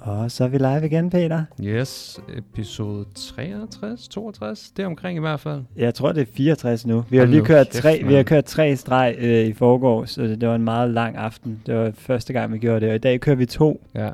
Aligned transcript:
Og 0.00 0.30
så 0.30 0.44
er 0.44 0.48
vi 0.48 0.58
live 0.58 0.86
igen, 0.86 1.10
Peter. 1.10 1.44
Yes, 1.62 2.20
episode 2.36 3.06
63, 3.14 4.08
62, 4.08 4.70
det 4.70 4.82
er 4.82 4.86
omkring 4.86 5.16
i 5.16 5.20
hvert 5.20 5.40
fald. 5.40 5.62
Jeg 5.76 5.94
tror, 5.94 6.12
det 6.12 6.28
er 6.28 6.32
64 6.34 6.86
nu. 6.86 7.04
Vi 7.10 7.16
har 7.16 7.24
Hold 7.24 7.30
lige 7.30 7.44
kørt 7.44 7.68
kæft, 7.70 7.82
tre, 7.82 8.02
vi 8.06 8.14
har 8.14 8.22
kørt 8.22 8.44
tre 8.44 8.76
streg 8.76 9.16
øh, 9.18 9.46
i 9.46 9.52
forgår, 9.52 10.04
så 10.04 10.22
det 10.22 10.48
var 10.48 10.54
en 10.54 10.64
meget 10.64 10.90
lang 10.90 11.16
aften. 11.16 11.62
Det 11.66 11.74
var 11.76 11.90
første 11.94 12.32
gang, 12.32 12.52
vi 12.52 12.58
gjorde 12.58 12.80
det, 12.80 12.88
og 12.88 12.94
i 12.94 12.98
dag 12.98 13.20
kører 13.20 13.36
vi 13.36 13.46
to. 13.46 13.86
Ja. 13.94 14.10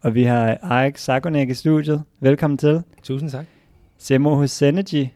Og 0.00 0.14
vi 0.14 0.22
har 0.22 0.58
Erik 0.62 0.98
Sakonek 0.98 1.50
i 1.50 1.54
studiet. 1.54 2.02
Velkommen 2.20 2.58
til. 2.58 2.82
Tusind 3.02 3.30
tak. 3.30 3.46
Semo 3.98 4.34
hos 4.34 4.50
Synergy. 4.50 5.06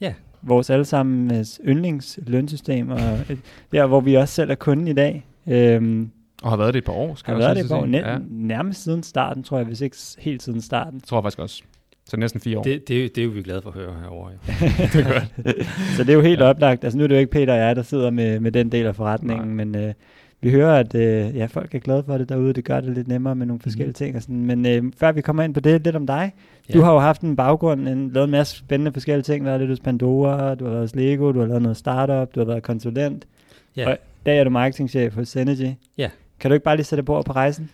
Ja. 0.00 0.14
Vores 0.42 0.70
allesammens 0.70 1.60
yndlingslønsystem, 1.64 2.90
og 2.90 3.00
øh, 3.00 3.36
der, 3.72 3.86
hvor 3.86 4.00
vi 4.00 4.14
også 4.14 4.34
selv 4.34 4.50
er 4.50 4.54
kunden 4.54 4.88
i 4.88 4.92
dag. 4.92 5.26
Øhm, 5.46 6.10
Og 6.42 6.50
har 6.50 6.56
været 6.56 6.74
det 6.74 6.78
et 6.78 6.84
par 6.84 6.92
år, 6.92 7.14
skal 7.14 7.34
har 7.34 7.40
jeg 7.40 7.56
været 7.56 7.64
også 7.66 7.76
det 7.76 7.84
lige 7.90 8.00
sige. 8.00 8.06
net, 8.08 8.12
Ja, 8.12 8.46
nærmest 8.46 8.82
siden 8.84 9.02
starten, 9.02 9.42
tror 9.42 9.56
jeg, 9.56 9.66
hvis 9.66 9.80
ikke 9.80 9.96
helt 10.18 10.42
siden 10.42 10.60
starten. 10.60 11.00
tror 11.00 11.16
jeg 11.18 11.22
faktisk 11.24 11.38
også. 11.38 11.62
Så 12.06 12.16
næsten 12.16 12.40
fire 12.40 12.58
år. 12.58 12.62
Det, 12.62 12.88
det, 12.88 13.14
det 13.16 13.20
er 13.20 13.24
jo 13.24 13.30
vi 13.30 13.42
glade 13.42 13.62
for 13.62 13.70
at 13.70 13.74
høre 13.76 13.94
herovre. 14.00 14.30
Jo. 14.32 14.38
Så 15.96 16.02
det 16.04 16.08
er 16.10 16.14
jo 16.14 16.20
helt 16.20 16.40
Ja. 16.40 16.44
oplagt. 16.44 16.84
Altså 16.84 16.98
nu 16.98 17.04
er 17.04 17.08
det 17.08 17.14
jo 17.14 17.20
ikke 17.20 17.32
Peter 17.32 17.52
og 17.52 17.58
jeg, 17.58 17.76
der 17.76 17.82
sidder 17.82 18.10
med, 18.10 18.40
med 18.40 18.52
den 18.52 18.72
del 18.72 18.86
af 18.86 18.96
forretningen, 18.96 19.46
Nej. 19.56 19.64
men 19.64 19.74
øh, 19.76 19.94
vi 20.40 20.50
hører, 20.50 20.76
at 20.80 20.94
øh, 20.94 21.36
ja, 21.36 21.46
folk 21.46 21.74
er 21.74 21.78
glade 21.78 22.02
for 22.06 22.18
det 22.18 22.28
derude. 22.28 22.52
Det 22.52 22.64
gør 22.64 22.80
det 22.80 22.94
lidt 22.94 23.08
nemmere 23.08 23.34
med 23.34 23.46
nogle 23.46 23.60
forskellige 23.60 23.86
Mhm. 23.88 23.94
ting. 23.94 24.16
Og 24.16 24.22
sådan. 24.22 24.46
Men 24.46 24.66
øh, 24.66 24.82
før 24.96 25.12
vi 25.12 25.20
kommer 25.20 25.42
ind 25.42 25.54
på 25.54 25.60
det, 25.60 25.84
lidt 25.84 25.96
om 25.96 26.06
dig. 26.06 26.32
Ja. 26.68 26.74
Du 26.74 26.80
har 26.82 26.92
jo 26.92 26.98
haft 26.98 27.20
en 27.20 27.36
baggrund, 27.36 27.88
en, 27.88 28.10
lavet 28.10 28.24
en 28.24 28.30
masse 28.30 28.56
spændende 28.56 28.92
forskellige 28.92 29.22
ting. 29.22 29.40
Du 29.44 29.44
har 29.44 29.50
været 29.50 29.60
lidt 29.60 29.70
hos 29.70 29.80
Pandora, 29.84 30.54
du 30.54 30.64
har 30.64 30.70
været 30.70 30.82
hos 30.82 30.94
Lego, 30.96 31.32
du 31.32 31.40
har 31.40 31.46
lavet 31.46 31.62
noget 31.62 31.76
startup, 31.76 32.34
du 32.34 32.40
har 32.40 32.44
været 32.46 32.62
konsulent. 32.62 33.26
Ja. 33.76 33.86
Og 33.88 33.92
i 33.94 33.96
dag 34.26 34.38
er 34.38 34.44
du 34.44 34.50
marketingchef 34.50 35.14
hos 35.14 35.28
Synergy. 35.28 35.70
Ja. 35.98 36.08
Kan 36.40 36.50
du 36.50 36.54
ikke 36.54 36.64
bare 36.64 36.76
lige 36.76 36.86
sætte 36.86 37.02
på 37.02 37.22
på 37.22 37.32
rejsen? 37.32 37.70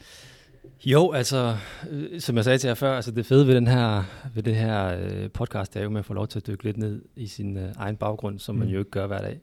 Jo, 0.87 1.13
altså, 1.13 1.57
øh, 1.91 2.21
som 2.21 2.37
jeg 2.37 2.45
sagde 2.45 2.59
til 2.59 2.69
jer 2.69 2.75
før, 2.75 2.97
altså 2.97 3.11
det 3.11 3.27
fede 3.27 3.47
ved, 3.47 3.55
den 3.55 3.67
her, 3.67 4.03
ved 4.35 4.43
det 4.43 4.57
her 4.57 4.97
øh, 5.01 5.31
podcast, 5.31 5.75
det 5.75 5.81
er 5.81 5.85
jo, 5.85 5.89
at 5.89 5.93
man 5.93 6.05
får 6.05 6.15
lov 6.15 6.29
til 6.29 6.39
at 6.39 6.47
dykke 6.47 6.65
lidt 6.65 6.77
ned 6.77 7.03
i 7.17 7.27
sin 7.27 7.57
øh, 7.57 7.73
egen 7.77 7.97
baggrund, 7.97 8.39
som 8.39 8.55
man 8.55 8.69
Mm. 8.69 8.73
jo 8.73 8.79
ikke 8.79 8.91
gør 8.91 9.07
hver 9.07 9.19
dag. 9.21 9.41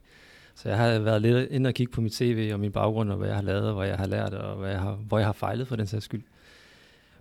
Så 0.56 0.70
jeg 0.70 0.78
har 0.78 1.00
været 1.00 1.22
lidt 1.22 1.52
inde 1.52 1.68
og 1.68 1.74
kigge 1.74 1.92
på 1.94 2.02
mit 2.02 2.16
CV 2.16 2.50
og 2.54 2.60
min 2.60 2.72
baggrund, 2.72 3.12
og 3.12 3.18
hvad 3.18 3.28
jeg 3.28 3.36
har 3.36 3.44
lavet, 3.44 3.68
og 3.70 3.76
hvad 3.76 3.88
jeg 3.88 3.98
har 3.98 4.08
lært, 4.08 4.34
og 4.34 4.58
hvad 4.58 4.70
jeg 4.70 4.80
har, 4.80 4.92
hvor 4.94 5.18
jeg 5.18 5.28
har 5.28 5.34
fejlet 5.34 5.68
for 5.68 5.76
den 5.76 5.88
sags 5.88 6.06
skyld. 6.06 6.24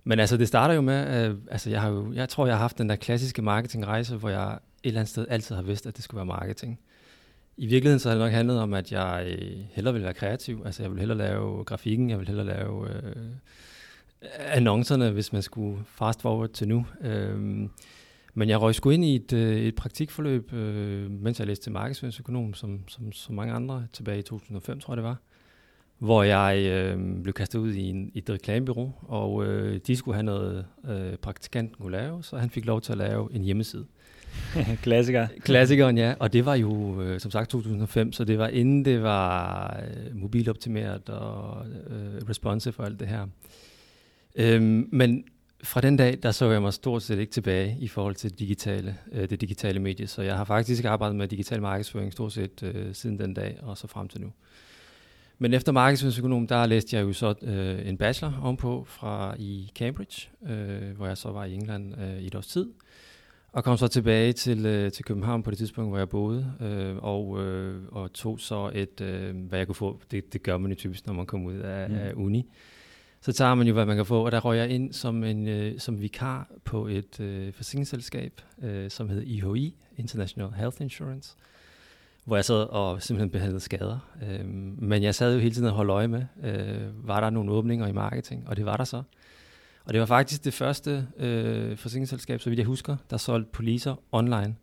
Men 0.03 0.19
altså, 0.19 0.37
det 0.37 0.47
starter 0.47 0.73
jo 0.73 0.81
med, 0.81 1.25
øh, 1.29 1.35
altså 1.51 1.69
jeg, 1.69 1.81
har 1.81 1.89
jo, 1.89 2.13
jeg 2.13 2.29
tror, 2.29 2.45
jeg 2.45 2.55
har 2.55 2.61
haft 2.61 2.77
den 2.77 2.89
der 2.89 2.95
klassiske 2.95 3.41
marketingrejse, 3.41 4.15
hvor 4.15 4.29
jeg 4.29 4.51
et 4.53 4.59
eller 4.83 4.99
andet 4.99 5.09
sted 5.11 5.25
altid 5.29 5.55
har 5.55 5.61
vidst, 5.61 5.87
at 5.87 5.95
det 5.95 6.03
skulle 6.03 6.17
være 6.17 6.25
marketing. 6.25 6.79
I 7.61 7.65
virkeligheden 7.65 7.99
så 7.99 8.09
har 8.09 8.15
det 8.15 8.25
nok 8.25 8.31
handlet 8.31 8.59
om, 8.59 8.73
at 8.73 8.91
jeg 8.91 9.37
øh, 9.39 9.57
hellere 9.71 9.93
vil 9.93 10.03
være 10.03 10.13
kreativ. 10.13 10.61
Altså 10.65 10.83
jeg 10.83 10.91
vil 10.91 10.99
hellere 10.99 11.17
lave 11.17 11.63
grafikken, 11.63 12.09
jeg 12.09 12.19
vil 12.19 12.27
hellere 12.27 12.45
lave 12.45 12.89
øh, 12.89 13.15
annoncerne, 14.39 15.11
hvis 15.11 15.33
man 15.33 15.41
skulle 15.41 15.83
fast 15.85 16.21
forward 16.21 16.49
til 16.49 16.67
nu. 16.67 16.85
Øh, 17.01 17.39
men 18.33 18.49
jeg 18.49 18.61
røg 18.61 18.75
sgu 18.75 18.89
ind 18.89 19.05
i 19.05 19.15
et, 19.15 19.33
øh, 19.33 19.61
et 19.61 19.75
praktikforløb, 19.75 20.53
øh, 20.53 21.11
mens 21.11 21.39
jeg 21.39 21.47
læste 21.47 21.65
til 21.65 21.71
markedsføringsøkonom, 21.71 22.53
som, 22.53 22.79
som, 22.87 23.11
som 23.11 23.35
mange 23.35 23.53
andre, 23.53 23.87
tilbage 23.93 24.19
i 24.19 24.23
2005, 24.23 24.79
tror 24.79 24.93
jeg 24.93 24.97
det 24.97 25.03
var, 25.03 25.17
hvor 25.97 26.23
jeg 26.23 26.65
øh, 26.65 27.23
blev 27.23 27.33
kastet 27.33 27.59
ud 27.59 27.73
i 27.73 27.89
en, 27.89 28.11
et 28.15 28.29
reklamebureau, 28.29 28.93
og 29.01 29.45
øh, 29.45 29.79
de 29.87 29.95
skulle 29.95 30.15
have 30.15 30.23
noget, 30.23 30.65
øh, 30.89 31.17
praktikanten 31.17 31.75
kunne 31.79 31.91
lave, 31.91 32.23
så 32.23 32.37
han 32.37 32.49
fik 32.49 32.65
lov 32.65 32.81
til 32.81 32.91
at 32.91 32.97
lave 32.97 33.35
en 33.35 33.43
hjemmeside. 33.43 33.85
Klassiker. 34.83 35.27
Klassikeren, 35.39 35.97
ja. 35.97 36.13
Og 36.19 36.33
det 36.33 36.45
var 36.45 36.55
jo, 36.55 37.01
øh, 37.01 37.19
som 37.19 37.31
sagt, 37.31 37.49
2005, 37.49 38.13
så 38.13 38.23
det 38.23 38.37
var 38.37 38.47
inden 38.47 38.85
det 38.85 39.03
var 39.03 39.79
øh, 39.83 40.15
mobiloptimeret 40.15 41.09
og 41.09 41.65
øh, 41.89 42.29
responsive 42.29 42.73
og 42.77 42.85
alt 42.85 42.99
det 42.99 43.07
her. 43.07 43.27
Øhm, 44.35 44.89
men 44.91 45.23
fra 45.63 45.81
den 45.81 45.97
dag, 45.97 46.19
der 46.23 46.31
så 46.31 46.51
jeg 46.51 46.61
mig 46.61 46.73
stort 46.73 47.03
set 47.03 47.19
ikke 47.19 47.31
tilbage 47.31 47.77
i 47.79 47.87
forhold 47.87 48.15
til 48.15 48.29
det 48.31 48.39
digitale, 48.39 48.97
øh, 49.11 49.29
det 49.29 49.41
digitale 49.41 49.79
medie. 49.79 50.07
Så 50.07 50.21
jeg 50.21 50.37
har 50.37 50.43
faktisk 50.43 50.85
arbejdet 50.85 51.17
med 51.17 51.27
digital 51.27 51.61
markedsføring 51.61 52.13
stort 52.13 52.33
set 52.33 52.63
øh, 52.63 52.95
siden 52.95 53.19
den 53.19 53.33
dag 53.33 53.57
og 53.61 53.77
så 53.77 53.87
frem 53.87 54.07
til 54.07 54.21
nu. 54.21 54.31
Men 55.37 55.53
efter 55.53 55.71
markedsføringsøkonom, 55.71 56.47
der 56.47 56.65
læste 56.65 56.95
jeg 56.95 57.03
jo 57.03 57.13
så 57.13 57.33
øh, 57.41 57.87
en 57.87 57.97
bachelor 57.97 58.39
ovenpå 58.43 58.85
fra 58.87 59.35
i 59.39 59.71
Cambridge, 59.75 60.29
øh, 60.49 60.95
hvor 60.97 61.07
jeg 61.07 61.17
så 61.17 61.31
var 61.31 61.45
i 61.45 61.53
England 61.53 62.01
øh, 62.01 62.19
i 62.19 62.27
et 62.27 62.35
års 62.35 62.47
tid. 62.47 62.69
Og 63.53 63.63
kom 63.63 63.77
så 63.77 63.87
tilbage 63.87 64.33
til, 64.33 64.65
øh, 64.65 64.91
til 64.91 65.05
København 65.05 65.43
på 65.43 65.51
det 65.51 65.57
tidspunkt, 65.57 65.89
hvor 65.91 65.97
jeg 65.97 66.09
boede, 66.09 66.53
øh, 66.61 66.95
og, 66.97 67.43
øh, 67.43 67.83
og 67.91 68.13
tog 68.13 68.39
så 68.39 68.71
et, 68.73 69.01
øh, 69.01 69.35
hvad 69.47 69.59
jeg 69.59 69.67
kunne 69.67 69.75
få. 69.75 70.01
Det, 70.11 70.33
det 70.33 70.43
gør 70.43 70.57
man 70.57 70.71
jo 70.71 70.75
typisk, 70.77 71.07
når 71.07 71.13
man 71.13 71.25
kommer 71.25 71.49
ud 71.49 71.57
af, 71.57 71.89
Mm. 71.89 71.95
af 71.95 72.13
uni. 72.15 72.49
Så 73.21 73.33
tager 73.33 73.55
man 73.55 73.67
jo, 73.67 73.73
hvad 73.73 73.85
man 73.85 73.95
kan 73.95 74.05
få, 74.05 74.25
og 74.25 74.31
der 74.31 74.39
røg 74.39 74.57
jeg 74.57 74.69
ind 74.69 74.93
som, 74.93 75.23
en, 75.23 75.47
øh, 75.47 75.79
som 75.79 76.01
vikar 76.01 76.47
på 76.65 76.87
et 76.87 77.19
øh, 77.19 77.53
forsikringsselskab, 77.53 78.41
øh, 78.63 78.89
som 78.89 79.09
hed 79.09 79.21
IHI, 79.21 79.75
International 79.97 80.51
Health 80.51 80.81
Insurance, 80.81 81.35
hvor 82.25 82.35
jeg 82.35 82.45
sad 82.45 82.63
og 82.69 83.01
simpelthen 83.01 83.29
behandlede 83.29 83.59
skader. 83.59 83.99
Øh, 84.29 84.45
men 84.77 85.03
jeg 85.03 85.15
sad 85.15 85.33
jo 85.33 85.39
hele 85.39 85.53
tiden 85.55 85.67
og 85.67 85.73
holdt 85.73 85.91
øje 85.91 86.07
med, 86.07 86.25
øh, 86.43 87.07
var 87.07 87.19
der 87.19 87.29
nogle 87.29 87.51
åbninger 87.51 87.87
i 87.87 87.91
marketing, 87.91 88.47
og 88.47 88.57
det 88.57 88.65
var 88.65 88.77
der 88.77 88.83
så. 88.83 89.03
Og 89.85 89.93
det 89.93 89.99
var 89.99 90.05
faktisk 90.05 90.43
det 90.43 90.53
første 90.53 91.07
øh, 91.17 91.77
forsikringsselskab, 91.77 92.41
så 92.41 92.49
vidt 92.49 92.57
jeg 92.57 92.67
husker, 92.67 92.97
der 93.09 93.17
solgte 93.17 93.51
poliser 93.51 93.95
online. 94.11 94.55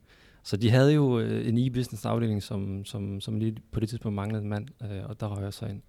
Så 0.42 0.56
de 0.56 0.70
havde 0.70 0.92
jo 0.92 1.18
øh, 1.18 1.48
en 1.48 1.58
e-business 1.58 2.08
afdeling, 2.08 2.42
som, 2.42 2.84
som, 2.84 3.20
som 3.20 3.38
lige 3.38 3.56
på 3.72 3.80
det 3.80 3.88
tidspunkt 3.88 4.14
manglede 4.14 4.42
en 4.42 4.48
mand, 4.48 4.68
øh, 4.82 5.04
og 5.04 5.20
der 5.20 5.26
røg 5.26 5.44
jeg 5.44 5.52
så 5.52 5.66
ind. 5.66 5.82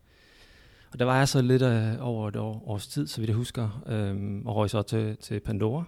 Og 0.91 0.99
der 0.99 1.05
var 1.05 1.17
jeg 1.17 1.27
så 1.27 1.41
lidt 1.41 1.61
øh, 1.61 1.93
over 1.99 2.27
et 2.27 2.35
år, 2.35 2.63
års 2.67 2.87
tid, 2.87 3.07
så 3.07 3.21
vidt 3.21 3.29
jeg 3.29 3.35
husker, 3.35 3.83
øh, 3.87 4.41
og 4.45 4.55
røg 4.55 4.69
så 4.69 4.81
til, 4.81 5.17
til 5.17 5.39
Pandora. 5.39 5.83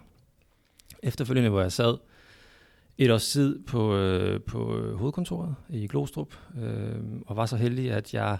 Efterfølgende, 1.02 1.50
hvor 1.50 1.60
jeg 1.60 1.72
sad 1.72 1.96
et 2.98 3.12
års 3.12 3.28
tid 3.28 3.62
på, 3.62 3.96
øh, 3.96 4.40
på 4.40 4.58
hovedkontoret 4.96 5.54
i 5.68 5.86
Glostrup, 5.86 6.34
øh, 6.62 6.96
og 7.26 7.36
var 7.36 7.46
så 7.46 7.56
heldig, 7.56 7.90
at 7.90 8.14
jeg 8.14 8.38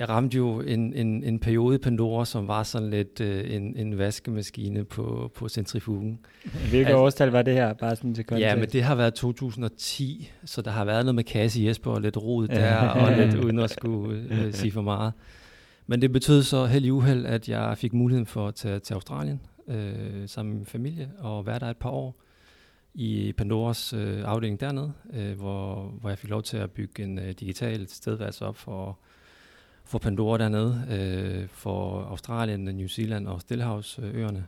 jeg 0.00 0.08
ramte 0.08 0.36
jo 0.36 0.60
en, 0.60 0.94
en, 0.94 1.24
en 1.24 1.38
periode 1.38 1.74
i 1.74 1.78
Pandora, 1.78 2.24
som 2.24 2.48
var 2.48 2.62
sådan 2.62 2.90
lidt 2.90 3.20
øh, 3.20 3.54
en, 3.54 3.76
en 3.76 3.98
vaskemaskine 3.98 4.84
på, 4.84 5.32
på 5.34 5.48
centrifugen. 5.48 6.18
Hvilket 6.42 6.78
Altså- 6.78 6.96
årstal 6.96 7.28
var 7.28 7.42
det 7.42 7.54
her? 7.54 7.72
Bare 7.72 7.96
sådan 7.96 8.14
til 8.14 8.24
kontekst. 8.24 8.46
Ja, 8.46 8.56
men 8.56 8.68
det 8.68 8.82
har 8.82 8.94
været 8.94 9.14
2010, 9.14 10.30
så 10.44 10.62
der 10.62 10.70
har 10.70 10.84
været 10.84 11.04
noget 11.04 11.14
med 11.14 11.24
Cassie 11.24 11.68
Jesper 11.68 11.90
og 11.90 12.00
lidt 12.00 12.16
rod 12.16 12.48
der, 12.48 12.88
og 12.88 13.12
lidt 13.18 13.34
uden 13.34 13.58
at 13.58 13.70
skulle 13.70 14.26
øh, 14.30 14.52
sige 14.52 14.72
for 14.72 14.82
meget. 14.82 15.12
Men 15.86 16.02
det 16.02 16.12
betød 16.12 16.42
så 16.42 16.66
held 16.66 16.90
uheld, 16.90 17.26
at 17.26 17.48
jeg 17.48 17.78
fik 17.78 17.92
muligheden 17.92 18.26
for 18.26 18.48
at 18.48 18.54
tage 18.54 18.78
til 18.78 18.94
Australien 18.94 19.40
øh, 19.68 20.26
sammen 20.26 20.52
med 20.52 20.58
min 20.58 20.66
familie 20.66 21.10
og 21.18 21.46
være 21.46 21.58
der 21.58 21.66
et 21.66 21.76
par 21.76 21.90
år 21.90 22.20
i 22.94 23.32
Pandoras 23.36 23.92
øh, 23.92 24.22
afdeling 24.24 24.60
dernede, 24.60 24.92
øh, 25.12 25.32
hvor, 25.38 25.94
hvor 26.00 26.08
jeg 26.08 26.18
fik 26.18 26.30
lov 26.30 26.42
til 26.42 26.56
at 26.56 26.70
bygge 26.70 27.02
en 27.02 27.18
øh, 27.18 27.28
digital 27.40 27.88
stedværelse 27.88 28.46
op 28.46 28.56
for, 28.56 28.98
for 29.90 29.98
Pandora 29.98 30.38
dernede, 30.38 30.82
øh, 30.90 31.48
for 31.48 32.02
Australien, 32.02 32.60
New 32.60 32.86
Zealand 32.88 33.26
og 33.26 33.40
Stillehavsøerne. 33.40 34.46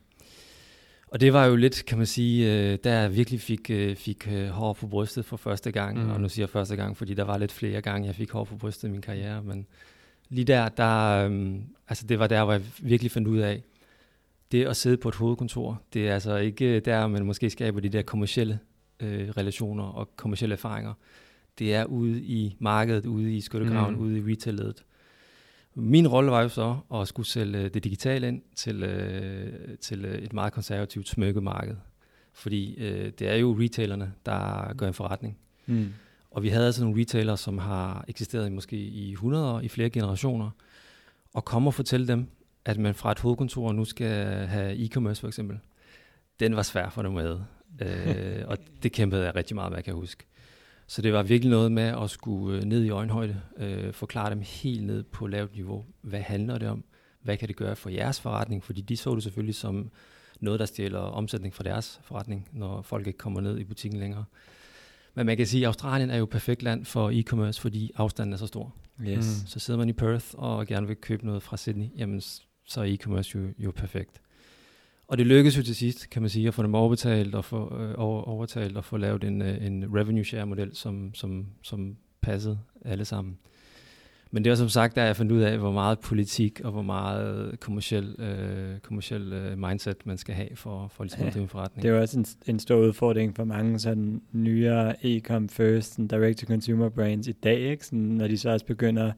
Og 1.08 1.20
det 1.20 1.32
var 1.32 1.46
jo 1.46 1.56
lidt, 1.56 1.84
kan 1.86 1.98
man 1.98 2.06
sige, 2.06 2.52
øh, 2.52 2.78
der 2.84 3.00
jeg 3.00 3.16
virkelig 3.16 3.40
fik, 3.40 3.70
øh, 3.70 3.96
fik 3.96 4.28
øh, 4.32 4.48
hår 4.48 4.72
på 4.72 4.86
brystet 4.86 5.24
for 5.24 5.36
første 5.36 5.72
gang. 5.72 6.04
Mm. 6.04 6.10
Og 6.10 6.20
nu 6.20 6.28
siger 6.28 6.42
jeg 6.42 6.50
første 6.50 6.76
gang, 6.76 6.96
fordi 6.96 7.14
der 7.14 7.24
var 7.24 7.38
lidt 7.38 7.52
flere 7.52 7.80
gange, 7.80 8.06
jeg 8.06 8.14
fik 8.14 8.30
hår 8.30 8.44
på 8.44 8.56
brystet 8.56 8.88
i 8.88 8.90
min 8.90 9.00
karriere. 9.00 9.42
Men 9.42 9.66
lige 10.28 10.44
der, 10.44 10.68
der 10.68 11.26
øh, 11.28 11.54
altså 11.88 12.06
det 12.06 12.18
var 12.18 12.26
der, 12.26 12.44
hvor 12.44 12.52
jeg 12.52 12.62
virkelig 12.82 13.10
fandt 13.10 13.28
ud 13.28 13.38
af, 13.38 13.62
det 14.52 14.66
at 14.66 14.76
sidde 14.76 14.96
på 14.96 15.08
et 15.08 15.14
hovedkontor, 15.14 15.82
det 15.92 16.08
er 16.08 16.14
altså 16.14 16.36
ikke 16.36 16.80
der, 16.80 17.06
man 17.06 17.24
måske 17.24 17.50
skaber 17.50 17.80
de 17.80 17.88
der 17.88 18.02
kommercielle 18.02 18.58
øh, 19.00 19.28
relationer 19.28 19.84
og 19.84 20.16
kommercielle 20.16 20.52
erfaringer. 20.52 20.92
Det 21.58 21.74
er 21.74 21.84
ude 21.84 22.22
i 22.22 22.56
markedet, 22.58 23.06
ude 23.06 23.36
i 23.36 23.40
skyttegraven, 23.40 23.94
mm. 23.94 24.00
ude 24.00 24.18
i 24.18 24.32
retailet. 24.32 24.84
Min 25.74 26.08
rolle 26.08 26.30
var 26.30 26.42
jo 26.42 26.48
så 26.48 26.76
at 26.94 27.08
skulle 27.08 27.26
sælge 27.26 27.68
det 27.68 27.84
digitale 27.84 28.28
ind 28.28 28.42
til, 28.56 28.82
øh, 28.82 29.78
til 29.78 30.04
øh, 30.04 30.18
et 30.18 30.32
meget 30.32 30.52
konservativt 30.52 31.08
smykkemarked. 31.08 31.76
Fordi 32.32 32.74
øh, 32.74 33.12
det 33.18 33.28
er 33.28 33.36
jo 33.36 33.56
retailerne, 33.60 34.12
der 34.26 34.72
gør 34.74 34.88
en 34.88 34.94
forretning. 34.94 35.38
Mm. 35.66 35.92
Og 36.30 36.42
vi 36.42 36.48
havde 36.48 36.66
altså 36.66 36.84
nogle 36.84 37.00
retailere, 37.00 37.36
som 37.36 37.58
har 37.58 38.04
eksisteret 38.08 38.46
i 38.46 38.50
måske 38.50 38.76
i 38.76 39.12
100 39.12 39.52
år, 39.52 39.60
i 39.60 39.68
flere 39.68 39.90
generationer, 39.90 40.50
og 41.34 41.44
komme 41.44 41.68
og 41.68 41.74
fortælle 41.74 42.08
dem, 42.08 42.26
at 42.64 42.78
man 42.78 42.94
fra 42.94 43.12
et 43.12 43.18
hovedkontor 43.18 43.72
nu 43.72 43.84
skal 43.84 44.46
have 44.46 44.74
e-commerce 44.74 45.20
for 45.20 45.28
eksempel. 45.28 45.58
Den 46.40 46.56
var 46.56 46.62
svær 46.62 46.88
for 46.88 47.02
dem 47.02 47.12
med. 47.12 47.40
øh, 47.80 48.44
og 48.46 48.58
det 48.82 48.92
kæmpede 48.92 49.24
jeg 49.24 49.36
rigtig 49.36 49.54
meget 49.54 49.72
med, 49.72 49.82
kan 49.82 49.94
jeg 49.94 50.00
huske. 50.00 50.24
Så 50.92 51.02
det 51.02 51.12
var 51.12 51.22
virkelig 51.22 51.50
noget 51.50 51.72
med 51.72 51.82
at 51.82 52.10
skulle 52.10 52.58
øh, 52.58 52.64
ned 52.64 52.84
i 52.84 52.90
øjenhøjde, 52.90 53.40
øh, 53.56 53.92
forklare 53.92 54.30
dem 54.30 54.40
helt 54.40 54.84
ned 54.84 55.02
på 55.02 55.26
lavt 55.26 55.54
niveau. 55.54 55.84
Hvad 56.00 56.20
handler 56.20 56.58
det 56.58 56.68
om? 56.68 56.84
Hvad 57.22 57.36
kan 57.36 57.48
det 57.48 57.56
gøre 57.56 57.76
for 57.76 57.90
jeres 57.90 58.20
forretning? 58.20 58.64
Fordi 58.64 58.80
de 58.80 58.96
så 58.96 59.14
det 59.14 59.22
selvfølgelig 59.22 59.54
som 59.54 59.90
noget, 60.40 60.60
der 60.60 60.66
stjæler 60.66 60.98
omsætning 60.98 61.54
fra 61.54 61.64
deres 61.64 62.00
forretning, 62.04 62.48
når 62.52 62.82
folk 62.82 63.06
ikke 63.06 63.18
kommer 63.18 63.40
ned 63.40 63.58
i 63.58 63.64
butikken 63.64 64.00
længere. 64.00 64.24
Men 65.14 65.26
man 65.26 65.36
kan 65.36 65.46
sige, 65.46 65.62
at 65.62 65.66
Australien 65.66 66.10
er 66.10 66.16
jo 66.16 66.24
et 66.24 66.30
perfekt 66.30 66.62
land 66.62 66.84
for 66.84 67.10
e-commerce, 67.10 67.60
fordi 67.60 67.90
afstanden 67.96 68.32
er 68.32 68.36
så 68.36 68.46
stor. 68.46 68.74
Yes. 69.00 69.16
Mm. 69.16 69.46
Så 69.46 69.58
sidder 69.58 69.78
man 69.78 69.88
i 69.88 69.92
Perth 69.92 70.26
og 70.32 70.66
gerne 70.66 70.86
vil 70.86 70.96
købe 70.96 71.26
noget 71.26 71.42
fra 71.42 71.56
Sydney, 71.56 71.88
jamen 71.96 72.20
så 72.64 72.80
er 72.80 72.84
e-commerce 72.84 73.38
jo, 73.38 73.48
jo 73.58 73.70
perfekt. 73.70 74.20
Og 75.12 75.18
det 75.18 75.26
lykkedes 75.26 75.58
jo 75.58 75.62
til 75.62 75.76
sidst, 75.76 76.10
kan 76.10 76.22
man 76.22 76.28
sige, 76.28 76.48
at 76.48 76.54
få 76.54 76.62
dem 76.62 76.74
overbetalt 76.74 77.34
og 77.34 77.44
få, 77.44 77.78
øh, 77.80 77.94
over, 77.96 78.22
overtalt 78.22 78.76
og 78.76 78.84
få 78.84 78.96
lavet 78.96 79.24
en, 79.24 79.42
øh, 79.42 79.66
en 79.66 79.84
revenue 79.94 80.24
share 80.24 80.46
model, 80.46 80.70
som, 80.74 81.14
som, 81.14 81.46
som 81.62 81.96
passede 82.20 82.58
alle 82.84 83.04
sammen. 83.04 83.38
Men 84.30 84.44
det 84.44 84.50
var 84.50 84.56
som 84.56 84.68
sagt, 84.68 84.96
da 84.96 85.04
jeg 85.04 85.16
fandt 85.16 85.32
ud 85.32 85.40
af, 85.40 85.58
hvor 85.58 85.72
meget 85.72 85.98
politik 85.98 86.60
og 86.64 86.72
hvor 86.72 86.82
meget 86.82 87.60
kommersiel, 87.60 88.16
øh, 88.18 88.78
kommersiel 88.78 89.32
øh, 89.32 89.58
mindset 89.58 90.06
man 90.06 90.18
skal 90.18 90.34
have 90.34 90.48
for, 90.54 90.88
for 90.88 91.04
ligesom 91.04 91.26
at 91.26 91.34
drive 91.34 91.42
en 91.42 91.48
forretning. 91.48 91.82
Det 91.82 91.90
er 91.90 92.00
også 92.00 92.18
en, 92.18 92.26
en 92.46 92.58
stor 92.58 92.76
udfordring 92.76 93.36
for 93.36 93.44
mange 93.44 93.78
sådan 93.78 94.22
nyere 94.32 95.06
e-com 95.06 95.48
first, 95.48 95.98
direct-to-consumer 96.10 96.88
brands 96.88 97.28
i 97.28 97.32
dag, 97.32 97.58
ikke? 97.60 97.86
Sådan, 97.86 97.98
når 97.98 98.28
de 98.28 98.38
så 98.38 98.50
også 98.50 98.66
begynder 98.66 99.12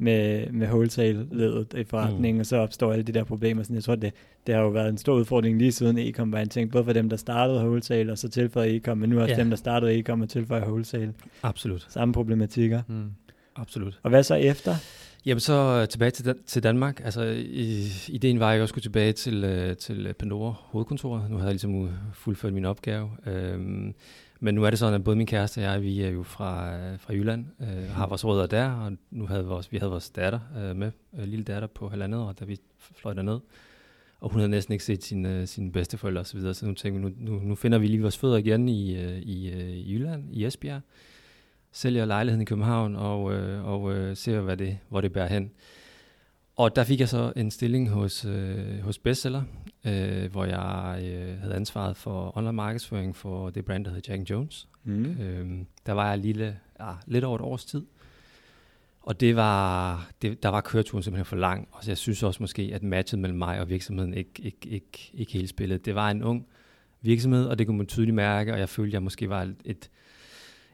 med, 0.00 0.50
med 0.52 0.66
wholesale-ledet 0.66 1.74
i 1.78 1.84
forretningen, 1.84 2.34
mm. 2.34 2.40
og 2.40 2.46
så 2.46 2.56
opstår 2.56 2.92
alle 2.92 3.02
de 3.02 3.12
der 3.12 3.24
problemer. 3.24 3.62
Sådan, 3.62 3.76
jeg 3.76 3.84
tror, 3.84 3.94
det, 3.94 4.12
det 4.46 4.54
har 4.54 4.62
jo 4.62 4.68
været 4.68 4.88
en 4.88 4.98
stor 4.98 5.14
udfordring 5.14 5.58
lige 5.58 5.72
siden 5.72 5.98
e-com 5.98 6.32
var 6.32 6.40
en 6.40 6.48
ting, 6.48 6.70
både 6.70 6.84
for 6.84 6.92
dem, 6.92 7.08
der 7.08 7.16
startede 7.16 7.58
wholesale, 7.58 8.12
og 8.12 8.18
så 8.18 8.28
tilføjede 8.28 8.76
e-com, 8.76 8.98
men 8.98 9.10
nu 9.10 9.20
også 9.20 9.34
ja. 9.34 9.40
dem, 9.40 9.50
der 9.50 9.56
startede 9.56 9.98
e-com 9.98 10.20
og 10.20 10.28
tilføjer 10.28 10.64
wholesale. 10.64 11.14
Absolut. 11.42 11.86
Samme 11.88 12.14
problematikker. 12.14 12.82
Mm. 12.88 13.10
Absolut. 13.56 14.00
Og 14.02 14.10
hvad 14.10 14.22
så 14.22 14.34
efter? 14.34 14.74
Jamen 15.26 15.40
så 15.40 15.80
øh, 15.82 15.88
tilbage 15.88 16.10
til, 16.10 16.24
Dan- 16.24 16.42
til 16.46 16.62
Danmark. 16.62 17.00
Altså, 17.04 17.22
i, 17.38 17.86
ideen 18.08 18.40
var, 18.40 18.48
at 18.48 18.54
jeg 18.54 18.62
også 18.62 18.72
skulle 18.72 18.82
tilbage 18.82 19.12
til, 19.12 19.44
øh, 19.44 19.76
til 19.76 20.14
Pandora 20.18 20.54
hovedkontoret. 20.58 21.30
Nu 21.30 21.36
havde 21.36 21.48
jeg 21.48 21.54
ligesom 21.54 21.88
fuldført 22.14 22.52
min 22.52 22.64
opgave. 22.64 23.10
Øhm, 23.26 23.94
men 24.40 24.54
nu 24.54 24.64
er 24.64 24.70
det 24.70 24.78
sådan, 24.78 24.94
at 24.94 25.04
både 25.04 25.16
min 25.16 25.26
kæreste 25.26 25.58
og 25.58 25.62
jeg, 25.62 25.82
vi 25.82 26.02
er 26.02 26.08
jo 26.08 26.22
fra, 26.22 26.76
øh, 26.76 26.98
fra 26.98 27.12
Jylland, 27.14 27.46
øh, 27.60 27.90
har 27.90 28.06
vores 28.06 28.24
rødder 28.24 28.46
der, 28.46 28.70
og 28.70 28.92
nu 29.10 29.26
havde 29.26 29.44
vores, 29.44 29.72
vi 29.72 29.78
havde 29.78 29.90
vores 29.90 30.10
datter 30.10 30.40
øh, 30.58 30.76
med, 30.76 30.92
øh, 31.18 31.24
lille 31.24 31.44
datter 31.44 31.68
på 31.68 31.88
halvandet 31.88 32.20
år, 32.20 32.32
da 32.32 32.44
vi 32.44 32.56
fløj 32.78 33.14
derned. 33.14 33.40
Og 34.20 34.30
hun 34.30 34.40
havde 34.40 34.50
næsten 34.50 34.72
ikke 34.72 34.84
set 34.84 35.04
sine, 35.04 35.46
sine 35.46 35.72
bedsteforældre 35.72 36.20
osv., 36.20 36.40
så, 36.40 36.54
så 36.54 36.66
nu 36.66 36.74
tænkte 36.74 37.00
vi, 37.00 37.08
nu, 37.08 37.32
nu, 37.32 37.40
nu 37.40 37.54
finder 37.54 37.78
vi 37.78 37.86
lige 37.86 38.02
vores 38.02 38.18
fødder 38.18 38.36
igen 38.36 38.68
i, 38.68 38.94
i, 39.18 39.50
i 39.50 39.92
Jylland, 39.92 40.24
i 40.32 40.44
Esbjerg 40.44 40.82
sælger 41.72 42.04
lejligheden 42.04 42.42
i 42.42 42.44
København 42.44 42.96
og, 42.96 43.32
øh, 43.32 43.64
og 43.64 43.92
øh, 43.92 44.16
ser, 44.16 44.40
hvad 44.40 44.56
det, 44.56 44.78
hvor 44.88 45.00
det 45.00 45.12
bærer 45.12 45.28
hen. 45.28 45.50
Og 46.56 46.76
der 46.76 46.84
fik 46.84 47.00
jeg 47.00 47.08
så 47.08 47.32
en 47.36 47.50
stilling 47.50 47.90
hos, 47.90 48.24
øh, 48.24 48.80
hos 48.80 48.98
Bestseller, 48.98 49.42
øh, 49.84 50.30
hvor 50.30 50.44
jeg 50.44 51.00
øh, 51.04 51.38
havde 51.38 51.54
ansvaret 51.54 51.96
for 51.96 52.36
online 52.36 52.52
markedsføring 52.52 53.16
for 53.16 53.50
det 53.50 53.64
brand, 53.64 53.84
der 53.84 53.90
hedder 53.90 54.12
Jack 54.12 54.30
Jones. 54.30 54.68
Mm. 54.84 55.20
Øh, 55.20 55.48
der 55.86 55.92
var 55.92 56.08
jeg 56.08 56.18
lille, 56.18 56.58
ja, 56.80 56.92
lidt 57.06 57.24
over 57.24 57.38
et 57.38 57.42
års 57.42 57.64
tid. 57.64 57.86
Og 59.02 59.20
det 59.20 59.36
var, 59.36 60.10
det, 60.22 60.42
der 60.42 60.48
var 60.48 60.60
køreturen 60.60 61.02
simpelthen 61.02 61.24
for 61.24 61.36
lang. 61.36 61.68
Og 61.72 61.84
så 61.84 61.90
jeg 61.90 61.98
synes 61.98 62.22
også 62.22 62.42
måske, 62.42 62.70
at 62.74 62.82
matchet 62.82 63.20
mellem 63.20 63.38
mig 63.38 63.60
og 63.60 63.68
virksomheden 63.68 64.14
ikke, 64.14 64.42
ikke, 64.42 64.68
ikke, 64.68 65.10
ikke 65.14 65.32
helt 65.32 65.48
spillede. 65.48 65.78
Det 65.78 65.94
var 65.94 66.10
en 66.10 66.22
ung 66.22 66.46
virksomhed, 67.00 67.46
og 67.46 67.58
det 67.58 67.66
kunne 67.66 67.76
man 67.76 67.86
tydeligt 67.86 68.14
mærke, 68.14 68.52
og 68.52 68.58
jeg 68.58 68.68
følte, 68.68 68.88
at 68.88 68.92
jeg 68.92 69.02
måske 69.02 69.28
var 69.28 69.42
et, 69.42 69.56
et 69.64 69.90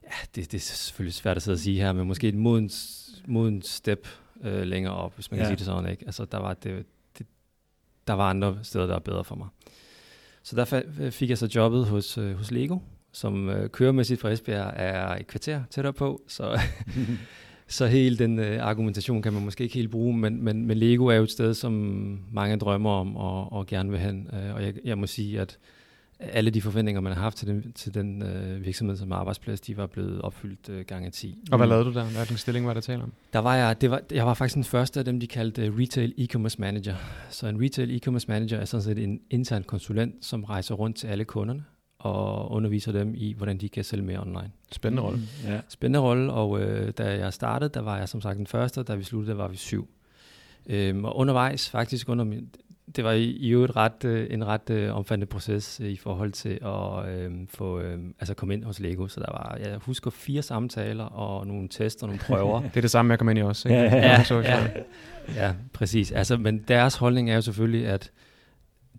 ja, 0.04 0.10
det, 0.34 0.52
det 0.52 0.58
er 0.58 0.62
selvfølgelig 0.62 1.14
svært 1.14 1.36
at 1.36 1.42
sidde 1.42 1.54
og 1.54 1.58
sige 1.58 1.80
her, 1.80 1.92
men 1.92 2.06
måske 2.06 2.28
et 2.28 2.34
modens, 2.34 3.06
modens 3.26 3.66
step 3.68 4.08
øh, 4.42 4.62
længere 4.62 4.94
op, 4.94 5.14
hvis 5.14 5.30
man 5.30 5.38
ja. 5.38 5.44
kan 5.44 5.48
sige 5.48 5.56
det 5.56 5.66
sådan. 5.66 5.90
Ikke? 5.90 6.04
Altså, 6.06 6.24
der 6.24 6.38
var, 6.38 6.54
det, 6.54 6.86
der 8.06 8.12
var 8.12 8.30
andre 8.30 8.58
steder, 8.62 8.86
der 8.86 8.92
var 8.92 9.00
bedre 9.00 9.24
for 9.24 9.34
mig. 9.34 9.48
Så 10.42 10.56
der 10.56 10.82
fik 11.10 11.30
jeg 11.30 11.38
så 11.38 11.48
jobbet 11.54 11.86
hos, 11.86 12.18
øh, 12.18 12.36
hos 12.36 12.50
Lego, 12.50 12.78
som 13.12 13.48
øh, 13.48 13.70
køremæssigt 13.70 14.20
fra 14.20 14.30
Esbjerg 14.30 14.72
er 14.76 15.08
et 15.08 15.26
kvarter 15.26 15.62
tættere 15.70 15.92
på, 15.92 16.22
så, 16.28 16.60
så 17.68 17.86
hele 17.86 18.18
den 18.18 18.38
øh, 18.38 18.62
argumentation 18.62 19.22
kan 19.22 19.32
man 19.32 19.44
måske 19.44 19.64
ikke 19.64 19.74
helt 19.74 19.90
bruge, 19.90 20.16
men, 20.16 20.42
men, 20.44 20.66
men 20.66 20.76
Lego 20.76 21.06
er 21.06 21.14
jo 21.14 21.22
et 21.22 21.30
sted, 21.30 21.54
som 21.54 21.72
mange 22.32 22.56
drømmer 22.56 22.90
om 22.90 23.16
og, 23.16 23.52
og 23.52 23.66
gerne 23.66 23.90
vil 23.90 24.00
hen, 24.00 24.30
øh, 24.32 24.54
og 24.54 24.62
jeg, 24.62 24.74
jeg 24.84 24.98
må 24.98 25.06
sige, 25.06 25.40
at 25.40 25.58
alle 26.18 26.50
de 26.50 26.62
forventninger, 26.62 27.00
man 27.00 27.12
har 27.12 27.20
haft 27.20 27.36
til 27.36 27.48
den, 27.48 27.72
til 27.72 27.94
den 27.94 28.22
øh, 28.22 28.64
virksomhed 28.64 28.96
som 28.96 29.12
arbejdsplads, 29.12 29.60
de 29.60 29.76
var 29.76 29.86
blevet 29.86 30.22
opfyldt 30.22 30.68
øh, 30.68 30.84
gange 30.84 31.10
10. 31.10 31.38
Og 31.50 31.58
hvad 31.58 31.66
lavede 31.66 31.84
du 31.84 31.92
der? 31.92 32.04
Hvad 32.04 32.36
stilling 32.36 32.66
var 32.66 32.74
der 32.74 32.80
tale 32.80 33.02
om? 33.02 33.12
Der 33.32 33.38
var 33.38 33.54
jeg, 33.54 33.80
det 33.80 33.90
var, 33.90 34.00
jeg 34.10 34.26
var 34.26 34.34
faktisk 34.34 34.54
den 34.54 34.64
første 34.64 34.98
af 34.98 35.04
dem, 35.04 35.20
de 35.20 35.26
kaldte 35.26 35.70
uh, 35.70 35.78
Retail 35.78 36.14
E-Commerce 36.18 36.56
Manager. 36.58 36.94
Så 37.30 37.46
en 37.46 37.62
Retail 37.62 38.00
E-Commerce 38.00 38.24
Manager 38.28 38.58
er 38.58 38.64
sådan 38.64 38.84
set 38.84 38.98
en 38.98 39.20
intern 39.30 39.62
konsulent, 39.62 40.24
som 40.24 40.44
rejser 40.44 40.74
rundt 40.74 40.96
til 40.96 41.06
alle 41.06 41.24
kunderne 41.24 41.64
og 41.98 42.52
underviser 42.52 42.92
dem 42.92 43.14
i, 43.16 43.32
hvordan 43.32 43.58
de 43.58 43.68
kan 43.68 43.84
sælge 43.84 44.04
mere 44.04 44.20
online. 44.20 44.50
Spændende 44.72 45.02
rolle. 45.02 45.18
Mm, 45.18 45.50
ja. 45.50 45.60
Spændende 45.68 45.98
rolle, 45.98 46.32
og 46.32 46.60
øh, 46.60 46.92
da 46.98 47.18
jeg 47.18 47.32
startede, 47.32 47.70
der 47.74 47.80
var 47.80 47.98
jeg 47.98 48.08
som 48.08 48.20
sagt 48.20 48.36
den 48.38 48.46
første, 48.46 48.78
og 48.78 48.88
da 48.88 48.94
vi 48.94 49.02
sluttede, 49.02 49.36
der 49.36 49.42
var 49.42 49.48
vi 49.48 49.56
syv. 49.56 49.88
Øhm, 50.66 51.04
og 51.04 51.16
undervejs, 51.16 51.70
faktisk 51.70 52.08
under 52.08 52.24
min, 52.24 52.48
det 52.96 53.04
var 53.04 53.12
i 53.12 53.48
øvrigt 53.48 53.76
ret, 53.76 54.04
øh, 54.04 54.26
en 54.30 54.46
ret 54.46 54.70
øh, 54.70 54.96
omfattende 54.96 55.26
proces 55.26 55.80
øh, 55.80 55.90
i 55.90 55.96
forhold 55.96 56.32
til 56.32 56.58
at 56.62 57.08
øh, 57.08 57.32
få, 57.48 57.80
øh, 57.80 57.98
altså 58.20 58.34
komme 58.34 58.54
ind 58.54 58.64
hos 58.64 58.80
Lego. 58.80 59.08
Så 59.08 59.20
der 59.20 59.26
var, 59.32 59.58
jeg 59.60 59.76
husker 59.76 60.10
fire 60.10 60.42
samtaler 60.42 61.04
og 61.04 61.46
nogle 61.46 61.68
tests 61.68 62.02
og 62.02 62.08
nogle 62.08 62.20
prøver. 62.20 62.60
det 62.74 62.76
er 62.76 62.80
det 62.80 62.90
samme, 62.90 63.12
jeg 63.12 63.18
kom 63.18 63.28
ind 63.28 63.38
i 63.38 63.42
også. 63.42 63.68
Ikke? 63.68 63.80
Ja, 63.80 63.94
ja, 63.94 64.24
ja, 64.30 64.40
ja, 64.40 64.68
ja, 65.34 65.54
præcis. 65.72 66.12
Altså, 66.12 66.36
men 66.36 66.58
deres 66.68 66.96
holdning 66.96 67.30
er 67.30 67.34
jo 67.34 67.40
selvfølgelig, 67.40 67.86
at 67.86 68.10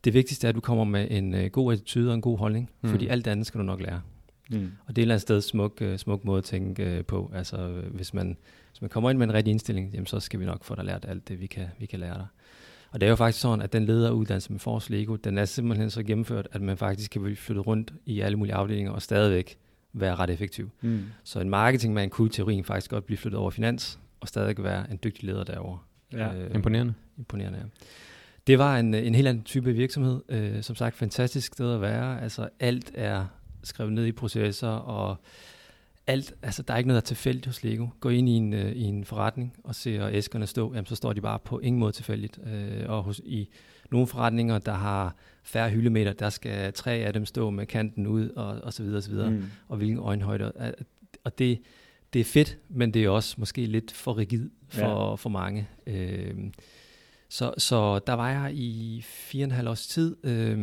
det 0.03 0.13
vigtigste 0.13 0.47
er, 0.47 0.49
at 0.49 0.55
du 0.55 0.61
kommer 0.61 0.83
med 0.83 1.07
en 1.11 1.33
øh, 1.33 1.45
god 1.45 1.73
attitude 1.73 2.09
og 2.09 2.15
en 2.15 2.21
god 2.21 2.37
holdning, 2.37 2.69
mm. 2.81 2.89
fordi 2.89 3.07
alt 3.07 3.27
andet 3.27 3.47
skal 3.47 3.59
du 3.59 3.65
nok 3.65 3.81
lære. 3.81 4.01
Mm. 4.49 4.71
Og 4.85 4.95
det 4.95 4.97
er 4.97 5.01
et 5.01 5.03
eller 5.03 5.15
andet 5.15 5.21
sted 5.21 5.41
smuk, 5.41 5.81
uh, 5.81 5.97
smuk 5.97 6.25
måde 6.25 6.37
at 6.37 6.43
tænke 6.43 6.97
uh, 6.99 7.05
på. 7.05 7.31
Altså, 7.35 7.67
hvis 7.91 8.13
man, 8.13 8.37
hvis 8.71 8.81
man 8.81 8.89
kommer 8.89 9.09
ind 9.09 9.17
med 9.17 9.27
en 9.27 9.33
rigtig 9.33 9.51
indstilling, 9.51 9.93
jamen, 9.93 10.05
så 10.05 10.19
skal 10.19 10.39
vi 10.39 10.45
nok 10.45 10.63
få 10.63 10.75
dig 10.75 10.85
lært 10.85 11.05
alt 11.07 11.27
det, 11.27 11.41
vi 11.41 11.47
kan, 11.47 11.65
vi 11.79 11.85
kan 11.85 11.99
lære 11.99 12.13
dig. 12.13 12.27
Og 12.91 13.01
det 13.01 13.05
er 13.05 13.09
jo 13.09 13.15
faktisk 13.15 13.41
sådan, 13.41 13.61
at 13.61 13.73
den 13.73 13.85
lederuddannelse 13.85 14.51
med 14.51 14.59
Force 14.59 14.91
Lego, 14.91 15.15
den 15.15 15.37
er 15.37 15.45
simpelthen 15.45 15.89
så 15.89 16.03
gennemført, 16.03 16.47
at 16.51 16.61
man 16.61 16.77
faktisk 16.77 17.11
kan 17.11 17.21
blive 17.21 17.35
flyttet 17.35 17.67
rundt 17.67 17.93
i 18.05 18.19
alle 18.19 18.37
mulige 18.37 18.55
afdelinger 18.55 18.91
og 18.91 19.01
stadigvæk 19.01 19.57
være 19.93 20.15
ret 20.15 20.29
effektiv. 20.29 20.69
Mm. 20.81 21.03
Så 21.23 21.39
en 21.39 21.49
marketingmand 21.49 22.11
kunne 22.11 22.27
i 22.27 22.31
teorien 22.31 22.63
faktisk 22.63 22.91
godt 22.91 23.05
blive 23.05 23.17
flyttet 23.17 23.39
over 23.39 23.51
finans, 23.51 23.99
og 24.19 24.27
stadig 24.27 24.63
være 24.63 24.91
en 24.91 24.99
dygtig 25.03 25.23
leder 25.23 25.43
derovre. 25.43 25.79
Ja. 26.13 26.35
Øh, 26.35 26.55
imponerende. 26.55 26.93
Imponerende, 27.17 27.59
ja. 27.59 27.65
Det 28.47 28.59
var 28.59 28.77
en, 28.77 28.93
en 28.93 29.15
helt 29.15 29.27
anden 29.27 29.43
type 29.43 29.73
virksomhed. 29.73 30.21
Øh, 30.29 30.63
som 30.63 30.75
sagt, 30.75 30.95
fantastisk 30.95 31.53
sted 31.53 31.73
at 31.73 31.81
være. 31.81 32.21
Altså 32.21 32.49
alt 32.59 32.91
er 32.93 33.25
skrevet 33.63 33.93
ned 33.93 34.05
i 34.05 34.11
processer, 34.11 34.67
og 34.67 35.15
alt, 36.07 36.33
altså 36.41 36.63
der 36.63 36.73
er 36.73 36.77
ikke 36.77 36.87
noget, 36.87 37.03
der 37.03 37.05
er 37.05 37.15
tilfældigt 37.15 37.45
hos 37.45 37.63
Lego. 37.63 37.87
Gå 37.99 38.09
ind 38.09 38.29
i 38.29 38.31
en, 38.31 38.53
øh, 38.53 38.71
i 38.71 38.83
en 38.83 39.05
forretning 39.05 39.53
og 39.63 39.75
ser 39.75 40.09
æskerne 40.09 40.47
stå, 40.47 40.73
jamen, 40.73 40.85
så 40.85 40.95
står 40.95 41.13
de 41.13 41.21
bare 41.21 41.39
på 41.39 41.59
ingen 41.59 41.79
måde 41.79 41.91
tilfældigt. 41.91 42.39
Øh, 42.45 42.89
og 42.89 43.03
hos, 43.03 43.21
i 43.25 43.49
nogle 43.91 44.07
forretninger, 44.07 44.57
der 44.57 44.73
har 44.73 45.15
færre 45.43 45.69
hyldemeter, 45.69 46.13
der 46.13 46.29
skal 46.29 46.73
tre 46.73 46.91
af 46.91 47.13
dem 47.13 47.25
stå 47.25 47.49
med 47.49 47.65
kanten 47.65 48.07
ud, 48.07 48.29
og, 48.29 48.47
og 48.63 48.73
så 48.73 48.83
videre, 48.83 48.97
og 48.97 49.03
så 49.03 49.09
videre. 49.09 49.29
Mm. 49.29 49.43
Og 49.67 49.77
hvilken 49.77 49.99
øjenhøjde. 49.99 50.73
Og 51.23 51.39
det, 51.39 51.59
det 52.13 52.19
er 52.19 52.25
fedt, 52.25 52.57
men 52.69 52.93
det 52.93 53.03
er 53.03 53.09
også 53.09 53.35
måske 53.37 53.65
lidt 53.65 53.91
for 53.91 54.17
rigid 54.17 54.49
for, 54.67 55.09
ja. 55.09 55.15
for 55.15 55.29
mange. 55.29 55.67
Øh, 55.87 56.35
så, 57.29 57.53
så 57.57 57.99
der 57.99 58.13
var 58.13 58.29
jeg 58.29 58.51
i 58.53 59.01
fire 59.05 59.43
og 59.43 59.45
en 59.45 59.51
halv 59.51 59.69
års 59.69 59.87
tid, 59.87 60.15
øh, 60.23 60.57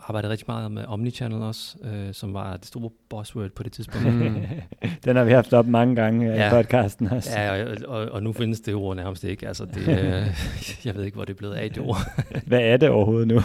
arbejdede 0.00 0.32
rigtig 0.32 0.44
meget 0.48 0.72
med 0.72 0.84
Omnichannel 0.84 1.42
også, 1.42 1.76
øh, 1.84 2.14
som 2.14 2.34
var 2.34 2.56
det 2.56 2.66
store 2.66 2.90
buzzword 3.08 3.50
på 3.50 3.62
det 3.62 3.72
tidspunkt. 3.72 4.06
Mm. 4.06 4.44
Den 5.04 5.16
har 5.16 5.24
vi 5.24 5.32
haft 5.32 5.52
op 5.52 5.66
mange 5.66 5.96
gange 5.96 6.26
ja. 6.26 6.46
i 6.46 6.50
podcasten 6.50 7.06
også. 7.06 7.30
Ja, 7.40 7.64
og, 7.64 7.76
og, 7.86 8.10
og 8.10 8.22
nu 8.22 8.32
findes 8.32 8.60
det 8.60 8.74
ord 8.74 8.96
nærmest 8.96 9.24
ikke. 9.24 9.48
Altså, 9.48 9.64
det, 9.64 9.88
øh, 9.88 10.26
jeg 10.86 10.94
ved 10.94 11.04
ikke, 11.04 11.14
hvor 11.14 11.24
det 11.24 11.32
er 11.32 11.38
blevet 11.38 11.54
af, 11.54 11.70
det 11.70 11.82
ord. 11.82 11.98
hvad 12.46 12.60
er 12.60 12.76
det 12.76 12.88
overhovedet 12.88 13.28
nu? 13.28 13.40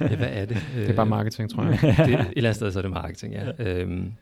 ja, 0.00 0.16
hvad 0.16 0.30
er 0.32 0.44
det? 0.44 0.56
Det 0.74 0.90
er 0.90 0.94
bare 0.94 1.06
marketing, 1.06 1.50
tror 1.50 1.64
jeg. 1.64 1.78
det, 1.80 1.90
et 1.90 2.26
eller 2.36 2.50
andet 2.50 2.56
sted, 2.56 2.72
så 2.72 2.78
er 2.78 2.82
det 2.82 2.90
marketing, 2.90 3.34
ja. 3.34 3.44
ja. 3.58 3.64
Øhm, 3.64 4.12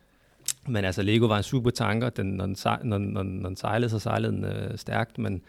men 0.69 0.85
altså, 0.85 1.02
Lego 1.02 1.26
var 1.26 1.37
en 1.37 1.43
super 1.43 1.71
tanker. 1.71 2.11
Den, 2.11 2.26
når, 2.26 2.47
den, 2.47 2.57
når, 2.83 2.99
når, 2.99 3.23
når 3.23 3.49
den 3.49 3.57
sejlede, 3.57 3.90
så 3.90 3.99
sejlede 3.99 4.33
den 4.33 4.45
øh, 4.45 4.78
stærkt, 4.78 5.19
men 5.19 5.43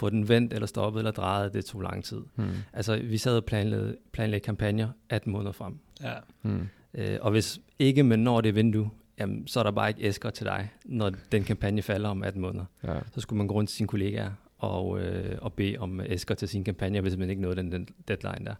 få 0.00 0.10
den 0.10 0.28
vendt 0.28 0.52
eller 0.52 0.66
stoppet 0.66 1.00
eller 1.00 1.10
drejet, 1.10 1.54
det 1.54 1.64
tog 1.64 1.80
lang 1.80 2.04
tid. 2.04 2.20
Hmm. 2.34 2.50
Altså, 2.72 2.96
vi 2.96 3.18
sad 3.18 3.36
og 3.36 3.44
planlagde, 3.44 3.96
planlagde 4.12 4.44
kampagner 4.44 4.88
18 5.08 5.32
måneder 5.32 5.52
frem. 5.52 5.78
Ja. 6.02 6.14
Hmm. 6.42 6.68
Øh, 6.94 7.18
og 7.20 7.30
hvis 7.30 7.60
ikke 7.78 8.02
man 8.02 8.18
når 8.18 8.40
det 8.40 8.54
vindue, 8.54 8.90
jamen, 9.18 9.46
så 9.46 9.60
er 9.60 9.64
der 9.64 9.70
bare 9.70 9.88
ikke 9.88 10.02
æsker 10.02 10.30
til 10.30 10.46
dig, 10.46 10.70
når 10.84 11.12
den 11.32 11.44
kampagne 11.44 11.82
falder 11.82 12.08
om 12.08 12.22
18 12.22 12.42
måneder. 12.42 12.64
Ja. 12.84 12.98
Så 13.14 13.20
skulle 13.20 13.38
man 13.38 13.46
gå 13.46 13.54
rundt 13.54 13.70
til 13.70 13.76
sine 13.76 13.88
kollegaer 13.88 14.30
og, 14.58 15.00
øh, 15.00 15.38
og 15.42 15.52
bede 15.52 15.76
om 15.78 16.00
æsker 16.00 16.34
til 16.34 16.48
sin 16.48 16.64
kampagne, 16.64 17.00
hvis 17.00 17.16
man 17.16 17.30
ikke 17.30 17.42
nåede 17.42 17.56
den, 17.56 17.72
den 17.72 17.88
deadline 18.08 18.46
der. 18.46 18.54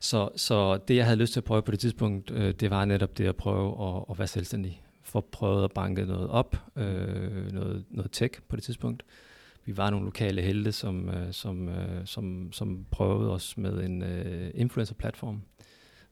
Så, 0.00 0.28
så 0.36 0.76
det, 0.76 0.96
jeg 0.96 1.04
havde 1.04 1.18
lyst 1.18 1.32
til 1.32 1.40
at 1.40 1.44
prøve 1.44 1.62
på 1.62 1.70
det 1.70 1.80
tidspunkt, 1.80 2.30
øh, 2.30 2.54
det 2.54 2.70
var 2.70 2.84
netop 2.84 3.18
det 3.18 3.26
at 3.26 3.36
prøve 3.36 3.88
at, 3.88 4.04
at 4.10 4.18
være 4.18 4.28
selvstændig. 4.28 4.82
For 5.02 5.20
prøve 5.20 5.64
at 5.64 5.72
banke 5.72 6.04
noget 6.04 6.28
op, 6.28 6.56
øh, 6.76 7.52
noget, 7.52 7.84
noget 7.90 8.10
tech 8.12 8.40
på 8.48 8.56
det 8.56 8.64
tidspunkt 8.64 9.02
vi 9.64 9.76
var 9.76 9.90
nogle 9.90 10.04
lokale 10.04 10.42
helte, 10.42 10.72
som, 10.72 11.08
øh, 11.08 11.32
som, 11.32 11.68
øh, 11.68 12.06
som, 12.06 12.52
som 12.52 12.86
prøvede 12.90 13.30
os 13.30 13.56
med 13.56 13.84
en 13.84 14.02
øh, 14.02 14.50
influencer-platform, 14.54 15.42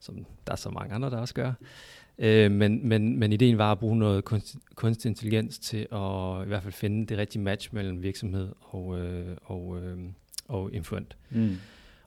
som 0.00 0.26
der 0.46 0.52
er 0.52 0.56
så 0.56 0.70
mange 0.70 0.94
andre, 0.94 1.10
der 1.10 1.16
også 1.18 1.34
gør. 1.34 1.52
Øh, 2.18 2.50
men, 2.50 2.88
men, 2.88 3.18
men 3.18 3.32
ideen 3.32 3.58
var 3.58 3.72
at 3.72 3.78
bruge 3.78 3.98
noget 3.98 4.24
kunstig, 4.24 4.60
kunstig 4.74 5.08
intelligens 5.08 5.58
til 5.58 5.76
at 5.92 6.44
i 6.44 6.48
hvert 6.48 6.62
fald 6.62 6.72
finde 6.72 7.06
det 7.06 7.18
rigtige 7.18 7.42
match 7.42 7.74
mellem 7.74 8.02
virksomhed 8.02 8.48
og, 8.60 8.98
øh, 8.98 9.36
og, 9.42 9.82
øh, 9.82 9.98
og 10.48 10.72
influent. 10.72 11.16
Mm. 11.30 11.56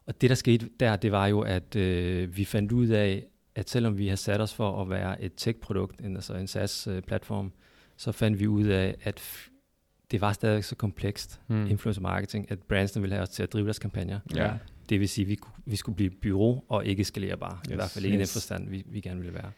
Og 0.05 0.21
det, 0.21 0.29
der 0.29 0.35
skete 0.35 0.69
der, 0.79 0.95
det 0.95 1.11
var 1.11 1.27
jo, 1.27 1.41
at 1.41 1.75
øh, 1.75 2.37
vi 2.37 2.45
fandt 2.45 2.71
ud 2.71 2.87
af, 2.87 3.25
at 3.55 3.69
selvom 3.69 3.97
vi 3.97 4.07
har 4.07 4.15
sat 4.15 4.41
os 4.41 4.53
for 4.53 4.81
at 4.81 4.89
være 4.89 5.21
et 5.21 5.31
tech-produkt, 5.37 6.01
altså 6.03 6.33
en 6.33 6.47
SaaS-platform, 6.47 7.51
så 7.97 8.11
fandt 8.11 8.39
vi 8.39 8.47
ud 8.47 8.63
af, 8.63 8.95
at 9.03 9.49
det 10.13 10.21
var 10.21 10.31
stadig 10.31 10.63
så 10.63 10.75
komplekst, 10.75 11.39
mm. 11.47 11.67
influencer 11.67 12.01
marketing, 12.01 12.51
at 12.51 12.59
brandsene 12.59 13.01
ville 13.01 13.15
have 13.15 13.23
os 13.23 13.29
til 13.29 13.43
at 13.43 13.53
drive 13.53 13.65
deres 13.65 13.79
kampagner. 13.79 14.19
Ja. 14.35 14.51
Det 14.89 14.99
vil 14.99 15.09
sige, 15.09 15.25
at 15.25 15.29
vi, 15.29 15.37
vi 15.65 15.75
skulle 15.75 15.95
blive 15.95 16.09
bureau 16.09 16.61
og 16.69 16.85
ikke 16.85 17.03
skalerbare. 17.03 17.57
Yes. 17.67 17.71
I 17.71 17.75
hvert 17.75 17.89
fald 17.89 18.05
ikke 18.05 18.17
yes. 18.17 18.29
i 18.29 18.33
den 18.33 18.41
forstand, 18.41 18.69
vi, 18.69 18.83
vi 18.91 18.99
gerne 19.01 19.19
ville 19.19 19.33
være. 19.33 19.51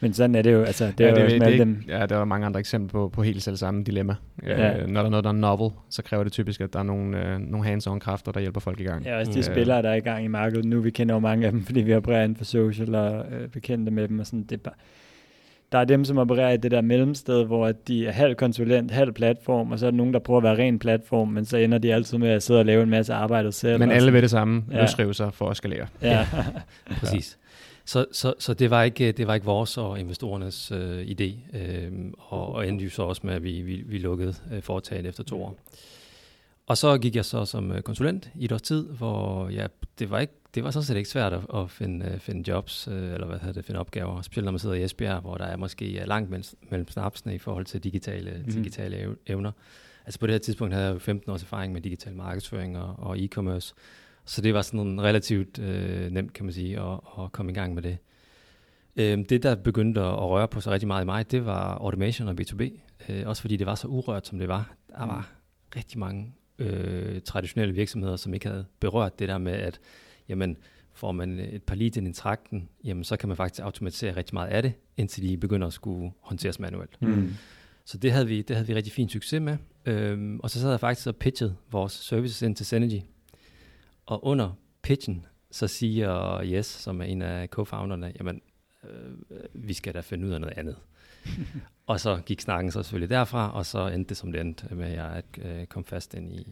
Men 0.00 0.12
sådan 0.12 0.34
er 0.34 0.42
det 0.42 0.52
jo, 0.52 0.62
altså 0.62 0.92
det 0.98 1.06
er 1.06 1.10
ja, 1.10 1.22
jo 1.22 1.28
det, 1.28 1.40
det, 1.40 1.58
dem. 1.58 1.84
Ja, 1.88 2.06
der 2.06 2.16
er 2.16 2.24
mange 2.24 2.46
andre 2.46 2.60
eksempler 2.60 2.90
på, 2.90 3.08
på 3.08 3.22
helt 3.22 3.42
selv 3.42 3.56
samme 3.56 3.84
dilemma. 3.84 4.16
Ja. 4.42 4.78
Øh, 4.78 4.88
når 4.88 5.00
der 5.00 5.06
er 5.06 5.10
noget, 5.10 5.24
der 5.24 5.30
er 5.30 5.34
novel, 5.34 5.70
så 5.90 6.02
kræver 6.02 6.24
det 6.24 6.32
typisk, 6.32 6.60
at 6.60 6.72
der 6.72 6.78
er 6.78 6.82
nogle, 6.82 7.32
øh, 7.32 7.38
nogle 7.38 7.66
hands-on 7.66 7.98
kræfter, 7.98 8.32
der 8.32 8.40
hjælper 8.40 8.60
folk 8.60 8.80
i 8.80 8.84
gang. 8.84 9.04
Ja, 9.04 9.18
også 9.18 9.32
de 9.32 9.38
øh. 9.38 9.44
spillere, 9.44 9.82
der 9.82 9.90
er 9.90 9.94
i 9.94 10.00
gang 10.00 10.24
i 10.24 10.28
markedet 10.28 10.64
nu, 10.64 10.80
vi 10.80 10.90
kender 10.90 11.14
jo 11.14 11.18
mange 11.18 11.46
af 11.46 11.52
dem, 11.52 11.64
fordi 11.64 11.80
vi 11.80 11.94
opererer 11.94 12.24
inden 12.24 12.36
for 12.36 12.44
social 12.44 12.94
og 12.94 13.26
øh, 13.32 13.48
bekendte 13.48 13.92
med 13.92 14.08
dem, 14.08 14.18
og 14.18 14.26
sådan, 14.26 14.42
det 14.42 14.52
er 14.52 14.56
bare, 14.56 14.74
der 15.72 15.78
er 15.78 15.84
dem, 15.84 16.04
som 16.04 16.18
opererer 16.18 16.52
i 16.52 16.56
det 16.56 16.70
der 16.70 16.80
mellemsted, 16.80 17.44
hvor 17.44 17.72
de 17.72 18.06
er 18.06 18.12
halv 18.12 18.34
konsulent, 18.34 18.90
halv 18.90 19.12
platform, 19.12 19.72
og 19.72 19.78
så 19.78 19.86
er 19.86 19.90
der 19.90 19.96
nogen, 19.96 20.14
der 20.14 20.20
prøver 20.20 20.38
at 20.38 20.44
være 20.44 20.58
ren 20.58 20.78
platform, 20.78 21.28
men 21.28 21.44
så 21.44 21.56
ender 21.56 21.78
de 21.78 21.94
altid 21.94 22.18
med 22.18 22.28
at 22.28 22.42
sidde 22.42 22.60
og 22.60 22.66
lave 22.66 22.82
en 22.82 22.90
masse 22.90 23.14
arbejde 23.14 23.52
selv. 23.52 23.78
Men 23.78 23.90
alle 23.90 24.12
ved 24.12 24.22
det 24.22 24.30
samme, 24.30 24.64
ja. 24.70 24.80
løsrive 24.80 25.14
sig 25.14 25.34
for 25.34 25.50
at 25.50 25.56
skalere. 25.56 25.86
Ja, 26.02 26.26
præcis. 27.00 27.38
Så, 27.84 28.06
så, 28.12 28.34
så 28.38 28.54
det, 28.54 28.70
var 28.70 28.82
ikke, 28.82 29.12
det 29.12 29.26
var 29.26 29.34
ikke 29.34 29.46
vores 29.46 29.78
og 29.78 30.00
investorernes 30.00 30.72
øh, 30.72 31.02
idé, 31.02 31.58
øh, 31.58 31.92
og, 32.18 32.54
og 32.54 32.68
endte 32.68 32.84
jo 32.84 32.90
så 32.90 33.02
også 33.02 33.22
med, 33.24 33.34
at 33.34 33.42
vi, 33.42 33.62
vi, 33.62 33.82
vi 33.86 33.98
lukkede 33.98 34.34
øh, 34.52 34.62
foretaget 34.62 35.06
efter 35.06 35.24
to 35.24 35.42
år. 35.42 35.56
Og 36.66 36.76
så 36.78 36.98
gik 36.98 37.16
jeg 37.16 37.24
så 37.24 37.44
som 37.44 37.72
øh, 37.72 37.82
konsulent 37.82 38.30
i 38.34 38.44
et 38.44 38.52
års 38.52 38.62
tid, 38.62 38.88
hvor 38.88 39.48
ja, 39.48 39.66
det 39.98 40.10
var 40.10 40.18
ikke 40.18 40.32
det 40.54 40.64
var 40.64 40.70
sådan 40.70 40.84
set 40.84 40.96
ikke 40.96 41.08
svært 41.08 41.32
at, 41.32 41.40
at 41.54 41.70
finde, 41.70 42.10
uh, 42.14 42.20
finde 42.20 42.50
jobs, 42.50 42.88
uh, 42.88 42.94
eller 42.94 43.26
hvad 43.26 43.38
hedder 43.38 43.52
det, 43.52 43.64
finde 43.64 43.80
opgaver, 43.80 44.22
specielt 44.22 44.44
når 44.44 44.52
man 44.52 44.58
sidder 44.58 44.74
i 44.74 44.82
Esbjerg, 44.82 45.20
hvor 45.20 45.34
der 45.34 45.44
er 45.44 45.56
måske 45.56 46.02
langt 46.06 46.30
mellem, 46.30 46.44
mellem 46.70 46.88
snapsene 46.88 47.34
i 47.34 47.38
forhold 47.38 47.64
til 47.64 47.84
digitale, 47.84 48.42
mm. 48.46 48.52
digitale 48.52 49.16
evner. 49.26 49.52
Altså 50.06 50.20
på 50.20 50.26
det 50.26 50.34
her 50.34 50.38
tidspunkt 50.38 50.74
havde 50.74 50.86
jeg 50.86 50.94
jo 50.94 50.98
15 50.98 51.32
års 51.32 51.42
erfaring 51.42 51.72
med 51.72 51.80
digital 51.80 52.14
markedsføring 52.14 52.78
og, 52.78 52.94
og 52.98 53.16
e-commerce, 53.18 53.74
så 54.24 54.42
det 54.42 54.54
var 54.54 54.62
sådan 54.62 55.02
relativt 55.02 55.58
uh, 55.58 56.12
nemt, 56.12 56.32
kan 56.32 56.44
man 56.44 56.54
sige, 56.54 56.80
at, 56.80 57.00
at 57.18 57.32
komme 57.32 57.52
i 57.52 57.54
gang 57.54 57.74
med 57.74 57.82
det. 57.82 57.98
Uh, 58.96 59.24
det, 59.24 59.42
der 59.42 59.54
begyndte 59.54 60.00
at 60.00 60.28
røre 60.28 60.48
på 60.48 60.60
sig 60.60 60.72
rigtig 60.72 60.86
meget 60.86 61.02
i 61.02 61.06
mig, 61.06 61.30
det 61.30 61.46
var 61.46 61.74
automation 61.74 62.28
og 62.28 62.36
B2B, 62.40 62.62
uh, 63.08 63.28
også 63.28 63.42
fordi 63.42 63.56
det 63.56 63.66
var 63.66 63.74
så 63.74 63.88
urørt, 63.88 64.26
som 64.26 64.38
det 64.38 64.48
var. 64.48 64.74
Der 64.90 65.06
var 65.06 65.18
mm. 65.18 65.76
rigtig 65.76 65.98
mange 65.98 66.34
uh, 66.58 67.18
traditionelle 67.24 67.74
virksomheder, 67.74 68.16
som 68.16 68.34
ikke 68.34 68.48
havde 68.48 68.64
berørt 68.80 69.18
det 69.18 69.28
der 69.28 69.38
med, 69.38 69.52
at 69.52 69.80
jamen 70.28 70.56
får 70.92 71.12
man 71.12 71.38
et 71.38 71.62
par 71.62 71.74
leads 71.74 71.96
ind 71.96 72.08
i 72.08 72.12
trakten, 72.12 72.68
jamen 72.84 73.04
så 73.04 73.16
kan 73.16 73.28
man 73.28 73.36
faktisk 73.36 73.60
automatisere 73.60 74.16
rigtig 74.16 74.34
meget 74.34 74.48
af 74.48 74.62
det, 74.62 74.72
indtil 74.96 75.28
de 75.28 75.36
begynder 75.36 75.66
at 75.66 75.72
skulle 75.72 76.12
håndteres 76.20 76.60
manuelt. 76.60 77.02
Mm. 77.02 77.34
Så 77.84 77.98
det 77.98 78.12
havde, 78.12 78.26
vi, 78.26 78.42
det 78.42 78.56
havde 78.56 78.66
vi 78.66 78.74
rigtig 78.74 78.92
fin 78.92 79.08
succes 79.08 79.40
med. 79.40 79.56
Øhm, 79.86 80.40
og 80.40 80.50
så 80.50 80.60
sad 80.60 80.70
jeg 80.70 80.80
faktisk 80.80 81.06
og 81.06 81.16
pitchede 81.16 81.56
vores 81.70 81.92
services 81.92 82.42
ind 82.42 82.56
til 82.56 82.66
Synergy. 82.66 83.00
Og 84.06 84.24
under 84.24 84.52
pitchen, 84.82 85.26
så 85.50 85.66
siger 85.66 86.42
Yes, 86.44 86.66
som 86.66 87.00
er 87.00 87.04
en 87.04 87.22
af 87.22 87.48
co-founderne, 87.48 88.12
jamen, 88.18 88.40
øh, 88.84 89.44
vi 89.54 89.72
skal 89.72 89.94
da 89.94 90.00
finde 90.00 90.26
ud 90.26 90.32
af 90.32 90.40
noget 90.40 90.58
andet. 90.58 90.76
og 91.86 92.00
så 92.00 92.20
gik 92.26 92.40
snakken 92.40 92.72
så 92.72 92.82
selvfølgelig 92.82 93.10
derfra, 93.10 93.52
og 93.54 93.66
så 93.66 93.88
endte 93.88 94.08
det 94.08 94.16
som 94.16 94.32
det 94.32 94.40
endte 94.40 94.74
med, 94.74 94.86
at 94.86 94.94
jeg 94.94 95.22
øh, 95.38 95.66
kom 95.66 95.84
fast 95.84 96.14
ind 96.14 96.32
i, 96.32 96.46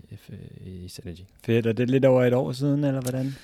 i 0.61 0.88
Synergy. 0.88 1.25
Fedt, 1.45 1.66
og 1.66 1.76
det 1.76 1.83
er 1.83 1.87
lidt 1.87 2.04
over 2.04 2.25
et 2.25 2.35
år 2.35 2.52
siden, 2.52 2.85
eller 2.85 3.00
hvordan? 3.00 3.35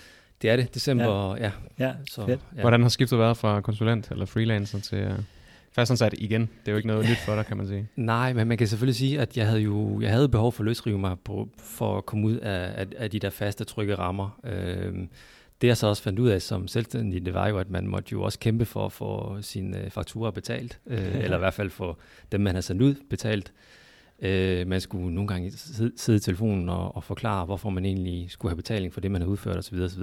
Det 0.42 0.50
er 0.50 0.56
det, 0.56 0.74
december, 0.74 1.36
ja. 1.36 1.42
Ja, 1.42 1.50
ja 1.78 1.92
så, 2.10 2.26
fedt. 2.26 2.40
Ja. 2.56 2.60
Hvordan 2.60 2.82
har 2.82 2.88
skiftet 2.88 3.18
været 3.18 3.36
fra 3.36 3.60
konsulent 3.60 4.10
eller 4.10 4.26
freelancer 4.26 4.80
til 4.80 5.06
uh, 5.06 5.12
fastansat 5.72 6.14
igen? 6.18 6.40
Det 6.40 6.48
er 6.66 6.72
jo 6.72 6.76
ikke 6.76 6.88
noget 6.88 7.08
nyt 7.08 7.18
for 7.18 7.34
dig, 7.34 7.46
kan 7.46 7.56
man 7.56 7.66
sige. 7.66 7.88
Nej, 7.96 8.32
men 8.32 8.48
man 8.48 8.58
kan 8.58 8.66
selvfølgelig 8.68 8.96
sige, 8.96 9.20
at 9.20 9.36
jeg 9.36 9.46
havde 9.46 9.60
jo 9.60 10.00
jeg 10.00 10.10
havde 10.10 10.28
behov 10.28 10.52
for 10.52 10.62
at 10.62 10.64
løsrive 10.64 10.98
mig 10.98 11.16
på, 11.24 11.48
for 11.58 11.98
at 11.98 12.06
komme 12.06 12.26
ud 12.26 12.36
af, 12.36 12.72
af, 12.80 12.86
af 12.96 13.10
de 13.10 13.18
der 13.18 13.30
faste, 13.30 13.64
trygge 13.64 13.94
rammer. 13.94 14.40
Øhm, 14.44 15.08
det 15.60 15.68
jeg 15.68 15.76
så 15.76 15.86
også 15.86 16.02
fandt 16.02 16.18
ud 16.18 16.28
af 16.28 16.42
som 16.42 16.68
selvstændig, 16.68 17.26
det 17.26 17.34
var 17.34 17.48
jo, 17.48 17.58
at 17.58 17.70
man 17.70 17.86
måtte 17.86 18.12
jo 18.12 18.22
også 18.22 18.38
kæmpe 18.38 18.64
for 18.64 18.86
at 18.86 18.92
få 18.92 19.36
sine 19.40 19.84
øh, 19.84 19.90
fakturer 19.90 20.30
betalt, 20.30 20.78
øh, 20.86 21.16
eller 21.24 21.36
i 21.36 21.40
hvert 21.40 21.54
fald 21.54 21.70
få 21.70 21.96
dem, 22.32 22.40
man 22.40 22.54
har 22.54 22.62
sendt 22.62 22.82
ud, 22.82 22.94
betalt. 23.10 23.52
Øh, 24.22 24.66
man 24.66 24.80
skulle 24.80 25.14
nogle 25.14 25.28
gange 25.28 25.50
sidde, 25.50 25.92
sidde 25.96 26.16
i 26.16 26.20
telefonen 26.20 26.68
og, 26.68 26.96
og 26.96 27.04
forklare, 27.04 27.44
hvorfor 27.44 27.70
man 27.70 27.84
egentlig 27.84 28.30
skulle 28.30 28.50
have 28.50 28.56
betaling 28.56 28.92
for 28.92 29.00
det, 29.00 29.10
man 29.10 29.22
har 29.22 29.28
udført 29.28 29.56
osv. 29.56 29.78
osv. 29.78 30.02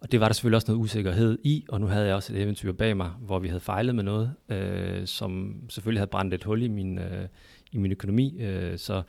Og 0.00 0.12
det 0.12 0.20
var 0.20 0.26
der 0.26 0.32
selvfølgelig 0.32 0.56
også 0.56 0.72
noget 0.72 0.84
usikkerhed 0.84 1.38
i, 1.44 1.64
og 1.68 1.80
nu 1.80 1.86
havde 1.86 2.06
jeg 2.06 2.14
også 2.14 2.32
et 2.32 2.42
eventyr 2.42 2.72
bag 2.72 2.96
mig, 2.96 3.10
hvor 3.20 3.38
vi 3.38 3.48
havde 3.48 3.60
fejlet 3.60 3.94
med 3.94 4.04
noget, 4.04 4.32
øh, 4.48 5.06
som 5.06 5.54
selvfølgelig 5.68 6.00
havde 6.00 6.10
brændt 6.10 6.34
et 6.34 6.44
hul 6.44 6.62
i 6.62 6.68
min, 6.68 6.98
øh, 6.98 7.26
i 7.72 7.78
min 7.78 7.92
økonomi. 7.92 8.40
Øh, 8.40 8.78
så 8.78 9.02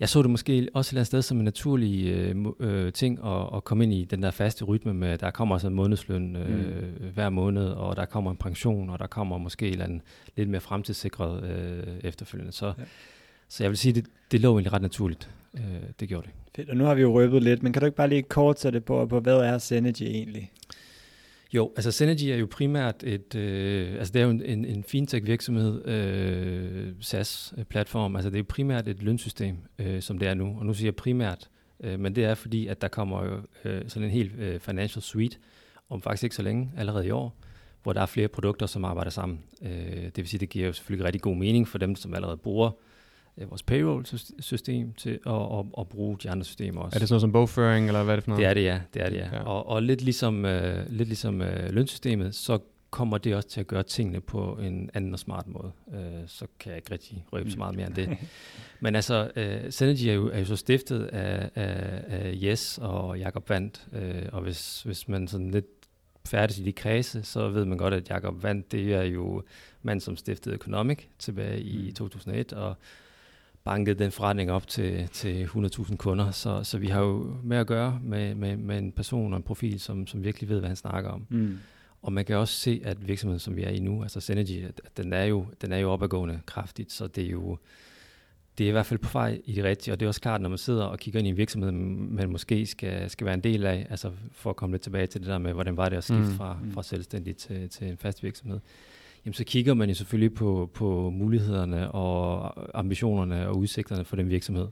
jeg 0.00 0.08
så 0.08 0.22
det 0.22 0.30
måske 0.30 0.68
også 0.74 0.88
et 0.88 0.92
eller 0.92 1.00
andet 1.00 1.06
sted 1.06 1.22
som 1.22 1.38
en 1.38 1.44
naturlig 1.44 2.06
øh, 2.06 2.36
øh, 2.60 2.92
ting 2.92 3.18
at, 3.24 3.48
at 3.56 3.64
komme 3.64 3.84
ind 3.84 3.92
i 3.92 4.04
den 4.04 4.22
der 4.22 4.30
faste 4.30 4.64
rytme 4.64 4.94
med, 4.94 5.08
at 5.08 5.20
der 5.20 5.30
kommer 5.30 5.54
altså 5.54 5.68
en 5.68 5.74
månedsløn 5.74 6.36
øh, 6.36 6.82
mm. 7.00 7.10
hver 7.14 7.30
måned, 7.30 7.68
og 7.68 7.96
der 7.96 8.04
kommer 8.04 8.30
en 8.30 8.36
pension, 8.36 8.90
og 8.90 8.98
der 8.98 9.06
kommer 9.06 9.38
måske 9.38 9.66
et 9.66 9.72
eller 9.72 9.84
andet 9.84 10.02
lidt 10.36 10.48
mere 10.48 10.60
fremtidssikret 10.60 11.44
øh, 11.44 11.94
efterfølgende. 12.04 12.52
Så 12.52 12.66
ja. 12.66 12.84
Så 13.48 13.64
jeg 13.64 13.70
vil 13.70 13.78
sige, 13.78 13.92
det, 13.92 14.06
det 14.30 14.40
lå 14.40 14.52
egentlig 14.52 14.72
ret 14.72 14.82
naturligt. 14.82 15.30
Øh, 15.54 15.62
det 16.00 16.08
gjorde 16.08 16.26
det. 16.26 16.32
Fedt, 16.56 16.70
og 16.70 16.76
nu 16.76 16.84
har 16.84 16.94
vi 16.94 17.02
jo 17.02 17.14
røbet 17.14 17.42
lidt, 17.42 17.62
men 17.62 17.72
kan 17.72 17.80
du 17.80 17.86
ikke 17.86 17.96
bare 17.96 18.08
lige 18.08 18.22
kort 18.22 18.60
sætte 18.60 18.80
på, 18.80 19.06
på 19.06 19.20
hvad 19.20 19.36
er 19.36 19.58
Synergy 19.58 20.02
egentlig? 20.02 20.52
Jo, 21.54 21.72
altså 21.76 21.92
Synergy 21.92 22.24
er 22.24 22.36
jo 22.36 22.48
primært 22.50 23.04
et, 23.04 23.34
øh, 23.34 23.94
altså 23.98 24.12
det 24.12 24.20
er 24.20 24.24
jo 24.24 24.30
en, 24.30 24.42
en, 24.42 24.64
en 24.64 24.84
fintech 24.84 25.26
virksomhed, 25.26 25.88
øh, 25.88 26.92
SaaS-platform, 27.00 28.16
altså 28.16 28.30
det 28.30 28.36
er 28.36 28.40
jo 28.40 28.46
primært 28.48 28.88
et 28.88 29.02
lønsystem, 29.02 29.56
øh, 29.78 30.02
som 30.02 30.18
det 30.18 30.28
er 30.28 30.34
nu, 30.34 30.56
og 30.58 30.66
nu 30.66 30.74
siger 30.74 30.86
jeg 30.86 30.96
primært, 30.96 31.48
øh, 31.80 32.00
men 32.00 32.14
det 32.14 32.24
er 32.24 32.34
fordi, 32.34 32.66
at 32.66 32.82
der 32.82 32.88
kommer 32.88 33.24
jo 33.24 33.40
øh, 33.64 33.82
sådan 33.88 34.04
en 34.04 34.10
helt 34.10 34.32
øh, 34.38 34.60
financial 34.60 35.02
suite, 35.02 35.36
om 35.88 36.02
faktisk 36.02 36.24
ikke 36.24 36.36
så 36.36 36.42
længe, 36.42 36.70
allerede 36.76 37.06
i 37.06 37.10
år, 37.10 37.36
hvor 37.82 37.92
der 37.92 38.00
er 38.00 38.06
flere 38.06 38.28
produkter, 38.28 38.66
som 38.66 38.84
arbejder 38.84 39.10
sammen. 39.10 39.40
Øh, 39.62 40.04
det 40.04 40.16
vil 40.16 40.28
sige, 40.28 40.40
det 40.40 40.48
giver 40.48 40.66
jo 40.66 40.72
selvfølgelig 40.72 41.06
rigtig 41.06 41.22
god 41.22 41.36
mening 41.36 41.68
for 41.68 41.78
dem, 41.78 41.96
som 41.96 42.14
allerede 42.14 42.36
bruger 42.36 42.70
øh, 43.38 43.50
vores 43.50 43.62
payroll-system 43.62 44.92
til 44.92 45.18
at, 45.26 45.32
at, 45.32 45.64
at 45.78 45.88
bruge 45.88 46.18
de 46.22 46.30
andre 46.30 46.44
systemer 46.44 46.80
også. 46.80 46.96
Er 46.96 46.98
det 46.98 47.08
sådan 47.08 47.14
noget 47.14 47.20
som 47.20 47.32
bogføring, 47.32 47.86
eller 47.86 48.02
hvad 48.02 48.14
er 48.14 48.16
det 48.16 48.24
for 48.24 48.30
noget? 48.30 48.42
Det 48.42 48.50
er 48.50 48.54
det, 48.54 48.64
ja. 48.64 48.80
Det 48.94 49.02
er 49.02 49.08
det, 49.08 49.16
ja. 49.16 49.28
ja. 49.32 49.42
Og, 49.42 49.68
og 49.68 49.82
lidt 49.82 50.02
ligesom, 50.02 50.44
øh, 50.44 50.90
lidt 50.90 51.08
ligesom 51.08 51.42
øh, 51.42 51.70
lønsystemet, 51.70 52.34
så 52.34 52.58
kommer 52.90 53.18
det 53.18 53.34
også 53.34 53.48
til 53.48 53.60
at 53.60 53.66
gøre 53.66 53.82
tingene 53.82 54.20
på 54.20 54.58
en 54.62 54.90
anden 54.94 55.12
og 55.12 55.18
smart 55.18 55.46
måde. 55.46 55.72
Øh, 55.94 56.22
så 56.26 56.46
kan 56.60 56.70
jeg 56.70 56.76
ikke 56.76 56.92
rigtig 56.92 57.24
røbe 57.32 57.50
så 57.50 57.58
meget 57.58 57.76
mere 57.76 57.86
end 57.86 57.94
det. 57.94 58.18
Men 58.80 58.94
altså, 58.94 59.30
øh, 59.36 59.72
Synergy 59.72 60.06
er 60.06 60.12
jo, 60.12 60.30
er 60.30 60.38
jo 60.38 60.44
så 60.44 60.56
stiftet 60.56 61.04
af, 61.04 61.50
af, 61.54 62.04
af 62.08 62.38
Yes 62.42 62.78
og 62.82 63.18
Jakob 63.18 63.50
Vandt, 63.50 63.86
øh, 63.92 64.22
og 64.32 64.42
hvis, 64.42 64.82
hvis 64.82 65.08
man 65.08 65.28
sådan 65.28 65.50
lidt 65.50 65.66
færdig 66.26 66.58
i 66.58 66.64
de 66.64 66.72
kredse, 66.72 67.22
så 67.22 67.48
ved 67.48 67.64
man 67.64 67.78
godt, 67.78 67.94
at 67.94 68.10
Jakob 68.10 68.42
Vandt, 68.42 68.72
det 68.72 68.94
er 68.94 69.02
jo 69.02 69.42
mand, 69.82 70.00
som 70.00 70.16
stiftede 70.16 70.54
Economic 70.54 70.98
tilbage 71.18 71.60
i 71.60 71.92
2001, 71.92 72.52
mm. 72.52 72.58
og 72.58 72.74
banket 73.66 73.98
den 73.98 74.10
forretning 74.10 74.50
op 74.50 74.66
til, 74.66 75.08
til 75.08 75.44
100.000 75.44 75.96
kunder. 75.96 76.30
Så, 76.30 76.64
så 76.64 76.78
vi 76.78 76.86
har 76.86 77.00
jo 77.00 77.36
med 77.42 77.56
at 77.56 77.66
gøre 77.66 78.00
med, 78.02 78.34
med, 78.34 78.56
med 78.56 78.78
en 78.78 78.92
person 78.92 79.32
og 79.32 79.36
en 79.36 79.42
profil, 79.42 79.80
som, 79.80 80.06
som 80.06 80.24
virkelig 80.24 80.48
ved, 80.48 80.58
hvad 80.58 80.68
han 80.68 80.76
snakker 80.76 81.10
om. 81.10 81.26
Mm. 81.28 81.58
Og 82.02 82.12
man 82.12 82.24
kan 82.24 82.36
også 82.36 82.54
se, 82.54 82.80
at 82.84 83.08
virksomheden, 83.08 83.40
som 83.40 83.56
vi 83.56 83.62
er 83.62 83.70
i 83.70 83.78
nu, 83.78 84.02
altså 84.02 84.20
Synergy, 84.20 84.64
at 84.64 84.96
den 84.96 85.12
er 85.12 85.24
jo, 85.24 85.46
den 85.62 85.72
er 85.72 85.78
jo 85.78 85.90
opadgående 85.90 86.40
kraftigt, 86.46 86.92
så 86.92 87.06
det 87.06 87.24
er 87.24 87.30
jo 87.30 87.58
det 88.58 88.64
er 88.64 88.68
i 88.68 88.72
hvert 88.72 88.86
fald 88.86 89.00
på 89.00 89.08
vej 89.12 89.40
i 89.44 89.52
det 89.52 89.64
rigtige, 89.64 89.94
og 89.94 90.00
det 90.00 90.06
er 90.06 90.08
også 90.08 90.20
klart, 90.20 90.40
når 90.40 90.48
man 90.48 90.58
sidder 90.58 90.84
og 90.84 90.98
kigger 90.98 91.18
ind 91.18 91.26
i 91.26 91.30
en 91.30 91.36
virksomhed, 91.36 91.72
man 91.72 92.30
måske 92.30 92.66
skal, 92.66 93.10
skal 93.10 93.24
være 93.24 93.34
en 93.34 93.40
del 93.40 93.66
af, 93.66 93.86
altså 93.90 94.10
for 94.32 94.50
at 94.50 94.56
komme 94.56 94.74
lidt 94.74 94.82
tilbage 94.82 95.06
til 95.06 95.20
det 95.20 95.28
der 95.28 95.38
med, 95.38 95.52
hvordan 95.52 95.76
var 95.76 95.88
det 95.88 95.96
at 95.96 96.04
skifte 96.04 96.30
mm. 96.30 96.36
fra, 96.36 96.58
fra 96.70 96.82
selvstændig 96.82 97.36
til, 97.36 97.68
til 97.68 97.88
en 97.88 97.96
fast 97.96 98.22
virksomhed 98.22 98.60
jamen 99.26 99.34
så 99.34 99.44
kigger 99.44 99.74
man 99.74 99.88
jo 99.88 99.94
selvfølgelig 99.94 100.34
på, 100.34 100.70
på 100.74 101.10
mulighederne 101.10 101.90
og 101.90 102.78
ambitionerne 102.78 103.48
og 103.48 103.56
udsigterne 103.56 104.04
for 104.04 104.16
den 104.16 104.30
virksomhed. 104.30 104.68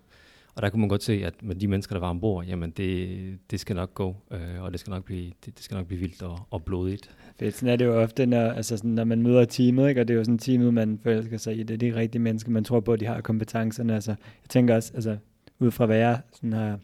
Og 0.54 0.62
der 0.62 0.70
kunne 0.70 0.80
man 0.80 0.88
godt 0.88 1.02
se, 1.02 1.12
at 1.12 1.34
med 1.42 1.54
de 1.54 1.68
mennesker, 1.68 1.94
der 1.94 2.00
var 2.00 2.10
ombord, 2.10 2.44
jamen 2.46 2.70
det, 2.70 3.18
det 3.50 3.60
skal 3.60 3.76
nok 3.76 3.94
gå, 3.94 4.16
øh, 4.30 4.62
og 4.62 4.72
det 4.72 4.80
skal 4.80 4.90
nok 4.90 5.04
blive, 5.04 5.32
det, 5.44 5.56
det 5.56 5.64
skal 5.64 5.74
nok 5.74 5.86
blive 5.86 6.00
vildt 6.00 6.22
og, 6.22 6.38
og 6.50 6.64
blodigt. 6.64 7.10
Fedt, 7.38 7.54
sådan 7.54 7.68
er 7.68 7.76
det 7.76 7.84
jo 7.84 8.02
ofte, 8.02 8.26
når, 8.26 8.50
altså 8.50 8.76
sådan, 8.76 8.90
når 8.90 9.04
man 9.04 9.22
møder 9.22 9.44
teamet, 9.44 9.88
ikke? 9.88 10.00
og 10.00 10.08
det 10.08 10.14
er 10.14 10.18
jo 10.18 10.24
sådan 10.24 10.38
teamet, 10.38 10.74
man 10.74 10.98
forelsker 11.02 11.36
sig 11.36 11.58
i. 11.58 11.62
Det 11.62 11.74
er 11.74 11.78
de 11.78 11.96
rigtige 11.96 12.22
mennesker, 12.22 12.50
man 12.50 12.64
tror 12.64 12.80
på, 12.80 12.92
at 12.92 13.00
de 13.00 13.06
har 13.06 13.20
kompetencerne. 13.20 13.94
Altså, 13.94 14.10
jeg 14.10 14.48
tænker 14.48 14.74
også, 14.74 14.92
altså, 14.94 15.16
ud 15.58 15.70
fra 15.70 15.86
hvad 15.86 15.98
jeg 15.98 16.20
sådan 16.32 16.52
har 16.52 16.78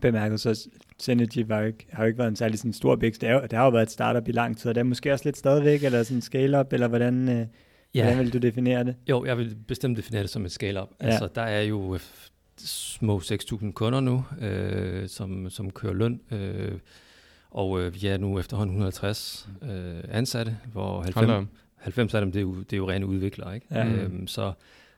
bemærket, 0.00 0.40
så 0.40 0.68
Synergy 0.98 1.44
var 1.46 1.62
ikke, 1.62 1.86
har 1.92 2.02
jo 2.02 2.06
ikke 2.06 2.18
været 2.18 2.28
en 2.28 2.36
særlig 2.36 2.58
sådan 2.58 2.72
stor 2.72 2.96
vækst. 2.96 3.20
Det, 3.20 3.28
er, 3.28 3.40
det 3.40 3.52
har 3.52 3.64
jo 3.64 3.70
været 3.70 3.82
et 3.82 3.90
startup 3.90 4.28
i 4.28 4.32
lang 4.32 4.58
tid, 4.58 4.68
og 4.68 4.74
det 4.74 4.80
er 4.80 4.84
måske 4.84 5.12
også 5.12 5.24
lidt 5.24 5.36
stadigvæk, 5.36 5.84
eller 5.84 6.02
sådan 6.02 6.22
scale-up, 6.22 6.72
eller 6.72 6.88
hvordan, 6.88 7.28
øh, 7.28 7.46
ja. 7.94 8.02
hvordan 8.02 8.18
vil 8.18 8.32
du 8.32 8.38
definere 8.38 8.84
det? 8.84 8.94
Jo, 9.08 9.24
jeg 9.24 9.38
vil 9.38 9.56
bestemt 9.68 9.96
definere 9.96 10.22
det 10.22 10.30
som 10.30 10.44
et 10.44 10.52
scale-up. 10.52 10.88
Ja. 11.00 11.06
Altså, 11.06 11.28
der 11.34 11.42
er 11.42 11.62
jo 11.62 11.98
små 12.58 13.18
6.000 13.18 13.72
kunder 13.72 14.00
nu, 14.00 14.24
øh, 14.40 15.08
som, 15.08 15.50
som 15.50 15.70
kører 15.70 15.94
løn. 15.94 16.20
Øh, 16.30 16.72
og 17.50 17.80
øh, 17.80 17.94
vi 17.94 18.06
er 18.06 18.16
nu 18.16 18.38
efterhånden 18.38 18.72
150 18.72 19.48
øh, 19.62 19.94
ansatte, 20.08 20.56
hvor 20.72 21.02
90, 21.02 21.48
90 21.76 22.14
af 22.14 22.20
dem 22.20 22.32
det 22.32 22.38
er, 22.38 22.42
jo, 22.42 22.54
det 22.54 22.72
er 22.72 22.76
jo 22.76 22.90
rene 22.90 23.06
udviklere. 23.06 23.54
Ikke? 23.54 23.66
Ja. 23.70 23.86
Øhm, 23.86 24.26
så 24.26 24.52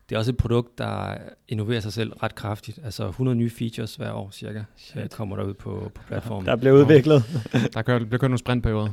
det 0.09 0.15
er 0.15 0.19
også 0.19 0.31
et 0.31 0.37
produkt, 0.37 0.79
der 0.79 1.15
innoverer 1.49 1.81
sig 1.81 1.93
selv 1.93 2.13
ret 2.13 2.35
kraftigt. 2.35 2.79
Altså 2.85 3.09
100 3.09 3.37
nye 3.37 3.51
features 3.51 3.97
hver 3.97 4.13
år 4.13 4.31
cirka, 4.31 4.63
Shit. 4.77 5.11
kommer 5.11 5.37
der 5.37 5.45
ud 5.45 5.55
på, 5.55 5.91
på 5.95 6.03
platformen. 6.09 6.47
Der 6.47 6.57
bliver 6.57 6.75
udviklet. 6.75 7.23
der 7.75 7.83
kører, 7.83 7.99
bliver 7.99 8.19
kørt 8.19 8.31
nogle 8.31 8.39
sprintperioder. 8.39 8.89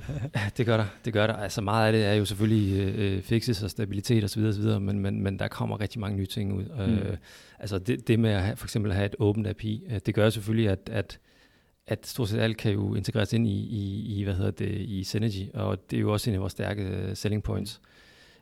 Det 0.57 0.65
gør 0.65 0.77
der. 0.77 0.86
Det 1.05 1.13
gør 1.13 1.27
der. 1.27 1.34
Altså 1.34 1.62
meget 1.62 1.88
af 1.88 1.93
det 1.93 2.05
er 2.05 2.13
jo 2.13 2.25
selvfølgelig 2.25 2.95
øh, 2.98 3.22
fixes 3.22 3.63
og 3.63 3.69
stabilitet 3.69 4.24
osv., 4.24 4.43
osv. 4.43 4.79
Men, 4.79 5.00
men, 5.00 5.24
men 5.24 5.39
der 5.39 5.48
kommer 5.48 5.81
rigtig 5.81 6.00
mange 6.00 6.17
nye 6.17 6.25
ting 6.25 6.53
ud. 6.53 6.63
Mm. 6.88 6.93
Øh, 6.93 7.17
altså 7.60 7.79
det, 7.79 8.07
det 8.07 8.19
med 8.19 8.29
at 8.29 8.41
have, 8.41 8.55
for 8.55 8.65
eksempel 8.65 8.91
at 8.91 8.98
have 8.98 9.05
et 9.05 9.15
åbent 9.19 9.48
API, 9.48 9.84
øh, 9.89 10.00
det 10.05 10.15
gør 10.15 10.29
selvfølgelig, 10.29 10.69
at, 10.69 10.89
at 10.91 11.19
at 11.88 12.07
stort 12.07 12.29
set 12.29 12.39
alt 12.39 12.57
kan 12.57 12.72
jo 12.72 12.95
integreres 12.95 13.34
ind 13.34 13.48
i, 13.48 13.51
i, 13.51 14.15
i 14.19 14.24
hvad 14.24 14.34
hedder 14.34 14.51
det, 14.51 14.72
i 14.72 15.03
Synergy, 15.03 15.53
og 15.53 15.91
det 15.91 15.98
er 15.98 16.01
jo 16.01 16.13
også 16.13 16.29
en 16.29 16.34
af 16.34 16.41
vores 16.41 16.51
stærke 16.51 16.84
øh, 16.84 17.15
selling 17.15 17.43
points. 17.43 17.81
Mm 17.84 17.94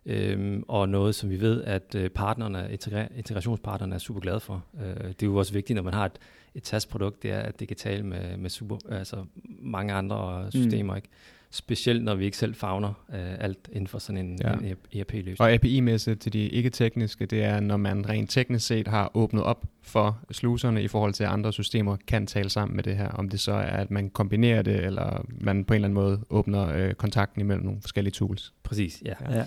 øhm, 0.06 0.64
og 0.68 0.90
noget, 0.90 1.16
som 1.16 1.30
vi 1.30 1.42
ved, 1.42 1.64
at 1.64 1.96
øh, 1.96 2.10
partnerne, 2.10 2.70
integra- 2.74 3.18
integrationspartnerne 3.18 3.96
er 3.96 4.00
super 4.00 4.20
glade 4.20 4.40
for. 4.40 4.64
Øh, 4.82 5.08
det 5.08 5.24
er 5.24 5.28
jo 5.28 5.36
også 5.36 5.54
vigtigt, 5.54 5.76
når 5.76 5.84
man 5.84 5.94
har 5.94 6.06
et, 6.06 6.20
et 6.56 6.68
SaaS-produkt, 6.68 7.24
det 7.24 7.32
er, 7.32 7.40
at 7.40 7.60
det 7.60 7.68
kan 7.68 7.78
tale 7.78 8.04
med, 8.04 8.38
med 8.38 8.50
super, 8.50 8.78
altså 8.90 9.26
mange 9.60 9.94
andre 9.94 10.48
systemer, 10.52 10.94
mm. 10.94 10.98
ikke? 10.98 11.10
Specielt 11.56 12.04
når 12.04 12.16
vi 12.16 12.26
ikke 12.26 12.38
selv 12.38 12.56
fagner 12.56 12.88
øh, 13.14 13.40
alt 13.40 13.70
inden 13.72 13.88
for 13.88 14.00
sådan 14.00 14.26
en, 14.26 14.40
ja. 14.44 14.54
en 14.54 14.76
ERP-løsning. 14.94 15.42
Og 15.42 15.52
API-mæssigt 15.52 16.20
til 16.22 16.34
de 16.34 16.40
ikke-tekniske, 16.40 17.26
det 17.26 17.44
er, 17.44 17.60
når 17.60 17.78
man 17.78 18.10
rent 18.10 18.30
teknisk 18.30 18.68
set 18.68 18.88
har 18.88 19.12
åbnet 19.14 19.44
op 19.44 19.66
for 19.82 20.20
sluserne 20.32 20.84
i 20.84 20.88
forhold 20.88 21.14
til, 21.14 21.24
at 21.24 21.30
andre 21.30 21.54
systemer 21.54 21.98
kan 22.08 22.28
tale 22.28 22.50
sammen 22.50 22.76
med 22.76 22.84
det 22.84 22.98
her. 22.98 23.08
Om 23.08 23.30
det 23.30 23.40
så 23.40 23.52
er, 23.52 23.78
at 23.78 23.92
man 23.92 24.10
kombinerer 24.10 24.62
det, 24.62 24.86
eller 24.86 25.26
man 25.42 25.66
på 25.66 25.74
en 25.74 25.76
eller 25.76 25.88
anden 25.88 25.96
måde 25.96 26.22
åbner 26.30 26.76
øh, 26.76 26.94
kontakten 26.94 27.42
imellem 27.42 27.66
nogle 27.66 27.82
forskellige 27.82 28.12
tools. 28.12 28.54
Præcis, 28.64 29.02
ja. 29.06 29.14
ja. 29.22 29.38
Ja. 29.38 29.46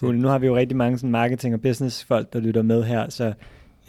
Cool. 0.00 0.18
Nu 0.18 0.28
har 0.28 0.38
vi 0.38 0.46
jo 0.46 0.56
rigtig 0.56 0.76
mange 0.76 0.98
sådan 0.98 1.10
marketing- 1.10 1.54
og 1.54 1.60
business-folk, 1.60 2.32
der 2.32 2.40
lytter 2.40 2.62
med 2.62 2.84
her, 2.84 3.10
så 3.10 3.32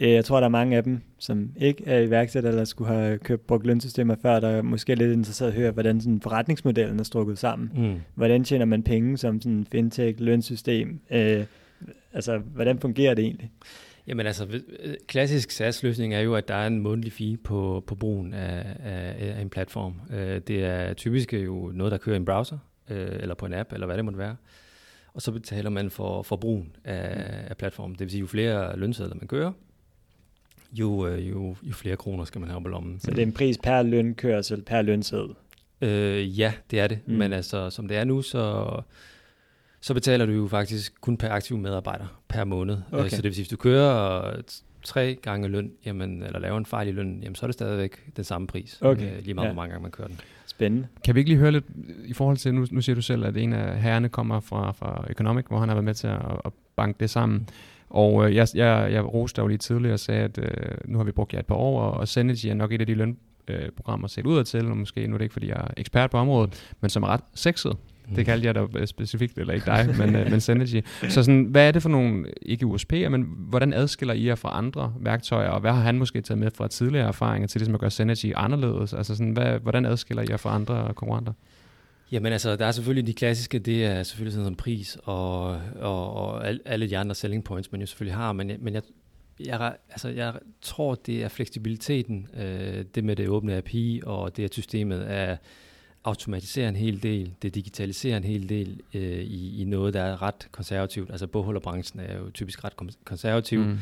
øh, 0.00 0.10
jeg 0.10 0.24
tror, 0.24 0.40
der 0.40 0.44
er 0.44 0.50
mange 0.50 0.76
af 0.76 0.84
dem, 0.84 1.00
som 1.18 1.50
ikke 1.56 1.82
er 1.86 2.00
iværksætter 2.00 2.50
eller 2.50 2.64
skulle 2.64 2.92
have 2.94 3.18
købt 3.18 3.46
brugt 3.46 3.66
lønsystemer 3.66 4.16
før, 4.22 4.40
der 4.40 4.48
er 4.48 4.62
måske 4.62 4.94
lidt 4.94 5.12
interesseret 5.12 5.48
at 5.48 5.54
høre, 5.54 5.70
hvordan 5.70 6.00
sådan 6.00 6.20
forretningsmodellen 6.20 7.00
er 7.00 7.04
strukket 7.04 7.38
sammen. 7.38 7.70
Mm. 7.74 8.00
Hvordan 8.14 8.44
tjener 8.44 8.64
man 8.64 8.82
penge 8.82 9.18
som 9.18 9.40
sådan 9.40 9.66
fintech, 9.72 10.20
lønsystem? 10.20 11.00
Øh, 11.10 11.44
altså, 12.12 12.38
hvordan 12.38 12.78
fungerer 12.78 13.14
det 13.14 13.24
egentlig? 13.24 13.50
Jamen 14.06 14.26
altså, 14.26 14.46
øh, 14.84 14.94
klassisk 15.06 15.50
SaaS-løsning 15.50 16.14
er 16.14 16.20
jo, 16.20 16.34
at 16.34 16.48
der 16.48 16.54
er 16.54 16.66
en 16.66 16.78
månedlig 16.78 17.12
fee 17.12 17.36
på, 17.36 17.84
på 17.86 17.94
brugen 17.94 18.34
af, 18.34 18.64
af, 18.84 19.34
af 19.36 19.42
en 19.42 19.50
platform. 19.50 19.94
Øh, 20.10 20.40
det 20.40 20.64
er 20.64 20.94
typisk 20.94 21.32
jo 21.32 21.70
noget, 21.74 21.90
der 21.90 21.98
kører 21.98 22.14
i 22.14 22.16
en 22.16 22.24
browser, 22.24 22.58
eller 22.90 23.34
på 23.34 23.46
en 23.46 23.54
app, 23.54 23.72
eller 23.72 23.86
hvad 23.86 23.96
det 23.96 24.04
måtte 24.04 24.18
være 24.18 24.36
og 25.18 25.22
så 25.22 25.32
betaler 25.32 25.70
man 25.70 25.90
for, 25.90 26.22
for 26.22 26.36
brugen 26.36 26.76
af, 26.84 27.44
af 27.48 27.56
platformen. 27.56 27.92
Det 27.92 28.00
vil 28.00 28.10
sige, 28.10 28.20
jo 28.20 28.26
flere 28.26 28.76
lønsedler 28.76 29.14
man 29.14 29.28
kører, 29.28 29.52
jo, 30.72 31.06
øh, 31.06 31.30
jo, 31.30 31.56
jo 31.62 31.72
flere 31.72 31.96
kroner 31.96 32.24
skal 32.24 32.40
man 32.40 32.50
have 32.50 32.62
på 32.62 32.68
lommen. 32.68 33.00
Så 33.00 33.10
det 33.10 33.18
er 33.18 33.22
en 33.22 33.32
pris 33.32 33.58
per 33.58 33.82
lønkørsel, 33.82 34.62
per 34.62 34.82
lønseddel? 34.82 35.34
Øh, 35.80 36.38
ja, 36.38 36.52
det 36.70 36.80
er 36.80 36.86
det. 36.86 36.98
Mm. 37.06 37.14
Men 37.14 37.32
altså, 37.32 37.70
som 37.70 37.88
det 37.88 37.96
er 37.96 38.04
nu, 38.04 38.22
så, 38.22 38.70
så 39.80 39.94
betaler 39.94 40.26
du 40.26 40.32
jo 40.32 40.48
faktisk 40.48 41.00
kun 41.00 41.16
per 41.16 41.28
aktiv 41.28 41.56
medarbejder 41.56 42.20
per 42.28 42.44
måned. 42.44 42.76
Øh, 42.92 42.98
okay. 42.98 43.08
Så 43.08 43.16
det 43.16 43.24
vil 43.24 43.34
sige, 43.34 43.42
hvis 43.42 43.50
du 43.50 43.56
kører 43.56 44.34
tre 44.82 45.18
gange 45.22 45.48
løn, 45.48 45.70
jamen, 45.86 46.22
eller 46.22 46.38
laver 46.38 46.58
en 46.58 46.66
fejl 46.66 46.88
i 46.88 46.92
løn, 46.92 47.18
jamen, 47.22 47.34
så 47.34 47.46
er 47.46 47.48
det 47.48 47.54
stadigvæk 47.54 48.16
den 48.16 48.24
samme 48.24 48.46
pris, 48.46 48.78
okay. 48.82 49.16
øh, 49.16 49.24
lige 49.24 49.34
meget 49.34 49.46
ja. 49.46 49.52
hvor 49.52 49.62
mange 49.62 49.70
gange 49.70 49.82
man 49.82 49.90
kører 49.90 50.08
den. 50.08 50.20
Spændende. 50.46 50.86
Kan 51.04 51.14
vi 51.14 51.20
ikke 51.20 51.30
lige 51.30 51.38
høre 51.38 51.52
lidt 51.52 51.64
i 52.04 52.12
forhold 52.12 52.36
til, 52.36 52.54
nu, 52.54 52.66
nu 52.70 52.80
siger 52.80 52.94
du 52.94 53.02
selv, 53.02 53.24
at 53.24 53.36
en 53.36 53.52
af 53.52 53.80
herrerne 53.80 54.08
kommer 54.08 54.40
fra, 54.40 54.72
fra 54.72 55.04
Economic, 55.10 55.44
hvor 55.48 55.58
han 55.58 55.68
har 55.68 55.76
været 55.76 55.84
med 55.84 55.94
til 55.94 56.06
at, 56.06 56.22
at 56.44 56.52
banke 56.76 56.96
det 57.00 57.10
sammen. 57.10 57.48
Og 57.90 58.26
øh, 58.26 58.34
jeg, 58.34 58.48
jeg, 58.54 58.92
jeg 58.92 59.14
roste 59.14 59.42
jo 59.42 59.46
lige 59.46 59.58
tidligere 59.58 59.94
og 59.94 60.00
sagde, 60.00 60.22
at 60.22 60.38
øh, 60.38 60.76
nu 60.84 60.98
har 60.98 61.04
vi 61.04 61.12
brugt 61.12 61.32
jer 61.32 61.38
et 61.38 61.46
par 61.46 61.54
år, 61.54 61.80
og 61.82 62.08
Synergy 62.08 62.46
er 62.46 62.54
nok 62.54 62.72
et 62.72 62.80
af 62.80 62.86
de 62.86 62.94
lønprogrammer 62.94 64.06
øh, 64.06 64.10
set 64.10 64.26
ud 64.26 64.44
til, 64.44 64.66
og 64.66 64.76
måske 64.76 65.06
nu 65.06 65.14
er 65.14 65.18
det 65.18 65.24
ikke, 65.24 65.32
fordi 65.32 65.48
jeg 65.48 65.56
er 65.56 65.68
ekspert 65.76 66.10
på 66.10 66.18
området, 66.18 66.74
men 66.80 66.90
som 66.90 67.02
er 67.02 67.06
ret 67.06 67.24
sexet. 67.34 67.76
Det 68.16 68.26
kaldte 68.26 68.46
jeg 68.46 68.54
da 68.54 68.66
øh, 68.74 68.86
specifikt, 68.86 69.38
eller 69.38 69.54
ikke 69.54 69.66
dig, 69.66 69.94
men, 69.98 70.16
øh, 70.16 70.30
men 70.30 70.40
Synergy. 70.40 70.84
Så 71.08 71.22
sådan, 71.22 71.44
hvad 71.44 71.68
er 71.68 71.72
det 71.72 71.82
for 71.82 71.88
nogle, 71.88 72.26
ikke 72.42 72.66
USP'er, 72.66 73.08
men 73.08 73.26
hvordan 73.38 73.72
adskiller 73.72 74.14
I 74.14 74.26
jer 74.26 74.34
fra 74.34 74.58
andre 74.58 74.94
værktøjer, 75.00 75.48
og 75.48 75.60
hvad 75.60 75.72
har 75.72 75.80
han 75.80 75.98
måske 75.98 76.20
taget 76.20 76.38
med 76.38 76.50
fra 76.54 76.68
tidligere 76.68 77.08
erfaringer 77.08 77.48
til 77.48 77.58
ligesom 77.60 77.74
at 77.74 77.80
gøre 77.80 77.90
Synergy 77.90 78.32
anderledes? 78.36 78.94
Altså 78.94 79.16
sådan, 79.16 79.32
hvad, 79.32 79.58
hvordan 79.58 79.86
adskiller 79.86 80.22
I 80.22 80.26
jer 80.30 80.36
fra 80.36 80.54
andre 80.54 80.92
konkurrenter? 80.94 81.32
Jamen 82.12 82.32
altså, 82.32 82.56
der 82.56 82.66
er 82.66 82.72
selvfølgelig 82.72 83.06
de 83.06 83.12
klassiske, 83.12 83.58
det 83.58 83.84
er 83.84 84.02
selvfølgelig 84.02 84.32
sådan 84.32 84.46
som 84.46 84.54
pris 84.54 84.98
og, 85.04 85.60
og, 85.80 86.12
og 86.14 86.46
alle 86.64 86.90
de 86.90 86.98
andre 86.98 87.14
selling 87.14 87.44
points, 87.44 87.72
man 87.72 87.80
jo 87.80 87.86
selvfølgelig 87.86 88.16
har, 88.16 88.32
men, 88.32 88.52
men 88.60 88.74
jeg, 88.74 88.82
jeg, 89.46 89.76
altså, 89.90 90.08
jeg 90.08 90.34
tror, 90.62 90.94
det 90.94 91.24
er 91.24 91.28
fleksibiliteten, 91.28 92.26
øh, 92.36 92.84
det 92.94 93.04
med 93.04 93.16
det 93.16 93.28
åbne 93.28 93.56
API, 93.56 94.00
og 94.06 94.36
det 94.36 94.44
at 94.44 94.52
systemet 94.52 95.12
er 95.12 95.36
automatisere 96.04 96.68
en 96.68 96.76
hel 96.76 97.02
del, 97.02 97.34
det 97.42 97.54
digitaliserer 97.54 98.16
en 98.16 98.24
hel 98.24 98.48
del 98.48 98.80
øh, 98.94 99.18
i, 99.18 99.62
i 99.62 99.64
noget, 99.64 99.94
der 99.94 100.02
er 100.02 100.22
ret 100.22 100.48
konservativt. 100.52 101.10
Altså 101.10 101.26
bogholderbranchen 101.26 102.00
er 102.00 102.18
jo 102.18 102.30
typisk 102.30 102.64
ret 102.64 102.76
konservativ, 103.04 103.60
mm. 103.60 103.78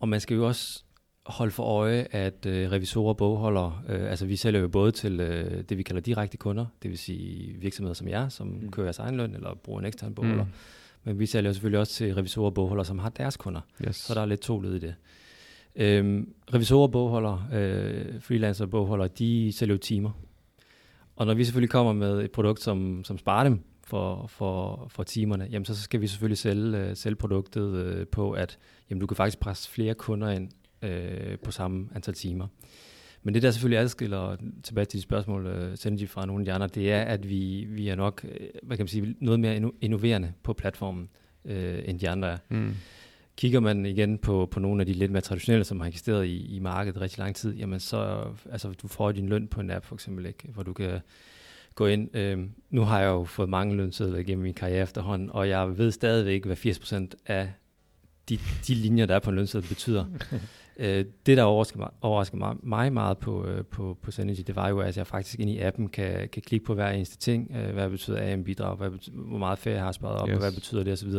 og 0.00 0.08
man 0.08 0.20
skal 0.20 0.34
jo 0.36 0.46
også 0.46 0.82
holde 1.26 1.52
for 1.52 1.62
øje, 1.62 2.06
at 2.10 2.46
øh, 2.46 2.70
revisorer 2.72 3.08
og 3.08 3.16
bogholdere, 3.16 3.80
øh, 3.88 4.10
altså 4.10 4.26
vi 4.26 4.36
sælger 4.36 4.60
jo 4.60 4.68
både 4.68 4.92
til 4.92 5.20
øh, 5.20 5.64
det, 5.68 5.78
vi 5.78 5.82
kalder 5.82 6.00
direkte 6.00 6.36
kunder, 6.36 6.66
det 6.82 6.90
vil 6.90 6.98
sige 6.98 7.56
virksomheder 7.60 7.94
som 7.94 8.08
jer, 8.08 8.28
som 8.28 8.46
mm. 8.46 8.70
kører 8.70 8.86
jeres 8.86 8.98
egen 8.98 9.16
løn 9.16 9.34
eller 9.34 9.54
bruger 9.54 9.80
en 9.80 9.86
ekstern 9.86 10.14
bogholder, 10.14 10.44
mm. 10.44 10.50
men 11.04 11.18
vi 11.18 11.26
sælger 11.26 11.52
selvfølgelig 11.52 11.80
også 11.80 11.92
til 11.92 12.14
revisorer 12.14 12.46
og 12.46 12.54
bogholdere, 12.54 12.84
som 12.84 12.98
har 12.98 13.08
deres 13.08 13.36
kunder. 13.36 13.60
Yes. 13.86 13.96
Så 13.96 14.14
der 14.14 14.20
er 14.20 14.26
lidt 14.26 14.40
to 14.40 14.60
led 14.60 14.74
i 14.74 14.78
det. 14.78 14.94
Øhm, 15.76 16.34
revisorer 16.54 16.82
og 16.82 16.92
bogholdere, 16.92 17.46
øh, 17.52 18.20
freelancer 18.20 18.64
og 18.64 18.70
bogholdere, 18.70 19.08
de 19.08 19.52
sælger 19.52 19.74
jo 19.74 19.78
timer. 19.78 20.10
Og 21.16 21.26
når 21.26 21.34
vi 21.34 21.44
selvfølgelig 21.44 21.70
kommer 21.70 21.92
med 21.92 22.20
et 22.24 22.30
produkt, 22.30 22.60
som, 22.60 23.04
som 23.04 23.18
sparer 23.18 23.44
dem 23.44 23.60
for, 23.86 24.26
for, 24.26 24.86
for 24.90 25.02
timerne, 25.02 25.48
jamen 25.50 25.64
så 25.64 25.82
skal 25.82 26.00
vi 26.00 26.06
selvfølgelig 26.06 26.38
sælge, 26.38 26.78
øh, 26.78 26.96
sælge 26.96 27.16
produktet 27.16 27.74
øh, 27.74 28.06
på, 28.06 28.32
at 28.32 28.58
jamen, 28.90 29.00
du 29.00 29.06
kan 29.06 29.16
faktisk 29.16 29.40
presse 29.40 29.70
flere 29.70 29.94
kunder 29.94 30.30
ind 30.30 30.50
øh, 30.82 31.38
på 31.44 31.50
samme 31.50 31.88
antal 31.94 32.14
timer. 32.14 32.46
Men 33.22 33.34
det, 33.34 33.42
der 33.42 33.50
selvfølgelig 33.50 33.78
adskiller, 33.78 34.36
tilbage 34.62 34.84
til 34.84 34.98
de 34.98 35.02
spørgsmål, 35.02 35.46
øh, 35.46 35.70
uh, 35.70 35.76
Synergy 35.76 36.08
fra 36.08 36.26
nogle 36.26 36.40
af 36.40 36.44
de 36.44 36.52
andre, 36.52 36.66
det 36.66 36.92
er, 36.92 37.02
at 37.02 37.28
vi, 37.28 37.66
vi 37.68 37.88
er 37.88 37.94
nok 37.94 38.24
hvad 38.62 38.76
kan 38.76 38.84
man 38.84 38.88
sige, 38.88 39.14
noget 39.20 39.40
mere 39.40 39.70
innoverende 39.80 40.32
på 40.42 40.52
platformen, 40.52 41.08
øh, 41.44 41.78
end 41.84 42.00
de 42.00 42.08
andre 42.08 42.28
er. 42.28 42.38
Mm. 42.48 42.74
Kigger 43.36 43.60
man 43.60 43.86
igen 43.86 44.18
på, 44.18 44.48
på 44.50 44.60
nogle 44.60 44.82
af 44.82 44.86
de 44.86 44.92
lidt 44.92 45.10
mere 45.10 45.20
traditionelle, 45.20 45.64
som 45.64 45.80
har 45.80 45.88
eksisteret 45.88 46.26
i, 46.26 46.56
i 46.56 46.58
markedet 46.58 47.00
rigtig 47.00 47.18
lang 47.18 47.36
tid, 47.36 47.54
jamen 47.54 47.80
så, 47.80 48.24
altså 48.52 48.72
du 48.82 48.88
får 48.88 49.12
din 49.12 49.28
løn 49.28 49.48
på 49.48 49.60
en 49.60 49.70
app 49.70 49.84
for 49.84 49.94
eksempel, 49.94 50.26
ikke? 50.26 50.48
hvor 50.52 50.62
du 50.62 50.72
kan 50.72 51.00
gå 51.74 51.86
ind. 51.86 52.16
Øhm, 52.16 52.50
nu 52.70 52.82
har 52.82 53.00
jeg 53.00 53.08
jo 53.08 53.24
fået 53.24 53.48
mange 53.48 53.76
lønsedler 53.76 54.18
igennem 54.18 54.42
min 54.42 54.54
karriere 54.54 54.82
efterhånden, 54.82 55.30
og 55.30 55.48
jeg 55.48 55.78
ved 55.78 55.90
stadigvæk, 55.90 56.44
hvad 56.44 56.56
80% 56.56 57.10
af 57.26 57.52
de, 58.28 58.38
de 58.66 58.74
linjer, 58.74 59.06
der 59.06 59.14
er 59.14 59.18
på 59.18 59.30
en 59.30 59.36
lønseddel, 59.36 59.68
betyder. 59.68 60.04
øh, 60.76 61.04
det, 61.26 61.36
der 61.36 61.42
overrasker 61.42 61.78
mig, 61.78 61.90
overrasker 62.00 62.36
mig, 62.36 62.56
mig 62.62 62.92
meget 62.92 63.18
på, 63.18 63.46
øh, 63.46 63.64
på, 63.64 63.98
på 64.02 64.10
Synergy, 64.10 64.42
det 64.46 64.56
var 64.56 64.68
jo, 64.68 64.80
at 64.80 64.96
jeg 64.96 65.06
faktisk 65.06 65.40
ind 65.40 65.50
i 65.50 65.58
appen 65.58 65.88
kan, 65.88 66.28
kan 66.28 66.42
klikke 66.42 66.66
på 66.66 66.74
hver 66.74 66.90
eneste 66.90 67.16
ting. 67.16 67.52
Øh, 67.56 67.72
hvad 67.72 67.90
betyder 67.90 68.32
AM-bidrag, 68.32 68.76
hvad 68.76 68.90
betyder, 68.90 69.16
hvor 69.16 69.38
meget 69.38 69.58
ferie 69.58 69.76
jeg 69.76 69.84
har 69.84 69.92
sparet 69.92 70.16
op, 70.16 70.28
yes. 70.28 70.34
og 70.34 70.40
hvad 70.40 70.52
betyder 70.52 70.84
det 70.84 70.92
osv., 70.92 71.12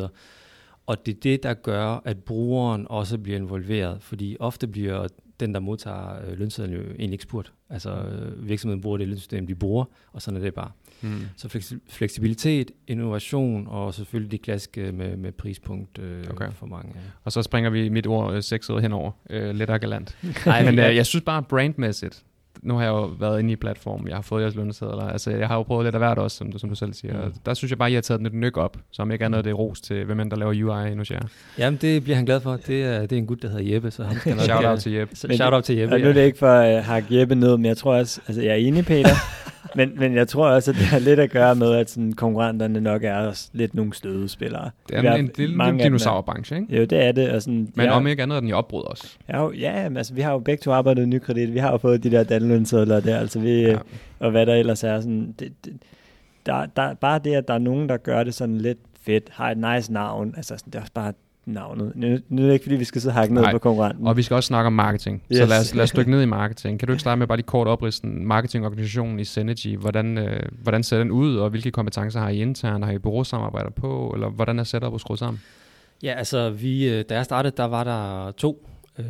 og 0.86 1.06
det 1.06 1.15
er 1.15 1.19
det, 1.19 1.43
der 1.43 1.54
gør, 1.54 2.02
at 2.06 2.17
brugeren 2.17 2.88
også 2.89 3.17
bliver 3.17 3.38
involveret, 3.38 3.98
fordi 4.02 4.38
ofte 4.39 4.67
bliver 4.67 5.08
den, 5.39 5.54
der 5.54 5.60
modtager 5.60 6.28
øh, 6.28 6.39
lønsedlen 6.39 6.76
jo 6.76 6.82
egentlig 6.82 7.12
ikke 7.12 7.24
spurgt. 7.24 7.54
Altså 7.69 7.91
øh, 7.91 8.48
virksomheden 8.48 8.82
bruger 8.82 8.98
det 8.98 9.08
lønsystem, 9.08 9.48
de 9.48 9.56
bruger, 9.56 9.86
og 10.13 10.21
sådan 10.21 10.39
er 10.39 10.43
det 10.43 10.54
bare. 10.54 10.71
Mm. 11.02 11.21
Så 11.38 11.71
fleksibilitet, 11.89 12.71
innovation 12.88 13.67
og 13.67 13.93
selvfølgelig 13.93 14.32
det 14.32 14.41
klassiske 14.41 14.91
med, 14.91 15.17
med 15.17 15.32
prispunkt 15.32 16.00
øh, 16.00 16.24
okay. 16.30 16.52
for 16.52 16.65
mange. 16.65 16.91
Ja. 16.95 17.02
Og 17.24 17.32
så 17.32 17.43
springer 17.43 17.69
vi 17.69 17.89
mit 17.89 18.08
ord 18.08 18.34
øh, 18.34 18.43
sexet 18.43 18.82
henover, 18.82 19.12
øh, 19.30 19.56
lidt 19.56 19.69
og 19.69 19.80
galant. 19.80 20.17
Nej, 20.45 20.65
men 20.65 20.80
øh, 20.80 20.95
jeg 20.95 21.06
synes 21.06 21.24
bare 21.24 21.43
brandmæssigt, 21.43 22.24
nu 22.65 22.75
har 22.75 22.84
jeg 22.84 22.89
jo 22.89 23.06
været 23.19 23.39
inde 23.39 23.51
i 23.51 23.56
platformen, 23.56 24.08
jeg 24.08 24.17
har 24.17 24.21
fået 24.21 24.41
jeres 24.41 24.56
lønsedler, 24.56 25.10
altså 25.10 25.32
jeg 25.32 25.47
har 25.47 25.56
jo 25.56 25.63
prøvet 25.63 25.86
lidt 25.86 25.95
af 25.95 26.01
hvert 26.01 26.17
også, 26.17 26.38
som 26.38 26.51
du, 26.51 26.58
som 26.58 26.69
du 26.69 26.75
selv 26.75 26.93
siger. 26.93 27.25
Mm. 27.25 27.34
Der 27.45 27.54
synes 27.54 27.71
jeg 27.71 27.78
bare, 27.78 27.88
at 27.88 27.91
I 27.91 27.95
har 27.95 28.01
taget 28.01 28.19
den 28.19 28.25
et 28.25 28.34
nyk 28.34 28.58
op, 28.58 28.78
som 28.91 29.12
ikke 29.12 29.25
er 29.25 29.30
noget, 29.30 29.45
det 29.45 29.51
er 29.51 29.56
ros 29.56 29.82
til, 29.82 30.06
hvem 30.06 30.19
end 30.19 30.32
der 30.32 30.38
laver 30.38 30.51
UI 30.51 30.91
endnu, 30.91 31.06
siger 31.06 31.19
Jamen, 31.58 31.80
det 31.82 32.04
bliver 32.04 32.15
han 32.15 32.25
glad 32.25 32.39
for. 32.39 32.58
Det 32.67 32.84
er, 32.84 33.01
det 33.01 33.12
er 33.12 33.17
en 33.17 33.25
gut, 33.25 33.41
der 33.41 33.49
hedder 33.49 33.73
Jeppe, 33.73 33.91
så 33.91 34.04
han 34.04 34.19
skal 34.19 34.36
nok... 34.36 34.41
Shout 34.41 34.65
out 34.65 34.80
til 34.80 34.91
Jeppe. 34.91 35.15
shout 35.15 35.54
out 35.54 35.63
til 35.63 35.75
Jeppe, 35.75 35.95
Og 35.95 35.99
nu 35.99 36.10
er 36.10 36.13
det 36.13 36.25
ikke 36.25 36.38
for 36.38 36.47
at 36.47 36.80
uh, 36.80 36.86
hakke 36.86 37.19
Jeppe 37.19 37.36
ned, 37.36 37.58
men 37.58 37.65
jeg 37.65 37.78
tror 37.78 37.95
også, 37.95 38.21
altså 38.28 38.41
jeg 38.41 38.51
er 38.51 38.56
enig, 38.56 38.86
Peter. 38.86 39.15
men, 39.75 39.91
men 39.99 40.15
jeg 40.15 40.28
tror 40.28 40.47
også, 40.47 40.71
at 40.71 40.78
det 40.78 40.86
har 40.86 40.99
lidt 40.99 41.19
at 41.19 41.32
gøre 41.32 41.56
med, 41.56 41.73
at 41.73 41.89
sådan, 41.89 42.13
konkurrenterne 42.13 42.82
nok 42.82 43.04
er 43.04 43.15
også 43.15 43.49
lidt 43.54 43.75
nogle 43.75 43.93
stødespillere. 43.93 44.69
Det 44.89 44.97
er 44.97 45.13
en, 45.13 45.32
en, 45.39 45.62
en 45.62 45.78
dinosaurbranche, 45.78 46.56
ikke? 46.56 46.75
Jo, 46.75 46.86
det 46.86 47.04
er 47.04 47.12
det. 47.12 47.32
Og 47.32 47.41
sådan, 47.41 47.71
men 47.75 47.89
om 47.89 48.08
ikke 48.08 48.23
andet 48.23 48.36
er 48.36 48.39
den 48.39 48.49
i 48.49 48.54
opbrud 48.54 48.84
også. 48.84 49.17
Ja, 49.30 49.41
jo, 49.41 49.51
ja 49.51 49.89
men, 49.89 49.97
altså, 49.97 50.13
vi 50.13 50.21
har 50.21 50.32
jo 50.32 50.39
begge 50.39 50.62
to 50.62 50.71
arbejdet 50.71 51.04
i 51.04 51.06
nykredit. 51.06 51.54
Vi 51.54 51.60
har 51.60 51.71
jo 51.71 51.78
fået 51.78 52.04
de 52.04 52.12
der 52.12 52.23
danlønsedler 52.23 52.99
der, 52.99 53.17
altså 53.17 53.39
vi, 53.39 53.62
ja. 53.62 53.78
og 54.19 54.32
hvad 54.32 54.45
der 54.45 54.56
ellers 54.56 54.84
er. 54.84 54.99
Sådan, 55.01 55.36
det, 55.39 55.54
det, 55.65 55.73
der, 56.45 56.65
der, 56.65 56.93
bare 56.93 57.19
det, 57.19 57.34
at 57.34 57.47
der 57.47 57.54
er 57.54 57.58
nogen, 57.58 57.89
der 57.89 57.97
gør 57.97 58.23
det 58.23 58.34
sådan 58.34 58.58
lidt 58.58 58.80
fedt, 59.01 59.30
har 59.32 59.51
et 59.51 59.58
nice 59.58 59.93
navn, 59.93 60.34
altså 60.38 60.58
sådan, 60.58 60.71
det 60.71 60.78
er 60.78 60.82
også 60.82 60.93
bare 60.93 61.13
navnet. 61.46 61.92
Nu, 61.96 62.18
nu 62.30 62.42
er 62.42 62.46
det 62.46 62.54
ikke, 62.54 62.64
fordi 62.64 62.76
vi 62.76 62.84
skal 62.84 63.02
sidde 63.02 63.14
hakke 63.14 63.34
ned 63.34 63.44
på 63.52 63.58
konkurrenten. 63.58 64.08
Og 64.08 64.18
vi 64.18 64.22
skal 64.22 64.36
også 64.36 64.48
snakke 64.48 64.68
om 64.68 64.74
marketing. 64.74 65.24
Yes. 65.32 65.38
Så 65.38 65.46
lad 65.46 65.60
os, 65.60 65.76
lad 65.76 65.84
os 65.84 65.92
dykke 65.98 66.12
ned 66.12 66.22
i 66.22 66.26
marketing. 66.26 66.80
Kan 66.80 66.88
du 66.88 66.94
ikke 66.94 67.02
starte 67.02 67.20
med 67.20 67.28
bare 67.28 67.38
lige 67.38 67.46
kort 67.46 67.68
opristen 67.68 68.26
marketingorganisationen 68.26 69.20
i 69.20 69.24
Synergy? 69.24 69.78
Hvordan, 69.78 70.18
øh, 70.18 70.42
hvordan 70.62 70.84
ser 70.84 70.98
den 70.98 71.12
ud, 71.12 71.36
og 71.36 71.50
hvilke 71.50 71.72
kompetencer 71.72 72.20
har 72.20 72.30
I 72.30 72.42
internt? 72.42 72.86
Har 72.86 72.92
I 72.92 72.98
bureausamarbejder 72.98 73.70
på, 73.70 74.12
eller 74.14 74.30
hvordan 74.30 74.60
er 74.60 74.64
setupet 74.64 75.02
skruet 75.02 75.20
sammen? 75.20 75.42
Ja, 76.04 76.14
altså, 76.14 76.50
vi, 76.50 76.90
øh, 76.90 77.06
da 77.10 77.16
jeg 77.16 77.26
startede, 77.26 77.54
der 77.58 77.66
var 77.66 77.84
der 77.84 78.32
to 78.32 78.70
øh, 79.00 79.06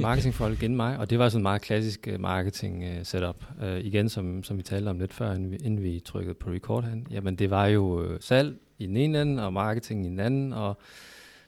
marketingfolk 0.00 0.62
inden 0.62 0.76
mig, 0.76 0.98
og 0.98 1.10
det 1.10 1.18
var 1.18 1.28
sådan 1.28 1.40
en 1.40 1.42
meget 1.42 1.62
klassisk 1.62 2.08
øh, 2.08 2.20
marketing 2.20 2.84
øh, 2.84 3.04
setup. 3.04 3.44
Øh, 3.62 3.80
igen, 3.80 4.08
som, 4.08 4.44
som 4.44 4.58
vi 4.58 4.62
talte 4.62 4.88
om 4.88 4.98
lidt 4.98 5.12
før, 5.12 5.32
inden 5.32 5.50
vi, 5.50 5.56
inden 5.56 5.82
vi 5.82 6.00
trykkede 6.04 6.34
på 6.34 6.50
record 6.50 6.84
hen. 6.84 7.06
Jamen, 7.10 7.36
det 7.36 7.50
var 7.50 7.66
jo 7.66 8.04
øh, 8.04 8.20
salg 8.20 8.56
i 8.78 8.86
den 8.86 8.96
ene 8.96 9.22
ende, 9.22 9.44
og 9.44 9.52
marketing 9.52 10.06
i 10.06 10.08
den 10.08 10.20
anden, 10.20 10.52
og 10.52 10.78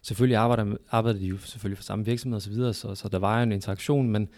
selvfølgelig 0.05 0.37
arbejder, 0.37 0.77
arbejder 0.91 1.19
de 1.19 1.27
jo 1.27 1.39
selvfølgelig 1.39 1.79
for 1.79 1.85
samme 1.85 2.05
virksomhed 2.05 2.37
osv., 2.37 2.55
så, 2.55 2.73
så, 2.73 2.95
så 2.95 3.09
der 3.09 3.19
var 3.19 3.37
jo 3.39 3.43
en 3.43 3.53
interaktion, 3.53 4.11
men 4.11 4.29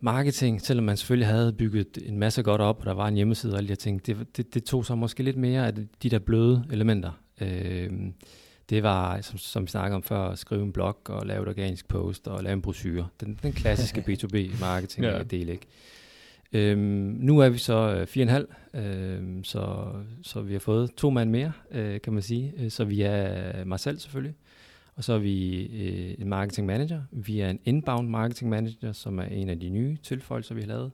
marketing, 0.00 0.60
selvom 0.60 0.84
man 0.84 0.96
selvfølgelig 0.96 1.26
havde 1.26 1.52
bygget 1.52 1.98
en 2.06 2.18
masse 2.18 2.42
godt 2.42 2.60
op, 2.60 2.80
og 2.80 2.86
der 2.86 2.92
var 2.92 3.08
en 3.08 3.14
hjemmeside 3.14 3.52
og 3.52 3.56
alle 3.56 3.68
de 3.68 3.70
her 3.70 3.76
ting, 3.76 4.06
det, 4.06 4.36
det, 4.36 4.54
det 4.54 4.64
tog 4.64 4.86
så 4.86 4.94
måske 4.94 5.22
lidt 5.22 5.36
mere 5.36 5.66
af 5.66 5.74
de 6.02 6.10
der 6.10 6.18
bløde 6.18 6.64
elementer. 6.70 7.10
Øh, 7.40 7.90
det 8.70 8.82
var, 8.82 9.20
som, 9.20 9.38
som 9.38 9.62
vi 9.62 9.68
snakkede 9.68 9.96
om 9.96 10.02
før, 10.02 10.20
at 10.20 10.38
skrive 10.38 10.62
en 10.62 10.72
blog 10.72 10.98
og 11.04 11.26
lave 11.26 11.42
et 11.42 11.48
organisk 11.48 11.88
post 11.88 12.28
og 12.28 12.42
lave 12.42 12.52
en 12.52 12.62
brochure. 12.62 13.08
Den, 13.20 13.38
den 13.42 13.52
klassiske 13.52 14.00
B2B-marketing 14.08 15.04
ja. 15.04 15.22
del, 15.22 15.48
ikke? 15.48 15.66
Øhm, 16.52 17.16
nu 17.20 17.38
er 17.38 17.48
vi 17.48 17.58
så 17.58 18.06
øh, 18.16 18.46
4,5, 18.74 18.78
øhm, 18.80 19.44
så, 19.44 19.92
så 20.22 20.40
vi 20.40 20.52
har 20.52 20.60
fået 20.60 20.90
to 20.96 21.10
mand 21.10 21.30
mere, 21.30 21.52
øh, 21.70 22.00
kan 22.00 22.12
man 22.12 22.22
sige. 22.22 22.52
Øh, 22.58 22.70
så 22.70 22.84
vi 22.84 23.02
er 23.02 23.64
mig 23.64 23.80
selv 23.80 23.98
selvfølgelig, 23.98 24.34
og 24.96 25.04
så 25.04 25.12
er 25.12 25.18
vi 25.18 25.62
øh, 25.66 26.14
en 26.18 26.28
marketing 26.28 26.66
manager. 26.66 27.02
Vi 27.10 27.40
er 27.40 27.50
en 27.50 27.60
inbound 27.64 28.08
marketing 28.08 28.50
manager, 28.50 28.92
som 28.92 29.18
er 29.18 29.24
en 29.24 29.48
af 29.48 29.60
de 29.60 29.68
nye 29.68 29.96
tilføjelser, 30.02 30.54
vi 30.54 30.60
har 30.60 30.68
lavet. 30.68 30.92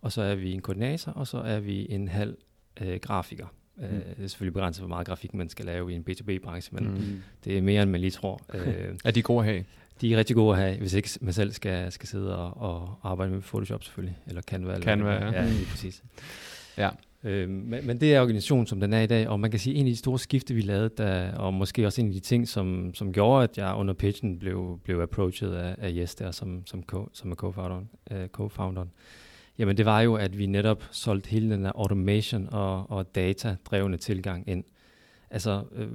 Og 0.00 0.12
så 0.12 0.22
er 0.22 0.34
vi 0.34 0.52
en 0.52 0.60
koordinator, 0.60 1.12
og 1.12 1.26
så 1.26 1.38
er 1.38 1.60
vi 1.60 1.86
en 1.90 2.08
halv 2.08 2.36
øh, 2.80 3.00
grafiker. 3.00 3.46
Mm. 3.76 3.84
Øh, 3.84 3.90
det 3.90 4.24
er 4.24 4.28
selvfølgelig 4.28 4.54
begrænset, 4.54 4.80
hvor 4.80 4.88
meget 4.88 5.06
grafik 5.06 5.34
man 5.34 5.48
skal 5.48 5.64
lave 5.64 5.92
i 5.92 5.94
en 5.94 6.04
B2B-branche, 6.10 6.68
men 6.72 6.84
mm. 6.84 7.22
det 7.44 7.58
er 7.58 7.62
mere, 7.62 7.82
end 7.82 7.90
man 7.90 8.00
lige 8.00 8.10
tror. 8.10 8.40
Øh, 8.54 8.98
er 9.04 9.10
de 9.10 9.22
gode 9.22 9.38
at 9.38 9.44
have? 9.44 9.64
De 10.00 10.14
er 10.14 10.18
rigtig 10.18 10.36
gode 10.36 10.52
at 10.56 10.62
have, 10.62 10.78
hvis 10.78 10.94
ikke 10.94 11.10
man 11.20 11.32
selv 11.32 11.52
skal, 11.52 11.92
skal 11.92 12.08
sidde 12.08 12.36
og, 12.36 12.56
og 12.56 12.98
arbejde 13.02 13.32
med 13.32 13.40
Photoshop 13.40 13.84
selvfølgelig, 13.84 14.18
eller 14.26 14.42
Canva. 14.42 14.80
Canva, 14.80 15.14
eller, 15.14 15.32
ja. 15.32 15.42
Ja, 15.42 15.48
lige 15.48 15.66
præcis. 15.66 16.02
Ja. 16.78 16.90
Øh, 17.24 17.48
men, 17.48 17.86
men 17.86 18.00
det 18.00 18.14
er 18.14 18.20
organisationen, 18.20 18.66
som 18.66 18.80
den 18.80 18.92
er 18.92 19.00
i 19.00 19.06
dag, 19.06 19.28
og 19.28 19.40
man 19.40 19.50
kan 19.50 19.60
sige, 19.60 19.76
en 19.76 19.86
af 19.86 19.90
de 19.90 19.96
store 19.96 20.18
skifte, 20.18 20.54
vi 20.54 20.60
lavede, 20.60 20.90
der, 20.98 21.36
og 21.36 21.54
måske 21.54 21.86
også 21.86 22.00
en 22.00 22.06
af 22.06 22.12
de 22.12 22.20
ting, 22.20 22.48
som, 22.48 22.94
som 22.94 23.12
gjorde, 23.12 23.44
at 23.44 23.58
jeg 23.58 23.74
under 23.74 23.94
pitchen 23.94 24.38
blev, 24.38 24.80
blev 24.84 25.00
approached 25.00 25.54
af, 25.54 25.76
af 25.78 25.94
Jes 25.96 26.14
der, 26.14 26.30
som, 26.30 26.66
som, 26.66 26.82
co, 26.82 27.08
som 27.12 27.30
er 27.30 27.34
co-founderen, 27.34 27.88
uh, 28.10 28.26
co-founderen, 28.32 28.90
jamen 29.58 29.76
det 29.76 29.86
var 29.86 30.00
jo, 30.00 30.14
at 30.14 30.38
vi 30.38 30.46
netop 30.46 30.84
solgte 30.90 31.30
hele 31.30 31.50
den 31.50 31.64
her 31.64 31.72
automation 31.74 32.48
og, 32.52 32.90
og 32.90 33.14
data-drevne 33.14 33.96
tilgang 33.96 34.48
ind. 34.48 34.64
Altså 35.30 35.62
øh, 35.74 35.88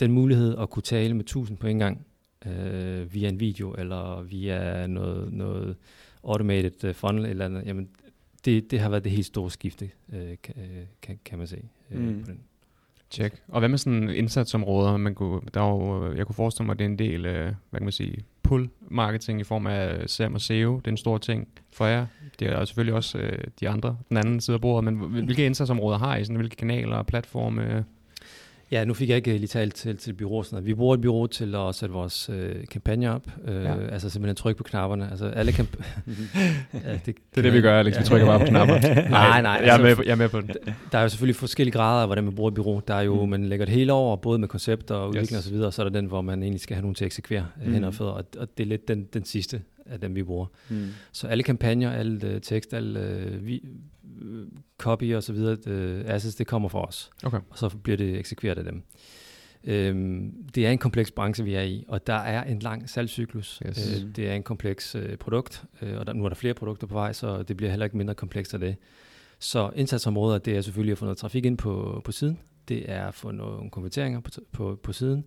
den 0.00 0.12
mulighed 0.12 0.58
at 0.58 0.70
kunne 0.70 0.82
tale 0.82 1.14
med 1.14 1.24
tusind 1.24 1.58
på 1.58 1.66
en 1.66 1.78
gang, 1.78 2.06
øh, 2.46 3.14
via 3.14 3.28
en 3.28 3.40
video, 3.40 3.74
eller 3.78 4.22
via 4.22 4.86
noget, 4.86 5.32
noget 5.32 5.76
automated 6.24 6.84
øh, 6.84 6.94
funnel, 6.94 7.24
eller 7.24 7.44
andet, 7.44 7.66
jamen 7.66 7.88
det, 8.44 8.70
det 8.70 8.80
har 8.80 8.88
været 8.88 9.04
det 9.04 9.12
helt 9.12 9.26
store 9.26 9.50
skifte, 9.50 9.90
øh, 10.12 10.36
kan, 10.42 10.54
øh, 10.56 10.84
kan, 11.02 11.18
kan 11.24 11.38
man 11.38 11.46
se 11.46 11.62
øh, 11.90 12.00
mm. 12.00 12.20
på 12.24 12.30
den. 12.30 12.40
Check. 13.10 13.42
Og 13.48 13.58
hvad 13.58 13.68
med 13.68 13.78
sådan 13.78 14.08
indsatsområder? 14.08 14.96
Man 14.96 15.14
kunne, 15.14 15.40
der 15.54 15.60
er 15.60 15.68
jo, 15.68 16.12
jeg 16.14 16.26
kunne 16.26 16.34
forestille 16.34 16.66
mig, 16.66 16.72
at 16.72 16.78
det 16.78 16.84
er 16.84 16.88
en 16.88 16.98
del, 16.98 17.26
øh, 17.26 17.52
hvad 17.70 17.80
kan 17.80 17.84
man 17.84 17.92
sige, 17.92 18.24
pull-marketing 18.48 19.40
i 19.40 19.44
form 19.44 19.66
af 19.66 20.10
SEM 20.10 20.34
og 20.34 20.40
SEO. 20.40 20.76
Det 20.76 20.86
er 20.86 20.90
en 20.90 20.96
stor 20.96 21.18
ting 21.18 21.48
for 21.72 21.86
jer. 21.86 22.06
Det 22.38 22.48
er 22.48 22.64
selvfølgelig 22.64 22.94
også 22.94 23.18
øh, 23.18 23.44
de 23.60 23.68
andre, 23.68 23.96
den 24.08 24.16
anden 24.16 24.40
side 24.40 24.54
af 24.54 24.60
bordet. 24.60 24.84
Men 24.84 25.24
hvilke 25.24 25.46
indsatsområder 25.46 25.98
har 25.98 26.16
I? 26.16 26.24
Sådan, 26.24 26.36
hvilke 26.36 26.56
kanaler 26.56 26.96
og 26.96 27.06
platforme? 27.06 27.84
Ja, 28.70 28.84
nu 28.84 28.94
fik 28.94 29.08
jeg 29.08 29.16
ikke 29.16 29.32
lige 29.32 29.46
talt 29.46 29.74
til, 29.74 29.96
til 29.96 30.12
bureau. 30.12 30.42
Sådan 30.42 30.66
Vi 30.66 30.74
bruger 30.74 30.94
et 30.94 31.00
bureau 31.00 31.26
til 31.26 31.54
at 31.54 31.74
sætte 31.74 31.92
vores 31.92 32.30
øh, 32.32 32.54
kampagne 32.70 33.12
op. 33.12 33.26
Øh, 33.44 33.64
ja. 33.64 33.86
Altså 33.86 34.10
simpelthen 34.10 34.36
trykke 34.36 34.58
på 34.58 34.64
knapperne. 34.64 35.10
Altså 35.10 35.26
alle 35.26 35.52
kamp- 35.52 35.76
ja, 36.84 36.92
det, 36.92 37.06
det 37.06 37.14
er 37.36 37.42
det, 37.42 37.52
vi 37.52 37.60
gør, 37.60 37.78
Alex. 37.78 37.98
Vi 37.98 38.04
trykker 38.04 38.26
bare 38.26 38.38
på 38.38 38.46
knapper. 38.46 38.80
nej, 39.10 39.42
nej. 39.42 39.62
Jeg 39.64 39.76
er, 39.78 39.82
med 39.82 39.96
på, 39.96 40.02
jeg 40.02 40.12
er 40.12 40.16
med 40.16 40.28
på 40.28 40.40
den. 40.40 40.50
Der 40.92 40.98
er 40.98 41.02
jo 41.02 41.08
selvfølgelig 41.08 41.36
forskellige 41.36 41.72
grader 41.72 42.02
af, 42.02 42.08
hvordan 42.08 42.24
man 42.24 42.34
bruger 42.34 42.50
et 42.50 42.54
bureau. 42.54 42.80
Der 42.88 42.94
er 42.94 43.02
jo, 43.02 43.24
mm. 43.24 43.30
man 43.30 43.44
lægger 43.44 43.66
det 43.66 43.74
hele 43.74 43.92
over, 43.92 44.16
både 44.16 44.38
med 44.38 44.48
koncepter 44.48 44.94
og 44.94 45.08
udvikling 45.08 45.32
yes. 45.32 45.38
og 45.38 45.42
så 45.42 45.50
videre, 45.50 45.66
og 45.66 45.72
så 45.74 45.82
er 45.82 45.88
der 45.88 46.00
den, 46.00 46.06
hvor 46.06 46.20
man 46.20 46.42
egentlig 46.42 46.60
skal 46.60 46.74
have 46.74 46.82
nogen 46.82 46.94
til 46.94 47.04
at 47.04 47.06
eksekvere 47.06 47.46
øh, 47.60 47.66
mm. 47.66 47.72
hænder 47.72 47.88
og 47.88 47.94
fødder. 47.94 48.12
Og, 48.12 48.24
og 48.38 48.48
det 48.58 48.64
er 48.64 48.68
lidt 48.68 48.88
den, 48.88 49.04
den 49.14 49.24
sidste 49.24 49.62
af 49.86 50.00
dem, 50.00 50.14
vi 50.14 50.22
bruger. 50.22 50.46
Mm. 50.68 50.86
Så 51.12 51.26
alle 51.26 51.42
kampagner, 51.42 51.92
alle 51.92 52.34
uh, 52.34 52.40
tekst, 52.42 52.74
alle 52.74 53.00
uh, 53.00 53.46
vi, 53.46 53.62
copy 54.78 55.14
og 55.14 55.22
så 55.22 55.32
videre, 55.32 55.56
uh, 55.66 56.14
assets, 56.14 56.36
det 56.36 56.46
kommer 56.46 56.68
fra 56.68 56.86
os. 56.86 57.10
Okay. 57.24 57.38
Og 57.50 57.58
så 57.58 57.68
bliver 57.68 57.96
det 57.96 58.18
eksekveret 58.18 58.58
af 58.58 58.64
dem. 58.64 58.82
Øhm, 59.64 60.32
det 60.54 60.66
er 60.66 60.70
en 60.70 60.78
kompleks 60.78 61.10
branche, 61.10 61.44
vi 61.44 61.54
er 61.54 61.62
i, 61.62 61.84
og 61.88 62.06
der 62.06 62.14
er 62.14 62.44
en 62.44 62.58
lang 62.58 62.90
salgscyklus. 62.90 63.62
Yes. 63.66 64.02
Øh, 64.02 64.16
det 64.16 64.28
er 64.28 64.34
en 64.34 64.42
kompleks 64.42 64.94
øh, 64.94 65.16
produkt, 65.16 65.64
øh, 65.82 65.98
og 65.98 66.06
der, 66.06 66.12
nu 66.12 66.24
er 66.24 66.28
der 66.28 66.36
flere 66.36 66.54
produkter 66.54 66.86
på 66.86 66.94
vej, 66.94 67.12
så 67.12 67.42
det 67.42 67.56
bliver 67.56 67.70
heller 67.70 67.86
ikke 67.86 67.96
mindre 67.96 68.14
komplekst 68.14 68.54
af 68.54 68.60
det. 68.60 68.76
Så 69.38 69.70
indsatsområder, 69.74 70.38
det 70.38 70.56
er 70.56 70.60
selvfølgelig 70.60 70.92
at 70.92 70.98
få 70.98 71.04
noget 71.04 71.18
trafik 71.18 71.44
ind 71.44 71.58
på, 71.58 72.02
på 72.04 72.12
siden. 72.12 72.38
Det 72.68 72.90
er 72.90 73.06
at 73.06 73.14
få 73.14 73.30
nogle 73.30 73.70
konverteringer 73.70 74.20
på, 74.20 74.30
på, 74.52 74.80
på 74.82 74.92
siden. 74.92 75.24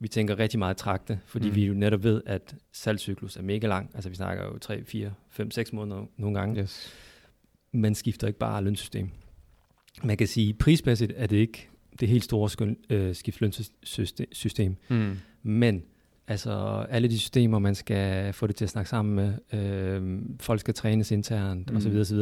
Vi 0.00 0.08
tænker 0.08 0.38
rigtig 0.38 0.58
meget 0.58 0.76
trakte, 0.76 1.20
fordi 1.26 1.48
mm. 1.48 1.54
vi 1.54 1.66
jo 1.66 1.74
netop 1.74 2.02
ved, 2.02 2.22
at 2.26 2.54
salgscyklus 2.72 3.36
er 3.36 3.42
mega 3.42 3.66
lang. 3.66 3.90
Altså 3.94 4.10
vi 4.10 4.16
snakker 4.16 4.44
jo 4.44 4.58
3, 4.58 4.84
4, 4.84 5.12
5, 5.30 5.50
6 5.50 5.72
måneder 5.72 6.04
nogle 6.16 6.38
gange. 6.38 6.60
Yes. 6.60 6.94
Man 7.72 7.94
skifter 7.94 8.26
ikke 8.26 8.38
bare 8.38 8.64
lønsystem. 8.64 9.10
Man 10.02 10.16
kan 10.16 10.26
sige, 10.26 10.54
prismæssigt 10.54 11.12
er 11.16 11.26
det 11.26 11.36
ikke 11.36 11.68
det 12.00 12.08
helt 12.08 12.24
store 12.24 12.50
skøn, 12.50 12.76
øh, 12.90 13.14
skiftlønssystem. 13.14 14.76
Mm. 14.88 15.16
Men 15.42 15.82
altså 16.28 16.50
alle 16.90 17.08
de 17.08 17.18
systemer, 17.18 17.58
man 17.58 17.74
skal 17.74 18.32
få 18.32 18.46
det 18.46 18.56
til 18.56 18.64
at 18.64 18.70
snakke 18.70 18.90
sammen 18.90 19.14
med, 19.14 19.58
øh, 19.60 20.22
folk 20.40 20.60
skal 20.60 20.74
trænes 20.74 21.10
internt 21.10 21.70
mm. 21.70 21.76
osv. 21.76 21.96
osv. 21.96 22.18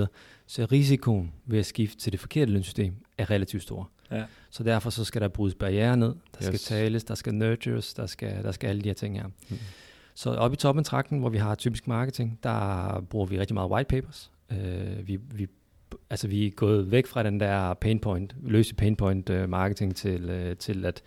Så 0.47 0.65
risikoen 0.73 1.33
ved 1.47 1.59
at 1.59 1.67
skifte 1.67 1.99
til 1.99 2.13
det 2.13 2.21
forkerte 2.21 2.53
lønsystem 2.53 2.95
er 3.19 3.31
relativt 3.31 3.63
stor. 3.63 3.91
Ja. 4.11 4.25
Så 4.51 4.63
derfor 4.63 4.91
så 4.91 5.05
skal 5.05 5.21
der 5.21 5.29
brydes 5.29 5.55
barriere 5.55 5.97
ned, 5.97 6.09
der 6.09 6.39
yes. 6.39 6.45
skal 6.47 6.59
tales, 6.59 7.05
der 7.05 7.15
skal 7.15 7.35
nurtures, 7.35 7.95
der 7.95 8.07
skal, 8.07 8.43
der 8.43 8.53
skal 8.53 8.69
alle 8.69 8.83
de 8.83 8.89
her 8.89 8.95
ting 8.95 9.21
her. 9.21 9.27
Mm. 9.27 9.57
Så 10.15 10.31
oppe 10.31 10.55
i 10.55 10.57
toppen 10.57 10.81
af 10.81 10.85
trakten, 10.85 11.19
hvor 11.19 11.29
vi 11.29 11.39
har 11.39 11.55
typisk 11.55 11.89
marketing, 11.89 12.39
der 12.43 13.01
bruger 13.11 13.27
vi 13.27 13.41
rigtig 13.41 13.55
meget 13.55 13.71
white 13.71 13.89
papers. 13.89 14.31
Uh, 14.51 15.09
vi, 15.09 15.19
vi 15.35 15.47
altså 16.11 16.29
vi 16.29 16.47
er 16.47 16.51
gået 16.51 16.91
væk 16.91 17.07
fra 17.07 17.23
den 17.23 17.41
der 17.41 17.75
pain 17.75 17.99
point, 17.99 18.37
løse 18.43 18.75
pain 18.75 18.97
point 18.97 19.31
uh, 19.31 19.49
marketing 19.49 19.97
til, 19.97 20.49
uh, 20.51 20.57
til 20.57 20.85
at 20.85 21.03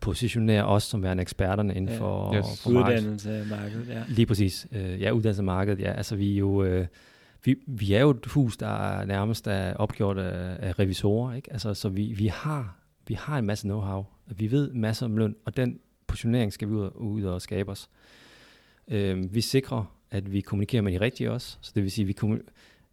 positionere 0.00 0.64
os 0.64 0.82
som 0.82 1.02
værende 1.02 1.20
eksperterne 1.20 1.74
inden 1.74 1.94
ja. 1.94 2.00
for, 2.00 2.34
yes. 2.34 2.62
for 2.62 2.70
uddannelse 2.70 3.30
af 3.30 3.46
markedet. 3.46 3.88
Ja. 3.88 4.02
Lige 4.08 4.26
præcis. 4.26 4.66
Uh, 4.70 5.00
ja, 5.00 5.10
uddannelse 5.10 5.40
af 5.40 5.44
markedet. 5.44 5.80
Ja, 5.80 5.92
altså 5.92 6.16
vi 6.16 6.32
er 6.32 6.38
jo 6.38 6.78
uh, 6.78 6.86
vi, 7.44 7.56
vi 7.66 7.92
er 7.92 8.00
jo 8.00 8.10
et 8.10 8.26
hus, 8.26 8.56
der 8.56 8.66
er 8.66 9.04
nærmest 9.04 9.46
er 9.46 9.74
opgjort 9.74 10.18
af, 10.18 10.56
af 10.68 10.78
revisorer, 10.78 11.34
ikke? 11.34 11.52
Altså, 11.52 11.74
så 11.74 11.88
vi, 11.88 12.12
vi 12.12 12.26
har 12.26 12.76
vi 13.08 13.14
har 13.14 13.38
en 13.38 13.46
masse 13.46 13.68
know-how. 13.68 14.04
Vi 14.36 14.50
ved 14.50 14.72
masser 14.72 15.06
om 15.06 15.16
løn, 15.16 15.34
og 15.44 15.56
den 15.56 15.78
positionering 16.06 16.52
skal 16.52 16.68
vi 16.68 16.74
ud, 16.74 16.90
ud 16.94 17.22
og 17.24 17.42
skabe 17.42 17.70
os. 17.70 17.88
Uh, 18.86 19.34
vi 19.34 19.40
sikrer, 19.40 19.84
at 20.10 20.32
vi 20.32 20.40
kommunikerer 20.40 20.82
med 20.82 20.92
de 20.92 21.00
rigtige 21.00 21.32
også. 21.32 21.58
Så 21.60 21.72
det 21.74 21.82
vil 21.82 21.90
sige, 21.90 22.04
vi 22.04 22.12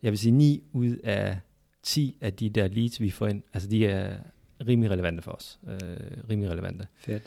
jeg 0.03 0.11
vil 0.11 0.19
sige 0.19 0.31
9 0.31 0.63
ud 0.73 0.97
af 1.03 1.37
10 1.83 2.17
af 2.21 2.33
de 2.33 2.49
der 2.49 2.67
leads, 2.67 3.01
vi 3.01 3.09
får 3.09 3.27
ind, 3.27 3.41
altså 3.53 3.69
de 3.69 3.87
er 3.87 4.17
rimelig 4.67 4.91
relevante 4.91 5.21
for 5.21 5.31
os. 5.31 5.59
Øh, 5.67 5.79
rimelig 6.29 6.51
relevante. 6.51 6.87
Fedt. 6.95 7.23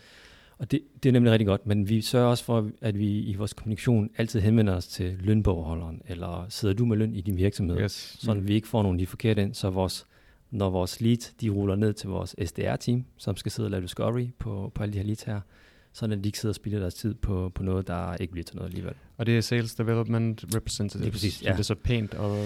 Og 0.59 0.71
det, 0.71 0.81
det 1.03 1.09
er 1.09 1.13
nemlig 1.13 1.33
rigtig 1.33 1.47
godt, 1.47 1.67
men 1.67 1.89
vi 1.89 2.01
sørger 2.01 2.27
også 2.27 2.45
for, 2.45 2.71
at 2.81 2.99
vi 2.99 3.21
i 3.21 3.35
vores 3.35 3.53
kommunikation 3.53 4.11
altid 4.17 4.41
henvender 4.41 4.75
os 4.75 4.87
til 4.87 5.17
lønbogholderen, 5.21 6.03
eller 6.09 6.47
sidder 6.49 6.75
du 6.75 6.85
med 6.85 6.97
løn 6.97 7.15
i 7.15 7.21
din 7.21 7.37
virksomhed, 7.37 7.81
yes. 7.81 8.17
så 8.21 8.35
mm. 8.35 8.49
vi 8.49 8.55
ikke 8.55 8.69
får 8.69 8.83
nogen 8.83 8.99
de 8.99 9.07
forkerte 9.07 9.43
ind, 9.43 9.55
så 9.55 9.71
vores, 9.71 10.07
når 10.51 10.71
vores 10.71 11.01
leads, 11.01 11.35
de 11.41 11.49
ruller 11.51 11.77
ned 11.77 11.93
til 11.93 12.09
vores 12.09 12.35
SDR-team, 12.45 13.05
som 13.17 13.37
skal 13.37 13.53
sidde 13.53 13.67
og 13.67 13.71
lave 13.71 13.83
discovery 13.83 14.29
på, 14.39 14.73
på 14.75 14.83
alle 14.83 14.93
de 14.93 14.99
her 14.99 15.05
leads 15.05 15.23
her, 15.23 15.41
sådan 15.97 16.19
at 16.19 16.25
de 16.25 16.29
ikke 16.29 16.39
sidder 16.39 16.51
og 16.51 16.55
spilder 16.57 16.79
deres 16.79 16.95
tid 16.95 17.15
på, 17.15 17.53
på 17.55 17.63
noget, 17.63 17.87
der 17.87 18.15
ikke 18.17 18.31
bliver 18.33 18.45
til 18.45 18.57
noget 18.57 18.69
alligevel. 18.69 18.95
Og 19.17 19.27
det 19.27 19.37
er 19.37 19.41
Sales 19.41 19.75
Development 19.75 20.45
Representative, 20.55 21.01
Det 21.03 21.09
er 21.09 21.13
præcis, 21.13 21.35
som 21.35 21.47
ja. 21.47 21.57
det 21.57 21.67
så 21.67 21.75
pænt 21.75 22.15
og 22.15 22.45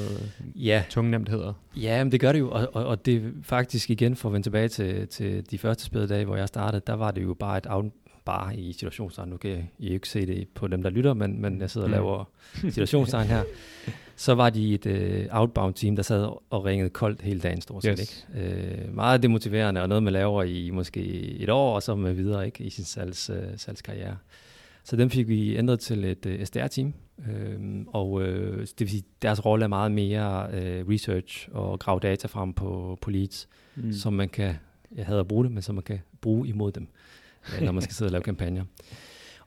Ja, 0.55 0.85
tungnemt 0.91 1.29
hedder. 1.29 1.53
Ja, 1.77 2.05
men 2.05 2.13
det 2.13 2.21
gør 2.21 2.33
det 2.33 2.39
jo, 2.39 2.51
og, 2.51 2.69
og, 2.73 2.87
og 2.87 3.07
det 3.07 3.33
faktisk 3.43 3.91
igen, 3.91 4.17
for 4.17 4.29
at 4.29 4.33
vende 4.33 4.47
tilbage 4.47 4.69
til, 4.69 5.09
til 5.09 5.51
de 5.51 5.59
første 5.59 5.85
spædedage, 5.85 6.25
hvor 6.25 6.37
jeg 6.37 6.49
startede, 6.49 6.83
der 6.87 6.95
var 6.95 7.11
det 7.11 7.23
jo 7.23 7.35
bare 7.35 7.59
et 7.59 7.67
out, 7.71 7.85
bare 8.25 8.57
i 8.57 8.73
situationstegn. 8.73 9.29
Nu 9.29 9.37
kan 9.37 9.69
I 9.79 9.89
ikke 9.89 10.09
se 10.09 10.27
det 10.27 10.49
på 10.55 10.67
dem, 10.69 10.83
der 10.83 10.91
lytter, 10.91 11.15
men, 11.15 11.43
men 11.43 11.61
jeg 11.61 11.71
sidder 11.71 11.85
og 11.87 11.91
Mm. 11.91 11.95
laver 11.95 12.25
situationstegn 12.71 13.27
her. 13.27 13.43
Så 14.21 14.35
var 14.35 14.51
de 14.51 14.75
et 14.75 14.87
uh, 14.87 15.41
outbound 15.41 15.75
team, 15.75 15.97
der 15.97 16.03
sad 16.03 16.29
og 16.51 16.65
ringede 16.65 16.91
koldt 16.91 17.23
hele 17.23 17.41
dagen 17.41 17.61
stort 17.61 17.83
set. 17.83 17.99
Yes. 17.99 18.27
Ikke? 18.35 18.87
Uh, 18.89 18.95
meget 18.95 19.23
demotiverende, 19.23 19.83
og 19.83 19.89
noget 19.89 20.03
man 20.03 20.13
laver 20.13 20.43
i 20.43 20.71
måske 20.71 21.01
et 21.41 21.49
år, 21.49 21.75
og 21.75 21.83
så 21.83 21.95
med 21.95 22.13
videre 22.13 22.47
ikke 22.47 22.65
i 22.65 22.71
sin 22.71 22.85
salgs, 22.85 23.31
uh, 23.31 23.37
salgskarriere. 23.57 24.17
Så 24.85 24.97
dem 24.97 25.11
fik 25.11 25.29
vi 25.29 25.57
ændret 25.57 25.81
til 25.81 26.05
et 26.05 26.27
uh, 26.27 26.45
SDR-team, 26.45 26.95
Øhm, 27.29 27.87
og 27.89 28.23
øh, 28.23 28.61
det 28.61 28.81
vil 28.81 28.91
sige, 28.91 29.03
deres 29.23 29.45
rolle 29.45 29.65
er 29.65 29.69
meget 29.69 29.93
mere 29.93 30.49
øh, 30.53 30.89
research 30.89 31.49
og 31.53 31.79
grave 31.79 32.01
data 32.01 32.27
frem 32.27 32.53
på, 32.53 32.99
på 33.01 33.11
leads, 33.11 33.49
mm. 33.75 33.93
som 33.93 34.13
man 34.13 34.29
kan, 34.29 34.55
jeg 34.97 35.07
hader 35.07 35.21
at 35.21 35.29
bruge 35.29 35.45
det, 35.45 35.53
men 35.53 35.63
som 35.63 35.75
man 35.75 35.85
kan 35.85 35.99
bruge 36.21 36.49
imod 36.49 36.73
dem, 36.73 36.89
øh, 37.57 37.63
når 37.63 37.73
man 37.73 37.83
skal 37.83 37.95
sidde 37.95 38.09
og 38.09 38.13
lave 38.13 38.23
kampagner. 38.23 38.65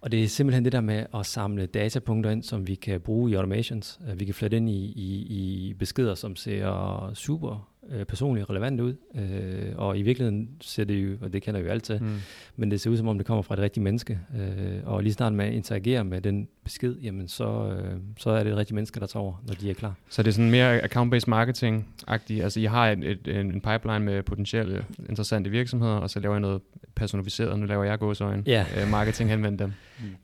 Og 0.03 0.11
det 0.11 0.23
er 0.23 0.27
simpelthen 0.27 0.63
det 0.65 0.71
der 0.71 0.81
med 0.81 1.05
at 1.15 1.25
samle 1.25 1.65
datapunkter 1.65 2.31
ind, 2.31 2.43
som 2.43 2.67
vi 2.67 2.75
kan 2.75 3.01
bruge 3.01 3.31
i 3.31 3.33
automations. 3.33 3.99
Øh, 4.11 4.19
Vi 4.19 4.25
kan 4.25 4.33
flytte 4.33 4.57
ind 4.57 4.69
i, 4.69 4.73
i, 4.95 5.25
i 5.69 5.73
beskeder, 5.73 6.15
som 6.15 6.35
ser 6.35 7.11
super 7.13 7.69
øh, 7.89 8.05
personligt 8.05 8.49
relevant 8.49 8.81
ud. 8.81 8.95
Øh, 9.15 9.71
og 9.75 9.97
i 9.97 10.01
virkeligheden 10.01 10.49
ser 10.61 10.83
det 10.83 10.93
jo, 10.93 11.17
og 11.21 11.33
det 11.33 11.41
kender 11.41 11.59
vi 11.59 11.65
jo 11.65 11.71
altid, 11.71 11.99
Mm. 11.99 12.09
men 12.55 12.71
det 12.71 12.81
ser 12.81 12.89
ud 12.89 12.97
som 12.97 13.07
om 13.07 13.17
det 13.17 13.27
kommer 13.27 13.41
fra 13.41 13.55
et 13.55 13.59
rigtigt 13.59 13.83
menneske. 13.83 14.19
Øh, 14.39 14.79
og 14.85 15.03
lige 15.03 15.13
snart 15.13 15.33
man 15.33 15.53
interagerer 15.53 16.03
med 16.03 16.21
den 16.21 16.47
besked, 16.63 16.95
jamen 16.95 17.27
så, 17.27 17.75
øh, 17.77 17.97
så 18.17 18.29
er 18.29 18.43
det 18.43 18.51
et 18.51 18.57
rigtigt 18.57 18.75
menneske, 18.75 18.99
der 18.99 19.05
tager 19.05 19.23
over, 19.23 19.43
når 19.47 19.53
de 19.53 19.69
er 19.69 19.73
klar. 19.73 19.93
Så 20.09 20.23
det 20.23 20.27
er 20.29 20.33
sådan 20.33 20.51
mere 20.51 20.79
account-based 20.85 21.27
marketing-agtigt. 21.27 22.43
Altså, 22.43 22.59
I 22.59 22.65
har 22.65 22.89
et, 22.91 23.03
et, 23.03 23.27
en 23.39 23.61
pipeline 23.61 23.99
med 23.99 24.23
potentielle 24.23 24.85
interessante 25.09 25.49
virksomheder, 25.49 25.93
og 25.95 26.09
så 26.09 26.19
laver 26.19 26.37
I 26.37 26.39
noget 26.39 26.61
personificeret. 26.95 27.59
Nu 27.59 27.65
laver 27.65 27.83
jeg 27.83 27.99
gåsøjne. 27.99 28.43
Ja. 28.45 28.65
Øh, 28.81 28.91
marketing 28.91 29.29
henvendt 29.29 29.59
dem. 29.59 29.71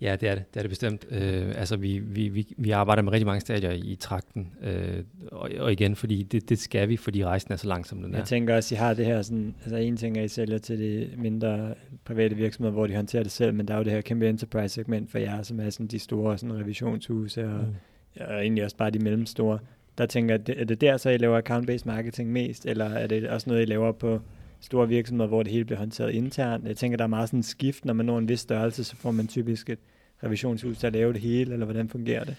Ja, 0.01 0.15
det 0.21 0.29
er 0.29 0.35
det. 0.35 0.53
Det 0.53 0.59
er 0.59 0.61
det 0.63 0.69
bestemt. 0.69 1.05
Øh, 1.11 1.47
altså, 1.55 1.77
vi, 1.77 1.99
vi, 1.99 2.27
vi, 2.27 2.47
vi 2.57 2.71
arbejder 2.71 3.01
med 3.03 3.11
rigtig 3.11 3.25
mange 3.27 3.41
stadier 3.41 3.71
i 3.71 3.97
trakten. 3.99 4.51
Øh, 4.63 5.03
og, 5.31 5.49
og 5.59 5.71
igen, 5.71 5.95
fordi 5.95 6.23
det, 6.23 6.49
det 6.49 6.59
skal 6.59 6.89
vi, 6.89 6.97
fordi 6.97 7.25
rejsen 7.25 7.53
er 7.53 7.57
så 7.57 7.67
lang, 7.67 7.85
som 7.85 8.01
den 8.01 8.13
er. 8.13 8.17
Jeg 8.17 8.27
tænker 8.27 8.55
også, 8.55 8.75
I 8.75 8.77
har 8.77 8.93
det 8.93 9.05
her 9.05 9.21
sådan, 9.21 9.55
altså 9.63 9.75
en 9.77 9.97
ting 9.97 10.17
er, 10.17 10.23
I 10.23 10.27
sælger 10.27 10.57
til 10.57 10.79
de 10.79 11.09
mindre 11.17 11.73
private 12.05 12.35
virksomheder, 12.35 12.73
hvor 12.73 12.87
de 12.87 12.95
håndterer 12.95 13.23
det 13.23 13.31
selv, 13.31 13.53
men 13.53 13.67
der 13.67 13.73
er 13.73 13.77
jo 13.77 13.83
det 13.83 13.91
her 13.91 14.01
kæmpe 14.01 14.29
enterprise 14.29 14.73
segment 14.75 15.11
for 15.11 15.17
jer, 15.17 15.41
som 15.41 15.59
er 15.59 15.69
sådan 15.69 15.87
de 15.87 15.99
store 15.99 16.37
sådan 16.37 16.55
revisionshuse 16.59 17.45
og, 17.45 17.59
Mm. 17.59 18.21
og 18.27 18.41
egentlig 18.41 18.63
også 18.63 18.77
bare 18.77 18.89
de 18.89 18.99
mellemstore. 18.99 19.59
Der 19.97 20.05
tænker 20.05 20.35
jeg, 20.47 20.55
er 20.57 20.65
det 20.65 20.81
der 20.81 20.97
så, 20.97 21.09
I 21.09 21.17
laver 21.17 21.41
account-based 21.41 21.83
marketing 21.85 22.31
mest, 22.31 22.65
eller 22.65 22.85
er 22.85 23.07
det 23.07 23.29
også 23.29 23.49
noget, 23.49 23.61
I 23.61 23.65
laver 23.65 23.91
på 23.91 24.21
store 24.61 24.87
virksomheder, 24.87 25.27
hvor 25.27 25.43
det 25.43 25.51
hele 25.51 25.65
bliver 25.65 25.79
håndteret 25.79 26.11
internt? 26.11 26.65
Jeg 26.67 26.77
tænker, 26.77 26.97
der 26.97 27.03
er 27.03 27.07
meget 27.07 27.29
sådan 27.29 27.39
en 27.39 27.43
skift, 27.43 27.85
når 27.85 27.93
man 27.93 28.05
når 28.05 28.17
en 28.17 28.29
vis 28.29 28.39
størrelse, 28.39 28.83
så 28.83 28.95
får 28.95 29.11
man 29.11 29.27
typisk 29.27 29.69
et 29.69 29.79
revisionshus 30.23 30.77
til 30.77 30.87
at 30.87 30.93
lave 30.93 31.13
det 31.13 31.21
hele, 31.21 31.53
eller 31.53 31.65
hvordan 31.65 31.89
fungerer 31.89 32.23
det? 32.23 32.35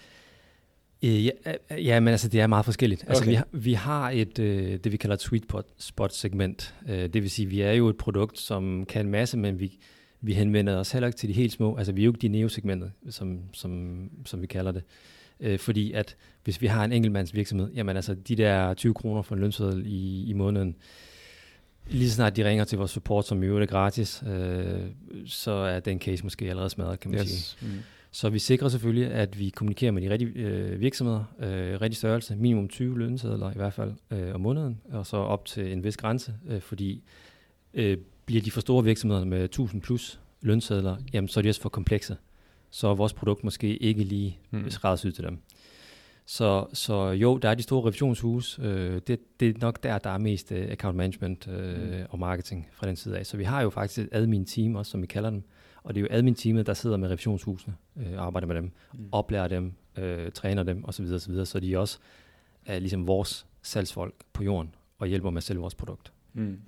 Øh, 1.03 1.25
ja, 1.25 1.31
øh, 1.71 1.85
ja, 1.85 1.99
men 1.99 2.07
altså, 2.11 2.27
det 2.29 2.41
er 2.41 2.47
meget 2.47 2.65
forskelligt. 2.65 3.03
Altså, 3.07 3.23
Okay. 3.23 3.29
vi, 3.31 3.35
har, 3.35 3.47
vi 3.51 3.73
har 3.73 4.09
et, 4.09 4.39
øh, 4.39 4.79
det, 4.83 4.91
vi 4.91 4.97
kalder 4.97 5.13
et 5.13 5.21
sweet 5.21 5.43
pot- 5.53 5.73
spot 5.77 6.13
segment. 6.13 6.75
Øh, 6.89 6.97
det 7.09 7.13
vil 7.21 7.29
sige, 7.29 7.45
vi 7.45 7.61
er 7.61 7.71
jo 7.71 7.87
et 7.89 7.97
produkt, 7.97 8.39
som 8.39 8.85
kan 8.85 9.05
en 9.05 9.11
masse, 9.11 9.37
men 9.37 9.59
vi, 9.59 9.77
vi 10.21 10.33
henvender 10.33 10.77
os 10.77 10.91
heller 10.91 11.07
ikke 11.07 11.17
til 11.17 11.29
de 11.29 11.33
helt 11.33 11.51
små. 11.51 11.75
Altså, 11.77 11.93
vi 11.93 12.01
er 12.01 12.05
jo 12.05 12.11
ikke 12.11 12.21
de 12.21 12.27
neo-segmentet, 12.27 12.91
som, 13.09 13.39
som, 13.53 13.99
som 14.25 14.41
vi 14.41 14.47
kalder 14.47 14.71
det. 14.71 14.83
Øh, 15.39 15.59
fordi 15.59 15.91
at 15.91 16.15
hvis 16.43 16.61
vi 16.61 16.67
har 16.67 16.85
en 16.85 16.91
enkeltmands 16.91 17.33
virksomhed, 17.33 17.71
jamen 17.75 17.95
altså, 17.95 18.13
de 18.13 18.35
der 18.35 18.73
20 18.73 18.93
kroner 18.93 19.21
for 19.21 19.35
en 19.35 19.41
lønseddel 19.41 19.83
i, 19.87 20.25
i 20.29 20.33
måneden, 20.33 20.75
lige 21.89 22.11
snart 22.11 22.35
de 22.35 22.49
ringer 22.49 22.63
til 22.63 22.77
vores 22.77 22.91
support, 22.91 23.27
som 23.27 23.43
i 23.43 23.45
øvrigt 23.45 23.71
er 23.71 23.75
gratis, 23.75 24.23
øh, 24.27 24.81
så 25.25 25.51
er 25.51 25.79
den 25.79 25.99
case 25.99 26.23
måske 26.23 26.49
allerede 26.49 26.69
smadret, 26.69 26.99
kan 26.99 27.11
man 27.11 27.19
yes. 27.19 27.29
sige. 27.29 27.71
Mm. 27.71 27.77
Så 28.11 28.29
vi 28.29 28.39
sikrer 28.39 28.69
selvfølgelig, 28.69 29.11
at 29.11 29.39
vi 29.39 29.49
kommunikerer 29.49 29.91
med 29.91 30.01
de 30.01 30.09
rigtige 30.09 30.31
øh, 30.35 30.79
virksomheder, 30.79 31.23
øh, 31.39 31.81
rigtig 31.81 31.97
størrelse, 31.97 32.35
minimum 32.35 32.67
20 32.67 32.99
lønsedler 32.99 33.51
i 33.51 33.55
hvert 33.55 33.73
fald 33.73 33.93
øh, 34.11 34.35
om 34.35 34.41
måneden, 34.41 34.81
og 34.91 35.05
så 35.05 35.17
op 35.17 35.45
til 35.45 35.73
en 35.73 35.83
vis 35.83 35.97
grænse, 35.97 36.33
øh, 36.47 36.61
fordi 36.61 37.03
øh, 37.73 37.97
bliver 38.25 38.41
de 38.41 38.51
for 38.51 38.61
store 38.61 38.83
virksomheder 38.83 39.25
med 39.25 39.43
1000 39.43 39.81
plus 39.81 40.19
lønsedler, 40.41 40.97
jamen 41.13 41.27
så 41.27 41.39
er 41.39 41.41
de 41.41 41.49
også 41.49 41.61
for 41.61 41.69
komplekse. 41.69 42.17
Så 42.69 42.87
er 42.87 42.95
vores 42.95 43.13
produkt 43.13 43.43
måske 43.43 43.77
ikke 43.77 44.03
lige 44.03 44.37
mm. 44.51 44.69
skræddersyet 44.69 45.15
til 45.15 45.23
dem. 45.23 45.39
Så, 46.31 46.65
så 46.73 47.09
jo, 47.09 47.37
der 47.37 47.49
er 47.49 47.55
de 47.55 47.63
store 47.63 47.87
revisionshus. 47.87 48.59
Øh, 48.61 49.01
det, 49.07 49.19
det 49.39 49.49
er 49.49 49.53
nok 49.61 49.83
der, 49.83 49.97
der 49.97 50.09
er 50.09 50.17
mest 50.17 50.51
øh, 50.51 50.71
account 50.71 50.97
management 50.97 51.47
øh, 51.47 51.99
Mm. 51.99 52.05
og 52.09 52.19
marketing 52.19 52.67
fra 52.73 52.87
den 52.87 52.95
side 52.95 53.17
af. 53.17 53.25
Så 53.25 53.37
vi 53.37 53.43
har 53.43 53.61
jo 53.61 53.69
faktisk 53.69 53.99
et 53.99 54.09
admin-team 54.11 54.75
også, 54.75 54.91
som 54.91 55.01
vi 55.01 55.07
kalder 55.07 55.29
dem. 55.29 55.43
Og 55.83 55.95
det 55.95 55.99
er 56.01 56.01
jo 56.01 56.07
admin-teamet, 56.11 56.65
der 56.65 56.73
sidder 56.73 56.97
med 56.97 57.09
revisionshusene 57.09 57.75
øh, 57.97 58.13
arbejder 58.17 58.47
med 58.47 58.55
dem, 58.55 58.71
Mm. 58.93 58.99
oplærer 59.11 59.47
dem, 59.47 59.73
øh, 59.97 60.31
træner 60.31 60.63
dem 60.63 60.85
osv. 60.85 61.05
osv. 61.05 61.45
Så 61.45 61.59
de 61.59 61.77
også 61.79 61.97
er 62.65 62.79
ligesom 62.79 63.07
vores 63.07 63.45
salgsfolk 63.61 64.13
på 64.33 64.43
jorden 64.43 64.75
og 64.99 65.07
hjælper 65.07 65.29
med 65.29 65.37
at 65.37 65.43
sælge 65.43 65.59
vores 65.61 65.75
produkt. 65.75 66.11
Mm. 66.33 66.59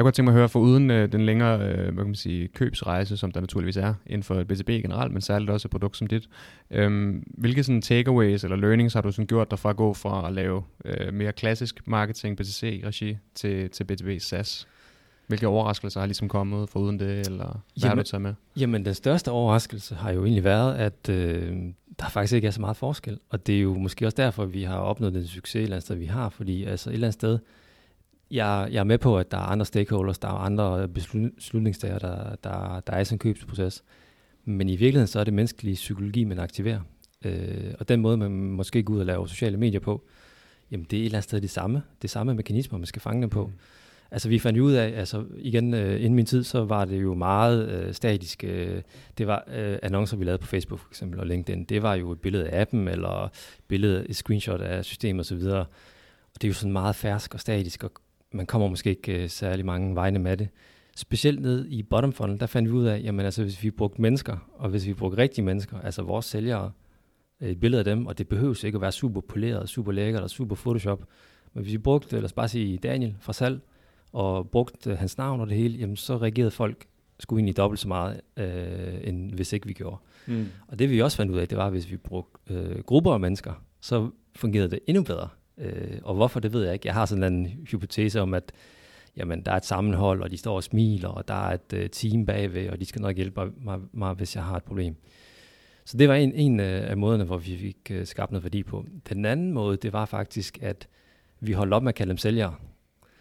Jeg 0.00 0.04
kunne 0.04 0.06
godt 0.06 0.14
tænke 0.14 0.30
mig 0.30 0.32
at 0.32 0.38
høre, 0.38 0.48
for 0.48 0.60
uden 0.60 0.90
øh, 0.90 1.12
den 1.12 1.26
længere 1.26 1.60
øh, 1.60 1.76
hvad 1.76 1.92
kan 1.92 2.06
man 2.06 2.14
sige, 2.14 2.48
købsrejse, 2.48 3.16
som 3.16 3.32
der 3.32 3.40
naturligvis 3.40 3.76
er 3.76 3.94
inden 4.06 4.22
for 4.22 4.44
BTB 4.44 4.66
generelt, 4.66 5.12
men 5.12 5.22
særligt 5.22 5.50
også 5.50 5.68
et 5.68 5.70
produkt 5.70 5.96
som 5.96 6.06
dit, 6.06 6.28
øhm, 6.70 7.24
hvilke 7.26 7.62
sådan 7.62 7.82
takeaways 7.82 8.44
eller 8.44 8.56
learnings 8.56 8.94
har 8.94 9.00
du 9.00 9.12
sådan 9.12 9.26
gjort 9.26 9.50
dig 9.50 9.58
fra 9.58 9.70
at 9.70 9.76
gå 9.76 9.94
fra 9.94 10.28
at 10.28 10.32
lave 10.34 10.62
øh, 10.84 11.14
mere 11.14 11.32
klassisk 11.32 11.80
marketing, 11.86 12.36
BTC-regi, 12.36 13.16
til, 13.34 13.70
til 13.70 13.84
BTB 13.84 14.08
SaaS? 14.18 14.68
Hvilke 15.26 15.46
overraskelser 15.48 16.00
har 16.00 16.06
ligesom 16.06 16.28
kommet 16.28 16.68
for 16.68 16.80
uden 16.80 17.00
det, 17.00 17.26
eller 17.26 17.36
hvad 17.36 17.44
har 17.82 17.88
Jamen- 17.88 18.04
du 18.04 18.10
taget 18.10 18.22
med? 18.22 18.34
Jamen, 18.56 18.84
den 18.84 18.94
største 18.94 19.30
overraskelse 19.30 19.94
har 19.94 20.12
jo 20.12 20.24
egentlig 20.24 20.44
været, 20.44 20.74
at 20.74 21.08
øh, 21.08 21.56
der 21.98 22.08
faktisk 22.08 22.34
ikke 22.34 22.46
er 22.46 22.52
så 22.52 22.60
meget 22.60 22.76
forskel. 22.76 23.18
Og 23.30 23.46
det 23.46 23.56
er 23.56 23.60
jo 23.60 23.74
måske 23.74 24.06
også 24.06 24.16
derfor, 24.16 24.42
at 24.42 24.54
vi 24.54 24.62
har 24.62 24.78
opnået 24.78 25.14
den 25.14 25.26
succes 25.26 25.54
et 25.54 25.62
eller 25.62 25.76
andet 25.76 25.84
sted, 25.84 25.96
vi 25.96 26.06
har. 26.06 26.28
Fordi 26.28 26.64
altså 26.64 26.90
et 26.90 26.94
eller 26.94 27.06
andet 27.06 27.14
sted, 27.14 27.38
jeg, 28.30 28.68
jeg 28.72 28.80
er 28.80 28.84
med 28.84 28.98
på, 28.98 29.18
at 29.18 29.30
der 29.30 29.36
er 29.36 29.42
andre 29.42 29.66
stakeholders, 29.66 30.18
der 30.18 30.28
er 30.28 30.32
andre 30.32 30.88
beslut- 30.88 31.34
beslutningstager, 31.36 31.98
der, 31.98 32.36
der, 32.44 32.80
der 32.80 32.92
er 32.92 33.00
i 33.00 33.04
sådan 33.04 33.14
en 33.14 33.18
købsproces. 33.18 33.84
Men 34.44 34.68
i 34.68 34.76
virkeligheden, 34.76 35.06
så 35.06 35.20
er 35.20 35.24
det 35.24 35.34
menneskelig 35.34 35.74
psykologi, 35.74 36.24
man 36.24 36.38
aktiverer. 36.38 36.80
Øh, 37.24 37.74
og 37.78 37.88
den 37.88 38.00
måde, 38.00 38.16
man 38.16 38.30
måske 38.30 38.82
går 38.82 38.94
ud 38.94 39.00
og 39.00 39.06
laver 39.06 39.26
sociale 39.26 39.56
medier 39.56 39.80
på, 39.80 40.04
jamen 40.70 40.86
det 40.90 40.96
er 40.96 41.00
et 41.00 41.04
eller 41.04 41.18
andet 41.18 41.24
sted 41.24 41.40
det 41.40 41.50
samme. 41.50 41.82
Det 42.02 42.10
samme 42.10 42.34
mekanismer, 42.34 42.78
man 42.78 42.86
skal 42.86 43.02
fange 43.02 43.22
dem 43.22 43.30
på. 43.30 43.50
Altså 44.10 44.28
vi 44.28 44.38
fandt 44.38 44.58
jo 44.58 44.64
ud 44.64 44.72
af, 44.72 44.98
altså 44.98 45.24
igen 45.38 45.74
øh, 45.74 45.96
inden 45.96 46.14
min 46.14 46.26
tid, 46.26 46.44
så 46.44 46.64
var 46.64 46.84
det 46.84 47.02
jo 47.02 47.14
meget 47.14 47.68
øh, 47.68 47.94
statisk. 47.94 48.44
Øh, 48.44 48.82
det 49.18 49.26
var 49.26 49.44
øh, 49.54 49.78
annoncer, 49.82 50.16
vi 50.16 50.24
lavede 50.24 50.40
på 50.40 50.46
Facebook 50.46 50.80
for 50.80 50.88
eksempel 50.90 51.20
og 51.20 51.26
LinkedIn. 51.26 51.64
Det 51.64 51.82
var 51.82 51.94
jo 51.94 52.12
et 52.12 52.20
billede 52.20 52.48
af 52.48 52.60
appen, 52.60 52.88
eller 52.88 53.24
et 53.24 53.30
billede, 53.68 54.08
et 54.08 54.16
screenshot 54.16 54.60
af 54.60 54.84
systemet 54.84 55.20
osv. 55.20 55.42
Og 55.42 55.66
det 56.34 56.44
er 56.44 56.48
jo 56.48 56.54
sådan 56.54 56.72
meget 56.72 56.96
fersk 56.96 57.34
og 57.34 57.40
statisk, 57.40 57.84
og 57.84 57.92
man 58.32 58.46
kommer 58.46 58.68
måske 58.68 58.90
ikke 58.90 59.22
øh, 59.22 59.28
særlig 59.28 59.66
mange 59.66 59.94
vegne 59.94 60.18
med 60.18 60.36
det. 60.36 60.48
Specielt 60.96 61.40
ned 61.40 61.66
i 61.66 61.82
bottom 61.82 62.12
funnel, 62.12 62.40
der 62.40 62.46
fandt 62.46 62.68
vi 62.68 62.74
ud 62.74 62.84
af, 62.84 63.00
jamen 63.04 63.24
altså 63.24 63.42
hvis 63.42 63.62
vi 63.62 63.70
brugte 63.70 64.02
mennesker, 64.02 64.36
og 64.52 64.70
hvis 64.70 64.86
vi 64.86 64.94
brugte 64.94 65.18
rigtige 65.18 65.44
mennesker, 65.44 65.80
altså 65.80 66.02
vores 66.02 66.26
sælgere, 66.26 66.72
øh, 67.40 67.50
et 67.50 67.60
billede 67.60 67.78
af 67.78 67.84
dem, 67.84 68.06
og 68.06 68.18
det 68.18 68.28
behøves 68.28 68.64
ikke 68.64 68.76
at 68.76 68.82
være 68.82 68.92
super 68.92 69.20
poleret, 69.20 69.68
super 69.68 69.92
lækkert 69.92 70.22
og 70.22 70.30
super 70.30 70.56
Photoshop, 70.56 71.04
men 71.54 71.62
hvis 71.62 71.72
vi 71.72 71.78
brugte, 71.78 72.16
lad 72.16 72.24
os 72.24 72.32
bare 72.32 72.48
sige 72.48 72.78
Daniel 72.78 73.16
fra 73.20 73.32
salg, 73.32 73.60
og 74.12 74.50
brugte 74.50 74.96
hans 74.96 75.18
navn 75.18 75.40
og 75.40 75.46
det 75.48 75.56
hele, 75.56 75.78
jamen 75.78 75.96
så 75.96 76.16
reagerede 76.16 76.50
folk 76.50 76.86
skulle 77.18 77.40
egentlig 77.40 77.56
dobbelt 77.56 77.80
så 77.80 77.88
meget, 77.88 78.20
øh, 78.36 79.08
end 79.08 79.32
hvis 79.32 79.52
ikke 79.52 79.66
vi 79.66 79.72
gjorde. 79.72 79.96
Mm. 80.26 80.46
Og 80.68 80.78
det 80.78 80.90
vi 80.90 81.02
også 81.02 81.16
fandt 81.16 81.32
ud 81.32 81.38
af, 81.38 81.48
det 81.48 81.58
var, 81.58 81.66
at 81.66 81.72
hvis 81.72 81.90
vi 81.90 81.96
brugte 81.96 82.54
øh, 82.54 82.78
grupper 82.78 83.12
af 83.12 83.20
mennesker, 83.20 83.64
så 83.80 84.10
fungerede 84.36 84.70
det 84.70 84.78
endnu 84.86 85.02
bedre. 85.02 85.28
Øh, 85.58 85.98
og 86.02 86.14
hvorfor, 86.14 86.40
det 86.40 86.52
ved 86.52 86.64
jeg 86.64 86.72
ikke. 86.74 86.86
Jeg 86.86 86.94
har 86.94 87.06
sådan 87.06 87.32
en 87.34 87.46
hypotese 87.46 88.20
om, 88.20 88.34
at 88.34 88.52
jamen, 89.16 89.42
der 89.42 89.52
er 89.52 89.56
et 89.56 89.64
sammenhold, 89.64 90.22
og 90.22 90.30
de 90.30 90.36
står 90.36 90.56
og 90.56 90.64
smiler, 90.64 91.08
og 91.08 91.28
der 91.28 91.34
er 91.34 91.54
et 91.54 91.72
øh, 91.74 91.90
team 91.90 92.26
bagved, 92.26 92.68
og 92.68 92.80
de 92.80 92.84
skal 92.84 93.02
nok 93.02 93.16
hjælpe 93.16 93.40
mig, 93.60 93.78
mig, 93.92 94.14
hvis 94.14 94.36
jeg 94.36 94.44
har 94.44 94.56
et 94.56 94.64
problem. 94.64 94.96
Så 95.84 95.96
det 95.96 96.08
var 96.08 96.14
en, 96.14 96.32
en 96.32 96.60
øh, 96.60 96.90
af 96.90 96.96
måderne, 96.96 97.24
hvor 97.24 97.38
vi 97.38 97.56
fik 97.56 97.76
øh, 97.90 98.06
skabt 98.06 98.32
noget 98.32 98.44
værdi 98.44 98.62
på. 98.62 98.86
Den 99.08 99.24
anden 99.24 99.52
måde, 99.52 99.76
det 99.76 99.92
var 99.92 100.04
faktisk, 100.04 100.58
at 100.62 100.88
vi 101.40 101.52
holdt 101.52 101.74
op 101.74 101.82
med 101.82 101.88
at 101.88 101.94
kalde 101.94 102.10
dem 102.10 102.18
sælgere. 102.18 102.54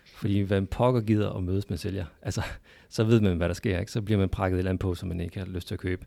Fordi 0.05 0.39
hvem 0.39 0.67
pokker 0.67 1.01
gider 1.01 1.29
at 1.29 1.43
mødes 1.43 1.69
med 1.69 1.77
sælger? 1.77 2.05
Altså, 2.21 2.41
så 2.89 3.03
ved 3.03 3.21
man, 3.21 3.37
hvad 3.37 3.47
der 3.47 3.53
sker. 3.53 3.79
Ikke? 3.79 3.91
Så 3.91 4.01
bliver 4.01 4.17
man 4.17 4.29
prakket 4.29 4.55
et 4.55 4.59
eller 4.59 4.71
andet 4.71 4.81
på, 4.81 4.95
som 4.95 5.09
man 5.09 5.19
ikke 5.19 5.39
har 5.39 5.45
lyst 5.45 5.67
til 5.67 5.75
at 5.75 5.79
købe. 5.79 6.05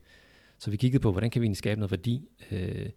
Så 0.59 0.71
vi 0.71 0.77
kiggede 0.77 1.03
på, 1.03 1.13
hvordan 1.13 1.31
kan 1.31 1.43
vi 1.43 1.47
egentlig 1.47 1.59
skabe 1.59 1.81
noget 1.81 1.91
værdi? 1.91 2.29
Øh, 2.51 2.89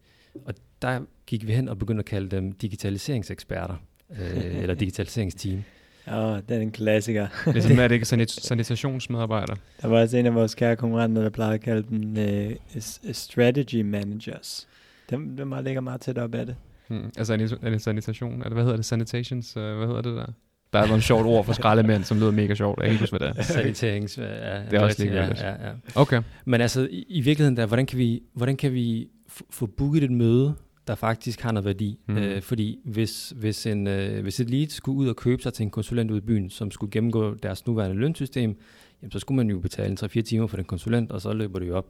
og 0.45 0.53
der 0.81 0.99
gik 1.27 1.47
vi 1.47 1.53
hen 1.53 1.69
og 1.69 1.79
begyndte 1.79 1.99
at 1.99 2.05
kalde 2.05 2.35
dem 2.35 2.51
digitaliseringseksperter, 2.51 3.75
øh, 4.19 4.61
eller 4.61 4.75
digitaliseringsteam. 4.75 5.63
Ja, 6.07 6.39
den 6.49 6.57
er 6.57 6.61
en 6.61 6.71
klassiker. 6.71 7.51
Ligesom 7.53 7.79
er 7.79 7.87
det 7.87 7.95
ikke 7.95 8.05
sanit- 8.05 8.41
sanitationsmedarbejder. 8.41 9.55
Der 9.81 9.87
var 9.87 10.01
også 10.01 10.17
en 10.17 10.25
af 10.25 10.35
vores 10.35 10.55
kære 10.55 10.75
konkurrenter, 10.75 11.21
der 11.21 11.29
plejede 11.29 11.53
at 11.53 11.61
kalde 11.61 11.83
dem 11.89 12.15
uh, 12.17 12.81
strategy 13.11 13.81
managers. 13.81 14.67
Dem, 15.09 15.37
dem 15.37 15.53
ligger 15.63 15.81
meget 15.81 16.01
tæt 16.01 16.17
op 16.17 16.35
af 16.35 16.45
det. 16.45 16.55
Hmm. 16.87 17.11
Altså 17.17 17.33
er 17.61 17.69
det 17.69 17.81
sanitation? 17.81 18.33
Eller 18.33 18.53
hvad 18.53 18.63
hedder 18.63 18.75
det? 18.77 18.85
Sanitations? 18.85 19.57
Uh, 19.57 19.63
hvad 19.63 19.87
hedder 19.87 20.01
det 20.01 20.15
der? 20.15 20.25
Der 20.73 20.79
er 20.79 20.87
nogle 20.87 21.01
sjovt 21.01 21.25
ord 21.25 21.45
for 21.45 21.53
skraldemænd, 21.53 22.03
som 22.03 22.17
lyder 22.19 22.31
mega 22.31 22.55
sjovt. 22.55 22.79
Jeg 22.79 22.85
kan 22.85 22.91
ikke 22.91 23.01
huske, 23.01 23.17
hvad 23.17 23.27
det 23.29 23.37
er. 23.37 23.43
Saniterings... 23.43 24.17
Ja, 24.17 24.61
det 24.71 24.73
er 24.73 24.79
også 24.79 25.03
lige 25.03 25.15
ja, 25.15 25.25
ja, 25.25 25.67
ja. 25.67 25.71
Okay. 25.95 26.21
Men 26.45 26.61
altså, 26.61 26.87
i, 26.91 27.05
i 27.09 27.21
virkeligheden 27.21 27.57
der, 27.57 27.65
hvordan 27.65 27.85
kan 27.85 27.97
vi, 27.97 28.23
hvordan 28.33 28.57
kan 28.57 28.73
vi 28.73 29.07
få 29.49 29.65
booket 29.65 30.03
et 30.03 30.11
møde, 30.11 30.55
der 30.87 30.95
faktisk 30.95 31.41
har 31.41 31.51
noget 31.51 31.65
værdi. 31.65 31.99
Mm. 32.07 32.17
Øh, 32.17 32.41
fordi 32.41 32.79
hvis, 32.83 33.33
hvis, 33.35 33.65
en, 33.65 33.87
øh, 33.87 34.21
hvis 34.21 34.39
et 34.39 34.49
lead 34.49 34.67
skulle 34.67 34.97
ud 34.97 35.07
og 35.07 35.15
købe 35.15 35.41
sig 35.41 35.53
til 35.53 35.63
en 35.63 35.69
konsulent 35.69 36.11
ud 36.11 36.17
i 36.17 36.21
byen, 36.21 36.49
som 36.49 36.71
skulle 36.71 36.91
gennemgå 36.91 37.33
deres 37.33 37.67
nuværende 37.67 37.95
lønsystem, 37.95 38.57
jamen, 39.01 39.11
så 39.11 39.19
skulle 39.19 39.35
man 39.35 39.49
jo 39.49 39.59
betale 39.59 39.89
en 39.89 39.97
3-4 40.01 40.21
timer 40.21 40.47
for 40.47 40.57
den 40.57 40.65
konsulent, 40.65 41.11
og 41.11 41.21
så 41.21 41.33
løber 41.33 41.59
det 41.59 41.67
jo 41.67 41.77
op. 41.77 41.87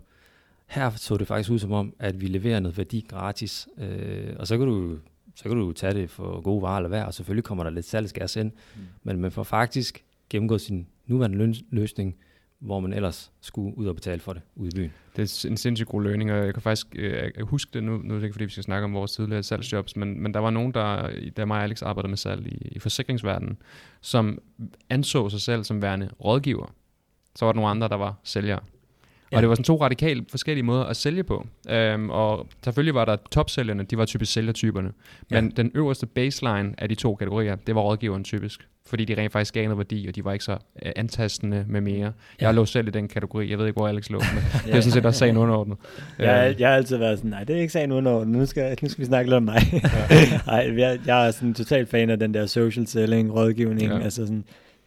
Her 0.67 0.89
så 0.89 1.17
det 1.17 1.27
faktisk 1.27 1.51
ud 1.51 1.59
som 1.59 1.71
om, 1.71 1.93
at 1.99 2.21
vi 2.21 2.27
leverer 2.27 2.59
noget 2.59 2.77
værdi 2.77 3.05
gratis, 3.09 3.67
øh, 3.77 4.35
og 4.39 4.47
så 4.47 4.57
kan 4.57 4.67
du 4.67 4.97
så 5.35 5.43
kan 5.43 5.57
du 5.57 5.71
tage 5.71 5.93
det 5.93 6.09
for 6.09 6.41
gode 6.41 6.61
varer 6.61 6.77
eller 6.77 6.89
hvad, 6.89 7.03
og 7.03 7.13
selvfølgelig 7.13 7.43
kommer 7.43 7.63
der 7.63 7.71
lidt 7.71 7.85
salgsgærs 7.85 8.35
ind, 8.35 8.51
mm. 8.75 8.81
men 9.03 9.19
man 9.19 9.31
får 9.31 9.43
faktisk 9.43 10.03
gennemgået 10.29 10.61
sin 10.61 10.87
nuværende 11.07 11.55
løsning, 11.69 12.15
hvor 12.59 12.79
man 12.79 12.93
ellers 12.93 13.31
skulle 13.41 13.77
ud 13.77 13.87
og 13.87 13.95
betale 13.95 14.19
for 14.19 14.33
det 14.33 14.41
ude 14.55 14.67
i 14.67 14.71
byen. 14.75 14.93
Det 15.15 15.45
er 15.45 15.49
en 15.49 15.57
sindssygt 15.57 15.89
god 15.89 16.03
learning, 16.03 16.31
og 16.31 16.45
jeg 16.45 16.53
kan 16.53 16.63
faktisk 16.63 16.87
øh, 16.95 17.31
huske 17.41 17.71
det 17.73 17.83
nu, 17.83 17.97
nu 17.97 18.13
er 18.13 18.17
det 18.17 18.23
ikke 18.23 18.33
fordi, 18.33 18.45
vi 18.45 18.51
skal 18.51 18.63
snakke 18.63 18.85
om 18.85 18.93
vores 18.93 19.11
tidligere 19.11 19.43
salgsjobs, 19.43 19.95
men, 19.95 20.23
men 20.23 20.33
der 20.33 20.39
var 20.39 20.49
nogen, 20.49 20.73
der, 20.73 21.09
da 21.37 21.45
mig 21.45 21.57
og 21.57 21.63
Alex 21.63 21.81
arbejdede 21.81 22.09
med 22.09 22.17
salg 22.17 22.47
i, 22.47 22.67
i 22.71 22.79
forsikringsverdenen, 22.79 23.57
som 24.01 24.39
anså 24.89 25.29
sig 25.29 25.41
selv 25.41 25.63
som 25.63 25.81
værende 25.81 26.09
rådgiver. 26.23 26.73
Så 27.35 27.45
var 27.45 27.51
der 27.51 27.55
nogle 27.55 27.69
andre, 27.69 27.87
der 27.87 27.95
var 27.95 28.19
sælgere. 28.23 28.59
Ja. 29.31 29.37
Og 29.37 29.41
det 29.41 29.49
var 29.49 29.55
sådan 29.55 29.63
to 29.63 29.81
radikalt 29.81 30.31
forskellige 30.31 30.63
måder 30.63 30.83
at 30.83 30.97
sælge 30.97 31.23
på. 31.23 31.47
Øhm, 31.69 32.09
og 32.09 32.47
selvfølgelig 32.63 32.95
var 32.95 33.05
der 33.05 33.17
topsælgerne, 33.31 33.83
de 33.83 33.97
var 33.97 34.05
typisk 34.05 34.33
sælgertyperne. 34.33 34.93
Men 35.29 35.45
ja. 35.45 35.51
den 35.63 35.71
øverste 35.73 36.05
baseline 36.05 36.73
af 36.77 36.89
de 36.89 36.95
to 36.95 37.15
kategorier, 37.15 37.55
det 37.55 37.75
var 37.75 37.81
rådgiveren 37.81 38.23
typisk. 38.23 38.67
Fordi 38.87 39.05
de 39.05 39.21
rent 39.21 39.31
faktisk 39.31 39.53
gav 39.53 39.63
noget 39.63 39.77
værdi, 39.77 40.05
og 40.07 40.15
de 40.15 40.25
var 40.25 40.33
ikke 40.33 40.45
så 40.45 40.51
uh, 40.51 40.91
antastende 40.95 41.65
med 41.69 41.81
mere. 41.81 42.13
Ja. 42.41 42.45
Jeg 42.45 42.53
lå 42.53 42.65
selv 42.65 42.87
i 42.87 42.91
den 42.91 43.07
kategori. 43.07 43.49
Jeg 43.49 43.57
ved 43.57 43.65
ikke, 43.67 43.77
hvor 43.77 43.87
Alex 43.87 44.09
lå, 44.09 44.19
men 44.19 44.43
ja. 44.53 44.59
det 44.71 44.77
er 44.77 44.81
sådan 44.81 44.91
set 44.91 45.05
også 45.05 45.19
sagen 45.19 45.37
underordnet. 45.37 45.77
Jeg, 46.19 46.47
øhm. 46.49 46.59
jeg 46.59 46.69
har 46.69 46.75
altid 46.75 46.97
været 46.97 47.17
sådan, 47.17 47.31
nej, 47.31 47.43
det 47.43 47.55
er 47.55 47.59
ikke 47.59 47.73
sagen 47.73 47.91
underordnet. 47.91 48.37
Nu 48.39 48.45
skal, 48.45 48.77
nu 48.81 48.89
skal 48.89 49.01
vi 49.01 49.05
snakke 49.05 49.29
lidt 49.29 49.37
om 49.37 49.43
mig. 49.43 49.61
Nej, 50.47 50.73
jeg, 50.77 50.99
jeg 51.05 51.27
er 51.27 51.31
sådan 51.31 51.53
total 51.53 51.85
fan 51.85 52.09
af 52.09 52.19
den 52.19 52.33
der 52.33 52.45
social 52.45 52.87
selling, 52.87 53.33
rådgivning. 53.33 53.91
Ja. 53.91 53.99
Altså 53.99 54.25
sådan, 54.25 54.43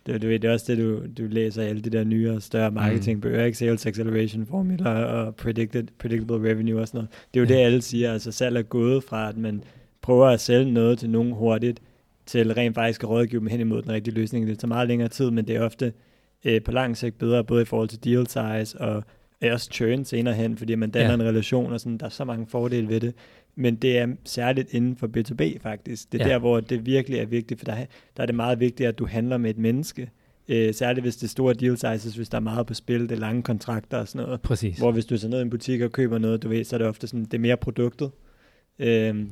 det, 0.06 0.22
du 0.22 0.26
ved, 0.26 0.38
det 0.38 0.48
er 0.48 0.52
også 0.52 0.66
det, 0.68 0.78
du, 0.78 1.22
du 1.22 1.28
læser 1.28 1.62
alle 1.62 1.82
de 1.82 1.90
der 1.90 2.04
nye 2.04 2.30
og 2.30 2.42
større 2.42 2.70
marketingbøger, 2.70 3.44
ikke? 3.44 3.58
Sales 3.58 3.86
Acceleration 3.86 4.46
Formula 4.46 4.90
og 4.90 5.36
predicted, 5.36 5.84
Predictable 5.98 6.50
Revenue 6.50 6.80
og 6.80 6.88
sådan 6.88 6.98
noget. 6.98 7.10
Det 7.34 7.40
er 7.40 7.44
jo 7.44 7.48
ja. 7.48 7.54
det, 7.54 7.66
alle 7.66 7.82
siger. 7.82 8.12
Altså 8.12 8.32
salg 8.32 8.56
er 8.56 8.62
gået 8.62 9.04
fra, 9.04 9.28
at 9.28 9.36
man 9.36 9.62
prøver 10.02 10.26
at 10.26 10.40
sælge 10.40 10.72
noget 10.72 10.98
til 10.98 11.10
nogen 11.10 11.32
hurtigt, 11.32 11.80
til 12.28 12.54
rent 12.54 12.74
faktisk 12.74 13.02
at 13.02 13.08
rådgive 13.08 13.40
dem 13.40 13.48
hen 13.48 13.60
imod 13.60 13.82
den 13.82 13.92
rigtige 13.92 14.14
løsning. 14.14 14.46
Det 14.46 14.58
tager 14.58 14.68
meget 14.68 14.88
længere 14.88 15.08
tid, 15.08 15.30
men 15.30 15.48
det 15.48 15.56
er 15.56 15.62
ofte 15.62 15.92
øh, 16.44 16.62
på 16.62 16.72
lang 16.72 16.96
sigt 16.96 17.18
bedre, 17.18 17.44
både 17.44 17.62
i 17.62 17.64
forhold 17.64 17.88
til 17.88 18.04
deal 18.04 18.26
size 18.26 18.80
og 18.80 19.04
også 19.42 19.70
churn 19.72 20.04
senere 20.04 20.34
hen, 20.34 20.56
fordi 20.56 20.74
man 20.74 20.90
danner 20.90 21.08
ja. 21.08 21.14
en 21.14 21.22
relation, 21.22 21.72
og 21.72 21.80
sådan, 21.80 21.98
der 21.98 22.06
er 22.06 22.10
så 22.10 22.24
mange 22.24 22.46
fordele 22.46 22.88
ved 22.88 23.00
det 23.00 23.14
men 23.58 23.76
det 23.76 23.98
er 23.98 24.06
særligt 24.24 24.74
inden 24.74 24.96
for 24.96 25.06
B2B 25.06 25.58
faktisk. 25.62 26.12
Det 26.12 26.20
er 26.20 26.26
ja. 26.26 26.32
der, 26.32 26.38
hvor 26.38 26.60
det 26.60 26.86
virkelig 26.86 27.18
er 27.18 27.26
vigtigt, 27.26 27.60
for 27.60 27.64
der, 27.64 27.74
der 28.16 28.22
er 28.22 28.26
det 28.26 28.34
meget 28.34 28.60
vigtigt, 28.60 28.88
at 28.88 28.98
du 28.98 29.06
handler 29.06 29.38
med 29.38 29.50
et 29.50 29.58
menneske. 29.58 30.10
Øh, 30.48 30.74
særligt 30.74 31.04
hvis 31.04 31.16
det 31.16 31.24
er 31.24 31.28
store 31.28 31.54
deal 31.54 31.76
sizes, 31.76 32.16
hvis 32.16 32.28
der 32.28 32.36
er 32.36 32.40
meget 32.42 32.66
på 32.66 32.74
spil, 32.74 33.00
det 33.00 33.12
er 33.12 33.16
lange 33.16 33.42
kontrakter 33.42 33.98
og 33.98 34.08
sådan 34.08 34.26
noget. 34.26 34.40
Præcis. 34.40 34.78
Hvor 34.78 34.92
hvis 34.92 35.06
du 35.06 35.18
tager 35.18 35.30
ned 35.30 35.38
i 35.38 35.42
en 35.42 35.50
butik 35.50 35.80
og 35.80 35.92
køber 35.92 36.18
noget, 36.18 36.42
du 36.42 36.48
ved, 36.48 36.64
så 36.64 36.76
er 36.76 36.78
det 36.78 36.86
ofte 36.86 37.06
sådan, 37.06 37.24
det 37.24 37.34
er 37.34 37.38
mere 37.38 37.56
produktet. 37.56 38.10
Øh, 38.78 39.26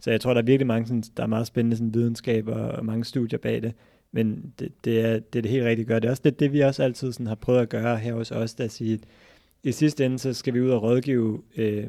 så 0.00 0.10
jeg 0.10 0.20
tror, 0.20 0.34
der 0.34 0.40
er 0.40 0.44
virkelig 0.44 0.66
mange, 0.66 0.86
sådan, 0.86 1.02
der 1.16 1.22
er 1.22 1.26
meget 1.26 1.46
spændende 1.46 1.76
sådan, 1.76 1.94
videnskab 1.94 2.48
og, 2.48 2.68
og 2.68 2.84
mange 2.84 3.04
studier 3.04 3.38
bag 3.38 3.62
det. 3.62 3.72
Men 4.12 4.52
det, 4.58 4.72
det, 4.84 5.00
er, 5.00 5.12
det 5.12 5.38
er 5.38 5.42
det 5.42 5.50
helt 5.50 5.64
rigtigt 5.64 5.88
gør. 5.88 5.98
Det 5.98 6.06
er 6.08 6.10
også 6.10 6.22
det, 6.24 6.40
det 6.40 6.52
vi 6.52 6.60
også 6.60 6.82
altid 6.82 7.12
sådan, 7.12 7.26
har 7.26 7.34
prøvet 7.34 7.60
at 7.60 7.68
gøre 7.68 7.96
her 7.96 8.14
hos 8.14 8.30
os, 8.30 8.54
at 8.60 8.72
sige, 8.72 8.98
i 9.62 9.72
sidste 9.72 10.06
ende, 10.06 10.18
så 10.18 10.32
skal 10.32 10.54
vi 10.54 10.60
ud 10.60 10.70
og 10.70 10.82
rådgive 10.82 11.42
øh, 11.56 11.84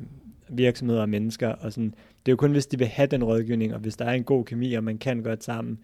virksomheder 0.50 1.02
og 1.02 1.10
mennesker, 1.10 1.48
og 1.48 1.74
sådan, 1.74 1.89
det 2.26 2.32
er 2.32 2.34
jo 2.34 2.36
kun, 2.36 2.52
hvis 2.52 2.65
de 2.65 2.78
vil 2.78 2.88
have 2.88 3.08
den 3.08 3.24
rådgivning, 3.24 3.74
og 3.74 3.80
hvis 3.80 3.95
der 3.95 4.06
er 4.06 4.13
en 4.13 4.24
god 4.24 4.45
kemi, 4.45 4.74
og 4.74 4.84
man 4.84 4.98
kan 4.98 5.24
godt 5.24 5.43
sammen, 5.43 5.80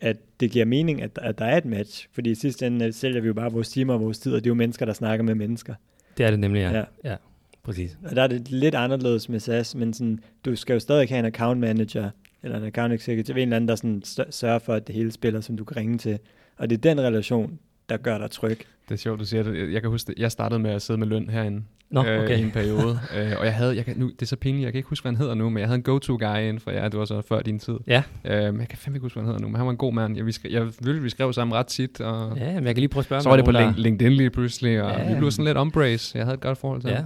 at 0.00 0.16
det 0.40 0.50
giver 0.50 0.64
mening, 0.64 1.02
at, 1.02 1.18
at 1.22 1.38
der 1.38 1.44
er 1.44 1.56
et 1.56 1.64
match. 1.64 2.08
Fordi 2.12 2.30
i 2.30 2.34
sidste 2.34 2.66
ende 2.66 2.92
sælger 2.92 3.20
vi 3.20 3.26
jo 3.26 3.34
bare 3.34 3.52
vores 3.52 3.68
timer 3.68 3.94
og 3.94 4.00
vores 4.00 4.18
tid, 4.18 4.32
og 4.32 4.38
det 4.38 4.46
er 4.46 4.50
jo 4.50 4.54
mennesker, 4.54 4.86
der 4.86 4.92
snakker 4.92 5.24
med 5.24 5.34
mennesker. 5.34 5.74
Det 6.18 6.26
er 6.26 6.30
det 6.30 6.40
nemlig, 6.40 6.60
ja. 6.60 6.78
ja. 6.78 6.84
ja 7.04 7.16
præcis. 7.62 7.98
Og 8.04 8.16
der 8.16 8.22
er 8.22 8.26
det 8.26 8.50
lidt 8.50 8.74
anderledes 8.74 9.28
med 9.28 9.40
SAS, 9.40 9.74
men 9.74 9.94
sådan, 9.94 10.20
du 10.44 10.56
skal 10.56 10.72
jo 10.74 10.80
stadig 10.80 11.08
have 11.08 11.18
en 11.18 11.24
account 11.24 11.60
manager, 11.60 12.10
eller 12.42 12.56
en 12.58 12.64
account 12.64 12.92
executive, 12.92 13.36
en 13.36 13.42
eller 13.42 13.56
anden, 13.56 13.68
der 13.68 13.76
sådan 13.76 14.02
sørger 14.30 14.58
for, 14.58 14.74
at 14.74 14.86
det 14.86 14.94
hele 14.94 15.12
spiller, 15.12 15.40
som 15.40 15.56
du 15.56 15.64
kan 15.64 15.76
ringe 15.76 15.98
til. 15.98 16.18
Og 16.56 16.70
det 16.70 16.76
er 16.76 16.80
den 16.80 17.00
relation, 17.00 17.58
der 17.90 17.96
gør 17.96 18.18
dig 18.18 18.30
tryg. 18.30 18.58
Det 18.88 18.94
er 18.94 18.98
sjovt, 18.98 19.20
du 19.20 19.24
siger 19.24 19.42
det. 19.42 19.72
Jeg 19.72 19.80
kan 19.80 19.90
huske, 19.90 20.14
jeg 20.16 20.32
startede 20.32 20.60
med 20.60 20.70
at 20.70 20.82
sidde 20.82 20.98
med 20.98 21.06
løn 21.06 21.28
herinde 21.30 21.62
Nå, 21.90 22.00
okay. 22.00 22.30
øh, 22.30 22.38
i 22.38 22.42
en 22.42 22.50
periode. 22.50 23.00
øh, 23.16 23.32
og 23.38 23.44
jeg 23.44 23.54
havde, 23.54 23.76
jeg 23.76 23.84
kan, 23.84 23.96
nu, 23.96 24.08
det 24.08 24.22
er 24.22 24.26
så 24.26 24.36
pinligt, 24.36 24.64
jeg 24.64 24.72
kan 24.72 24.78
ikke 24.78 24.88
huske, 24.88 25.04
hvad 25.04 25.12
han 25.12 25.16
hedder 25.16 25.34
nu, 25.34 25.50
men 25.50 25.58
jeg 25.58 25.68
havde 25.68 25.76
en 25.76 25.82
go-to-guy 25.82 26.38
inden 26.38 26.60
for 26.60 26.70
jer, 26.70 26.88
det 26.88 26.98
var 26.98 27.04
så 27.04 27.20
før 27.20 27.40
din 27.40 27.58
tid. 27.58 27.76
Ja. 27.86 28.02
Øh, 28.24 28.32
jeg 28.32 28.68
kan 28.68 28.78
fandme 28.78 28.96
ikke 28.96 29.04
huske, 29.04 29.14
hvad 29.14 29.24
han 29.24 29.28
hedder 29.28 29.40
nu, 29.40 29.48
men 29.48 29.56
han 29.56 29.66
var 29.66 29.70
en 29.70 29.76
god 29.76 29.92
mand. 29.92 30.16
Jeg, 30.16 30.26
vi, 30.26 30.32
skrev, 30.32 30.52
jeg 30.52 30.66
ville, 30.80 31.02
vi 31.02 31.08
skrev 31.08 31.32
sammen 31.32 31.56
ret 31.56 31.66
tit. 31.66 32.00
Og 32.00 32.36
ja, 32.36 32.54
men 32.54 32.66
jeg 32.66 32.74
kan 32.74 32.80
lige 32.80 32.88
prøve 32.88 33.00
at 33.00 33.04
spørge 33.04 33.22
Så 33.22 33.28
var 33.28 33.36
det 33.36 33.44
på 33.44 33.52
der... 33.52 33.72
LinkedIn 33.76 34.12
lige 34.12 34.30
pludselig, 34.30 34.82
og 34.82 34.90
ja. 34.90 35.12
vi 35.12 35.18
blev 35.18 35.30
sådan 35.30 35.44
lidt 35.44 35.58
ombrace. 35.58 36.18
Jeg 36.18 36.26
havde 36.26 36.34
et 36.34 36.40
godt 36.40 36.58
forhold 36.58 36.80
til 36.80 36.90
ja. 36.90 37.02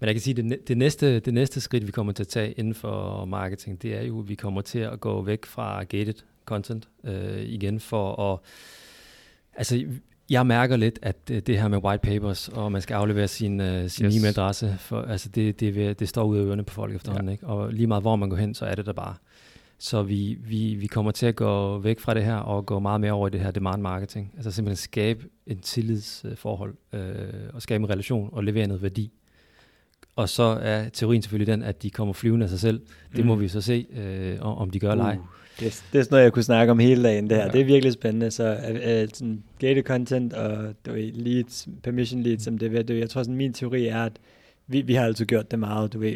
Men 0.00 0.06
jeg 0.06 0.14
kan 0.14 0.20
sige, 0.20 0.34
det, 0.34 0.68
det, 0.68 0.78
næste, 0.78 1.20
det 1.20 1.34
næste 1.34 1.60
skridt, 1.60 1.86
vi 1.86 1.92
kommer 1.92 2.12
til 2.12 2.22
at 2.22 2.28
tage 2.28 2.52
inden 2.52 2.74
for 2.74 3.24
marketing, 3.24 3.82
det 3.82 3.98
er 3.98 4.02
jo, 4.02 4.20
at 4.20 4.28
vi 4.28 4.34
kommer 4.34 4.60
til 4.60 4.78
at 4.78 5.00
gå 5.00 5.22
væk 5.22 5.46
fra 5.46 5.82
gated 5.82 6.14
content 6.46 6.88
øh, 7.04 7.42
igen 7.42 7.80
for 7.80 8.32
at 8.32 8.38
Altså, 9.58 9.84
jeg 10.30 10.46
mærker 10.46 10.76
lidt, 10.76 10.98
at 11.02 11.28
det 11.28 11.60
her 11.60 11.68
med 11.68 11.78
white 11.78 12.02
papers, 12.02 12.48
og 12.48 12.72
man 12.72 12.82
skal 12.82 12.94
aflevere 12.94 13.28
sin, 13.28 13.60
uh, 13.60 13.66
sin 13.88 14.06
yes. 14.06 14.16
e-mailadresse, 14.16 14.78
for, 14.78 15.02
altså 15.02 15.28
det, 15.28 15.60
det, 15.60 16.00
det 16.00 16.08
står 16.08 16.24
ud 16.24 16.38
af 16.38 16.42
ørerne 16.42 16.64
på 16.64 16.74
folk 16.74 16.94
efterhånden. 16.94 17.28
Ja. 17.28 17.32
Ikke? 17.32 17.46
Og 17.46 17.72
lige 17.72 17.86
meget 17.86 18.02
hvor 18.02 18.16
man 18.16 18.30
går 18.30 18.36
hen, 18.36 18.54
så 18.54 18.64
er 18.64 18.74
det 18.74 18.86
der 18.86 18.92
bare. 18.92 19.14
Så 19.78 20.02
vi, 20.02 20.38
vi, 20.40 20.74
vi 20.74 20.86
kommer 20.86 21.12
til 21.12 21.26
at 21.26 21.36
gå 21.36 21.78
væk 21.78 22.00
fra 22.00 22.14
det 22.14 22.24
her, 22.24 22.36
og 22.36 22.66
gå 22.66 22.78
meget 22.78 23.00
mere 23.00 23.12
over 23.12 23.28
i 23.28 23.30
det 23.30 23.40
her 23.40 23.50
demand 23.50 23.82
marketing. 23.82 24.32
Altså 24.36 24.50
simpelthen 24.50 24.76
skabe 24.76 25.24
en 25.46 25.58
tillidsforhold, 25.58 26.74
øh, 26.92 27.00
og 27.52 27.62
skabe 27.62 27.84
en 27.84 27.90
relation, 27.90 28.28
og 28.32 28.44
levere 28.44 28.66
noget 28.66 28.82
værdi. 28.82 29.12
Og 30.16 30.28
så 30.28 30.42
er 30.42 30.88
teorien 30.88 31.22
selvfølgelig 31.22 31.52
den, 31.52 31.62
at 31.62 31.82
de 31.82 31.90
kommer 31.90 32.14
flyvende 32.14 32.44
af 32.44 32.50
sig 32.50 32.60
selv. 32.60 32.80
Det 33.16 33.24
mm. 33.24 33.26
må 33.26 33.34
vi 33.34 33.48
så 33.48 33.60
se, 33.60 33.86
øh, 33.96 34.36
om 34.40 34.70
de 34.70 34.78
gør 34.78 34.94
uh. 34.94 35.16
Det, 35.60 35.84
det 35.92 35.98
er 35.98 36.02
sådan 36.02 36.06
noget, 36.10 36.24
jeg 36.24 36.32
kunne 36.32 36.42
snakke 36.42 36.70
om 36.70 36.78
hele 36.78 37.02
dagen, 37.02 37.30
det 37.30 37.36
her. 37.36 37.44
Ja. 37.44 37.50
Det 37.50 37.60
er 37.60 37.64
virkelig 37.64 37.92
spændende. 37.92 38.30
Så 38.30 38.56
uh, 38.70 39.08
sådan 39.14 39.42
gated 39.58 39.82
content 39.82 40.32
og 40.32 40.74
du 40.86 40.92
ved, 40.92 41.12
leads, 41.12 41.68
permission 41.82 42.22
leads, 42.22 42.42
som 42.42 42.58
det 42.58 42.66
er 42.66 42.70
ved 42.70 42.96
Jeg 42.96 43.10
tror, 43.10 43.22
sådan 43.22 43.36
min 43.36 43.52
teori 43.52 43.86
er, 43.86 44.04
at 44.04 44.12
vi, 44.66 44.80
vi 44.80 44.94
har 44.94 45.04
altid 45.04 45.26
gjort 45.26 45.50
det 45.50 45.58
meget, 45.58 45.92
du 45.92 45.98
ved. 45.98 46.14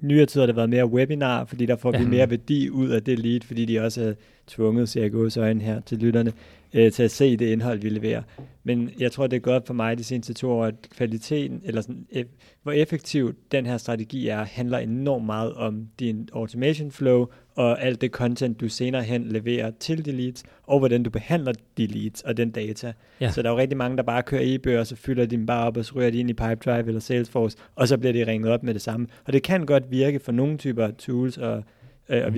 Nyere 0.00 0.26
tid 0.26 0.40
har 0.40 0.46
det 0.46 0.56
været 0.56 0.70
mere 0.70 0.86
webinar, 0.86 1.44
fordi 1.44 1.66
der 1.66 1.76
får 1.76 1.90
vi 1.90 2.04
mere 2.04 2.30
værdi 2.30 2.70
ud 2.70 2.88
af 2.88 3.02
det 3.02 3.18
lead, 3.18 3.40
fordi 3.40 3.64
de 3.64 3.80
også 3.80 4.02
er 4.02 4.12
tvunget, 4.46 4.88
ser 4.88 5.02
jeg 5.02 5.12
gås 5.12 5.36
øjne 5.36 5.62
her 5.62 5.80
til 5.80 5.98
lytterne, 5.98 6.32
øh, 6.74 6.92
til 6.92 7.02
at 7.02 7.10
se 7.10 7.36
det 7.36 7.46
indhold, 7.46 7.80
vi 7.80 7.88
leverer. 7.88 8.22
Men 8.64 8.90
jeg 8.98 9.12
tror, 9.12 9.26
det 9.26 9.36
er 9.36 9.40
godt 9.40 9.66
for 9.66 9.74
mig 9.74 9.98
de 9.98 10.04
seneste 10.04 10.34
to 10.34 10.50
år, 10.50 10.64
at 10.64 10.74
kvaliteten, 10.96 11.60
eller 11.64 11.80
sådan, 11.80 12.06
e- 12.12 12.58
hvor 12.62 12.72
effektiv 12.72 13.34
den 13.52 13.66
her 13.66 13.76
strategi 13.76 14.28
er, 14.28 14.44
handler 14.44 14.78
enormt 14.78 15.26
meget 15.26 15.54
om 15.54 15.86
din 15.98 16.28
automation 16.32 16.90
flow, 16.90 17.26
og 17.54 17.82
alt 17.82 18.00
det 18.00 18.10
content, 18.10 18.60
du 18.60 18.68
senere 18.68 19.02
hen 19.02 19.26
leverer 19.26 19.70
til 19.80 20.04
de 20.04 20.12
leads, 20.12 20.44
og 20.62 20.78
hvordan 20.78 21.02
du 21.02 21.10
behandler 21.10 21.52
de 21.76 21.86
leads 21.86 22.22
og 22.22 22.36
den 22.36 22.50
data. 22.50 22.92
Ja. 23.20 23.30
Så 23.30 23.42
der 23.42 23.48
er 23.48 23.52
jo 23.52 23.58
rigtig 23.58 23.76
mange, 23.76 23.96
der 23.96 24.02
bare 24.02 24.22
kører 24.22 24.42
e-bøger, 24.44 24.80
og 24.80 24.86
så 24.86 24.96
fylder 24.96 25.26
de 25.26 25.36
dem 25.36 25.46
bare 25.46 25.66
op, 25.66 25.76
og 25.76 25.84
så 25.84 25.92
ryger 25.94 26.10
de 26.10 26.18
ind 26.18 26.30
i 26.30 26.34
Pipedrive 26.34 26.86
eller 26.86 27.00
Salesforce, 27.00 27.56
og 27.74 27.88
så 27.88 27.98
bliver 27.98 28.12
de 28.12 28.26
ringet 28.26 28.50
op 28.52 28.62
med 28.62 28.74
det 28.74 28.82
samme. 28.82 29.06
Og 29.24 29.32
det 29.32 29.42
kan 29.42 29.66
godt 29.66 29.90
virke 29.90 30.20
for 30.20 30.32
nogle 30.32 30.56
typer 30.56 30.90
tools 30.90 31.38
og, 31.38 31.64
øh, 32.08 32.24
og 32.24 32.28
mm. 32.28 32.34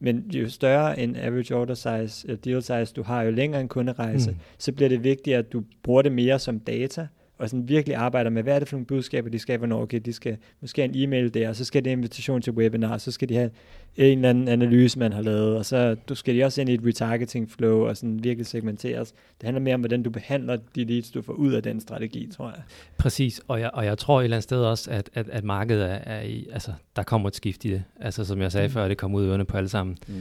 Men 0.00 0.24
jo 0.30 0.48
større 0.48 1.00
en 1.00 1.16
average 1.16 1.56
order 1.56 1.74
size, 1.74 2.32
uh, 2.32 2.38
deal 2.44 2.62
size 2.62 2.92
du 2.96 3.02
har, 3.02 3.22
jo 3.22 3.30
længere 3.30 3.60
en 3.60 3.68
kunderejse, 3.68 4.30
mm. 4.30 4.36
så 4.58 4.72
bliver 4.72 4.88
det 4.88 5.04
vigtigt, 5.04 5.36
at 5.36 5.52
du 5.52 5.62
bruger 5.82 6.02
det 6.02 6.12
mere 6.12 6.38
som 6.38 6.60
data, 6.60 7.06
og 7.38 7.48
sådan 7.50 7.68
virkelig 7.68 7.96
arbejder 7.96 8.30
med, 8.30 8.42
hvad 8.42 8.54
er 8.54 8.58
det 8.58 8.68
for 8.68 8.76
nogle 8.76 8.86
budskaber, 8.86 9.30
de 9.30 9.38
skal, 9.38 9.58
hvornår, 9.58 9.82
okay, 9.82 10.00
de 10.04 10.12
skal 10.12 10.36
måske 10.60 10.84
en 10.84 10.92
e-mail 10.94 11.34
der, 11.34 11.48
og 11.48 11.56
så 11.56 11.64
skal 11.64 11.84
det 11.84 11.90
invitation 11.90 12.42
til 12.42 12.52
webinar, 12.52 12.98
så 12.98 13.10
skal 13.10 13.28
de 13.28 13.34
have 13.34 13.50
en 13.96 14.18
eller 14.18 14.30
anden 14.30 14.48
analyse, 14.48 14.98
man 14.98 15.12
har 15.12 15.22
lavet, 15.22 15.56
og 15.56 15.66
så 15.66 15.96
du 16.08 16.14
skal 16.14 16.34
de 16.34 16.44
også 16.44 16.60
ind 16.60 16.70
i 16.70 16.74
et 16.74 16.80
retargeting 16.86 17.50
flow, 17.50 17.88
og 17.88 17.96
sådan 17.96 18.24
virkelig 18.24 18.46
segmenteres. 18.46 19.12
Det 19.12 19.42
handler 19.42 19.60
mere 19.60 19.74
om, 19.74 19.80
hvordan 19.80 20.02
du 20.02 20.10
behandler 20.10 20.58
de 20.74 20.84
leads, 20.84 21.10
du 21.10 21.22
får 21.22 21.32
ud 21.32 21.52
af 21.52 21.62
den 21.62 21.80
strategi, 21.80 22.28
tror 22.36 22.48
jeg. 22.48 22.62
Præcis, 22.98 23.40
og 23.48 23.60
jeg, 23.60 23.70
og 23.74 23.84
jeg 23.84 23.98
tror 23.98 24.20
et 24.20 24.24
eller 24.24 24.36
andet 24.36 24.44
sted 24.44 24.58
også, 24.58 24.90
at, 24.90 25.10
at, 25.14 25.28
at 25.28 25.44
markedet 25.44 25.84
er, 25.84 25.94
er 25.94 26.22
i, 26.22 26.46
altså, 26.52 26.72
der 26.96 27.02
kommer 27.02 27.28
et 27.28 27.36
skift 27.36 27.64
i 27.64 27.70
det. 27.70 27.84
Altså 28.00 28.24
som 28.24 28.40
jeg 28.40 28.52
sagde 28.52 28.68
mm. 28.68 28.72
før, 28.72 28.88
det 28.88 28.98
kommer 28.98 29.18
ud 29.18 29.40
i 29.40 29.44
på 29.44 29.56
alle 29.56 29.68
sammen. 29.68 29.98
Mm. 30.08 30.14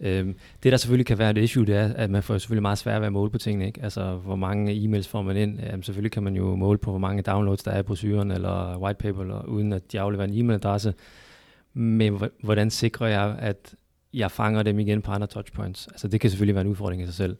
Øhm, 0.00 0.36
det, 0.62 0.72
der 0.72 0.78
selvfølgelig 0.78 1.06
kan 1.06 1.18
være 1.18 1.30
et 1.30 1.38
issue, 1.38 1.66
det 1.66 1.76
er, 1.76 1.92
at 1.94 2.10
man 2.10 2.22
får 2.22 2.38
selvfølgelig 2.38 2.62
meget 2.62 2.78
svært 2.78 3.00
ved 3.00 3.06
at 3.06 3.12
måle 3.12 3.30
på 3.30 3.38
tingene. 3.38 3.66
Ikke? 3.66 3.82
Altså, 3.82 4.14
hvor 4.14 4.36
mange 4.36 4.72
e-mails 4.72 5.08
får 5.08 5.22
man 5.22 5.36
ind? 5.36 5.60
Jamen, 5.60 5.82
selvfølgelig 5.82 6.12
kan 6.12 6.22
man 6.22 6.36
jo 6.36 6.56
måle 6.56 6.78
på, 6.78 6.90
hvor 6.90 6.98
mange 6.98 7.22
downloads 7.22 7.62
der 7.62 7.70
er 7.70 7.78
i 7.78 7.82
brosyren 7.82 8.30
eller 8.30 8.78
white 8.78 8.98
paper, 8.98 9.22
eller, 9.22 9.44
uden 9.44 9.72
at 9.72 9.92
de 9.92 10.00
afleverer 10.00 10.28
en 10.28 10.34
e-mailadresse. 10.34 10.94
Men 11.74 12.22
hvordan 12.42 12.70
sikrer 12.70 13.06
jeg, 13.06 13.36
at 13.38 13.74
jeg 14.14 14.30
fanger 14.30 14.62
dem 14.62 14.78
igen 14.78 15.02
på 15.02 15.12
andre 15.12 15.26
touchpoints? 15.26 15.86
Altså, 15.86 16.08
det 16.08 16.20
kan 16.20 16.30
selvfølgelig 16.30 16.54
være 16.54 16.64
en 16.64 16.70
udfordring 16.70 17.02
i 17.02 17.06
sig 17.06 17.14
selv. 17.14 17.36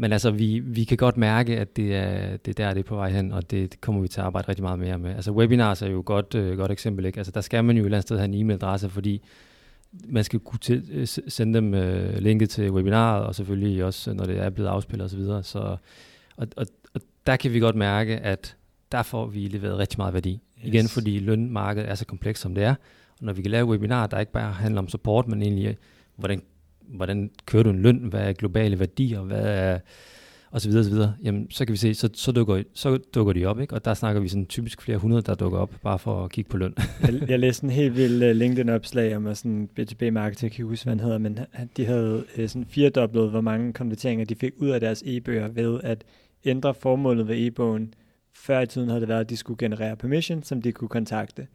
Men 0.00 0.12
altså, 0.12 0.30
vi, 0.30 0.58
vi 0.58 0.84
kan 0.84 0.96
godt 0.96 1.16
mærke, 1.16 1.58
at 1.58 1.76
det 1.76 1.94
er, 1.94 2.36
det 2.36 2.60
er 2.60 2.64
der, 2.64 2.74
det 2.74 2.80
er 2.80 2.88
på 2.88 2.94
vej 2.94 3.10
hen, 3.10 3.32
og 3.32 3.50
det, 3.50 3.72
det 3.72 3.80
kommer 3.80 4.00
vi 4.00 4.08
til 4.08 4.20
at 4.20 4.26
arbejde 4.26 4.48
rigtig 4.48 4.62
meget 4.62 4.78
mere 4.78 4.98
med. 4.98 5.14
Altså, 5.14 5.32
webinars 5.32 5.82
er 5.82 5.86
jo 5.86 6.00
et 6.00 6.04
godt, 6.04 6.34
øh, 6.34 6.56
godt 6.56 6.70
eksempel. 6.70 7.04
Ikke? 7.04 7.18
Altså, 7.18 7.32
der 7.32 7.40
skal 7.40 7.64
man 7.64 7.76
jo 7.76 7.82
et 7.82 7.84
eller 7.84 7.96
andet 7.96 8.08
sted 8.08 8.18
have 8.18 8.34
en 8.34 8.50
e-mailadresse, 8.50 8.88
fordi 8.88 9.22
man 9.92 10.24
skal 10.24 10.40
kunne 10.40 10.58
til, 10.58 10.88
øh, 10.92 11.06
sende 11.06 11.54
dem 11.54 11.74
øh, 11.74 12.18
linket 12.18 12.50
til 12.50 12.70
webinaret, 12.70 13.26
og 13.26 13.34
selvfølgelig 13.34 13.84
også, 13.84 14.12
når 14.12 14.24
det 14.24 14.38
er 14.38 14.50
blevet 14.50 14.68
afspillet 14.68 15.04
osv. 15.04 15.10
Så, 15.10 15.16
videre. 15.16 15.42
så 15.42 15.76
og, 16.36 16.48
og, 16.56 16.66
og 16.94 17.00
der 17.26 17.36
kan 17.36 17.52
vi 17.52 17.60
godt 17.60 17.76
mærke, 17.76 18.16
at 18.16 18.56
der 18.92 19.02
får 19.02 19.26
vi 19.26 19.38
leveret 19.38 19.78
rigtig 19.78 19.98
meget 19.98 20.14
værdi. 20.14 20.32
Yes. 20.32 20.66
Igen, 20.66 20.88
fordi 20.88 21.18
lønmarkedet 21.18 21.90
er 21.90 21.94
så 21.94 22.06
komplekst, 22.06 22.42
som 22.42 22.54
det 22.54 22.64
er. 22.64 22.74
Og 23.20 23.26
når 23.26 23.32
vi 23.32 23.42
kan 23.42 23.50
lave 23.50 23.66
webinarer, 23.66 24.06
der 24.06 24.18
ikke 24.20 24.32
bare 24.32 24.52
handler 24.52 24.80
om 24.80 24.88
support, 24.88 25.28
men 25.28 25.42
egentlig, 25.42 25.76
hvordan, 26.16 26.42
hvordan 26.80 27.30
kører 27.46 27.62
du 27.62 27.70
en 27.70 27.82
løn, 27.82 27.96
hvad 27.98 28.28
er 28.28 28.32
globale 28.32 28.78
værdier, 28.78 29.20
hvad 29.20 29.44
er 29.44 29.78
og 30.50 30.60
så 30.60 30.68
videre, 30.68 30.80
og 30.80 30.84
så 30.84 30.90
videre, 30.90 31.14
jamen 31.24 31.50
så 31.50 31.64
kan 31.64 31.72
vi 31.72 31.76
se, 31.76 31.94
så, 31.94 32.08
så, 32.14 32.32
dukker, 32.32 32.62
så 32.74 32.98
dukker 33.14 33.32
de 33.32 33.46
op, 33.46 33.60
ikke? 33.60 33.74
og 33.74 33.84
der 33.84 33.94
snakker 33.94 34.20
vi 34.20 34.28
sådan 34.28 34.46
typisk 34.46 34.82
flere 34.82 34.98
hundrede, 34.98 35.22
der 35.22 35.34
dukker 35.34 35.58
op, 35.58 35.70
bare 35.82 35.98
for 35.98 36.24
at 36.24 36.30
kigge 36.30 36.50
på 36.50 36.56
løn. 36.56 36.74
jeg, 37.02 37.30
jeg 37.30 37.38
læste 37.38 37.64
en 37.64 37.70
helt 37.70 37.96
vild 37.96 38.30
uh, 38.30 38.36
LinkedIn-opslag 38.36 39.16
om 39.16 39.34
sådan 39.34 39.68
B2B-marketing, 39.80 40.42
jeg 40.42 40.52
kan 40.52 40.64
huske, 40.64 40.84
hvad 40.84 40.92
han 40.92 41.00
hedder, 41.00 41.18
men 41.18 41.38
de 41.76 41.84
havde 41.84 42.24
uh, 42.38 42.46
sådan 42.46 42.64
firedoblet, 42.64 43.30
hvor 43.30 43.40
mange 43.40 43.72
konverteringer 43.72 44.24
de 44.24 44.34
fik 44.34 44.52
ud 44.56 44.68
af 44.68 44.80
deres 44.80 45.02
e-bøger 45.06 45.48
ved 45.48 45.80
at 45.84 46.04
ændre 46.44 46.74
formålet 46.74 47.28
ved 47.28 47.46
e-bogen. 47.46 47.94
Før 48.34 48.60
i 48.60 48.66
tiden 48.66 48.88
havde 48.88 49.00
det 49.00 49.08
været, 49.08 49.20
at 49.20 49.30
de 49.30 49.36
skulle 49.36 49.58
generere 49.58 49.96
permission, 49.96 50.42
som 50.42 50.62
de 50.62 50.72
kunne 50.72 50.88
kontakte. 50.88 51.46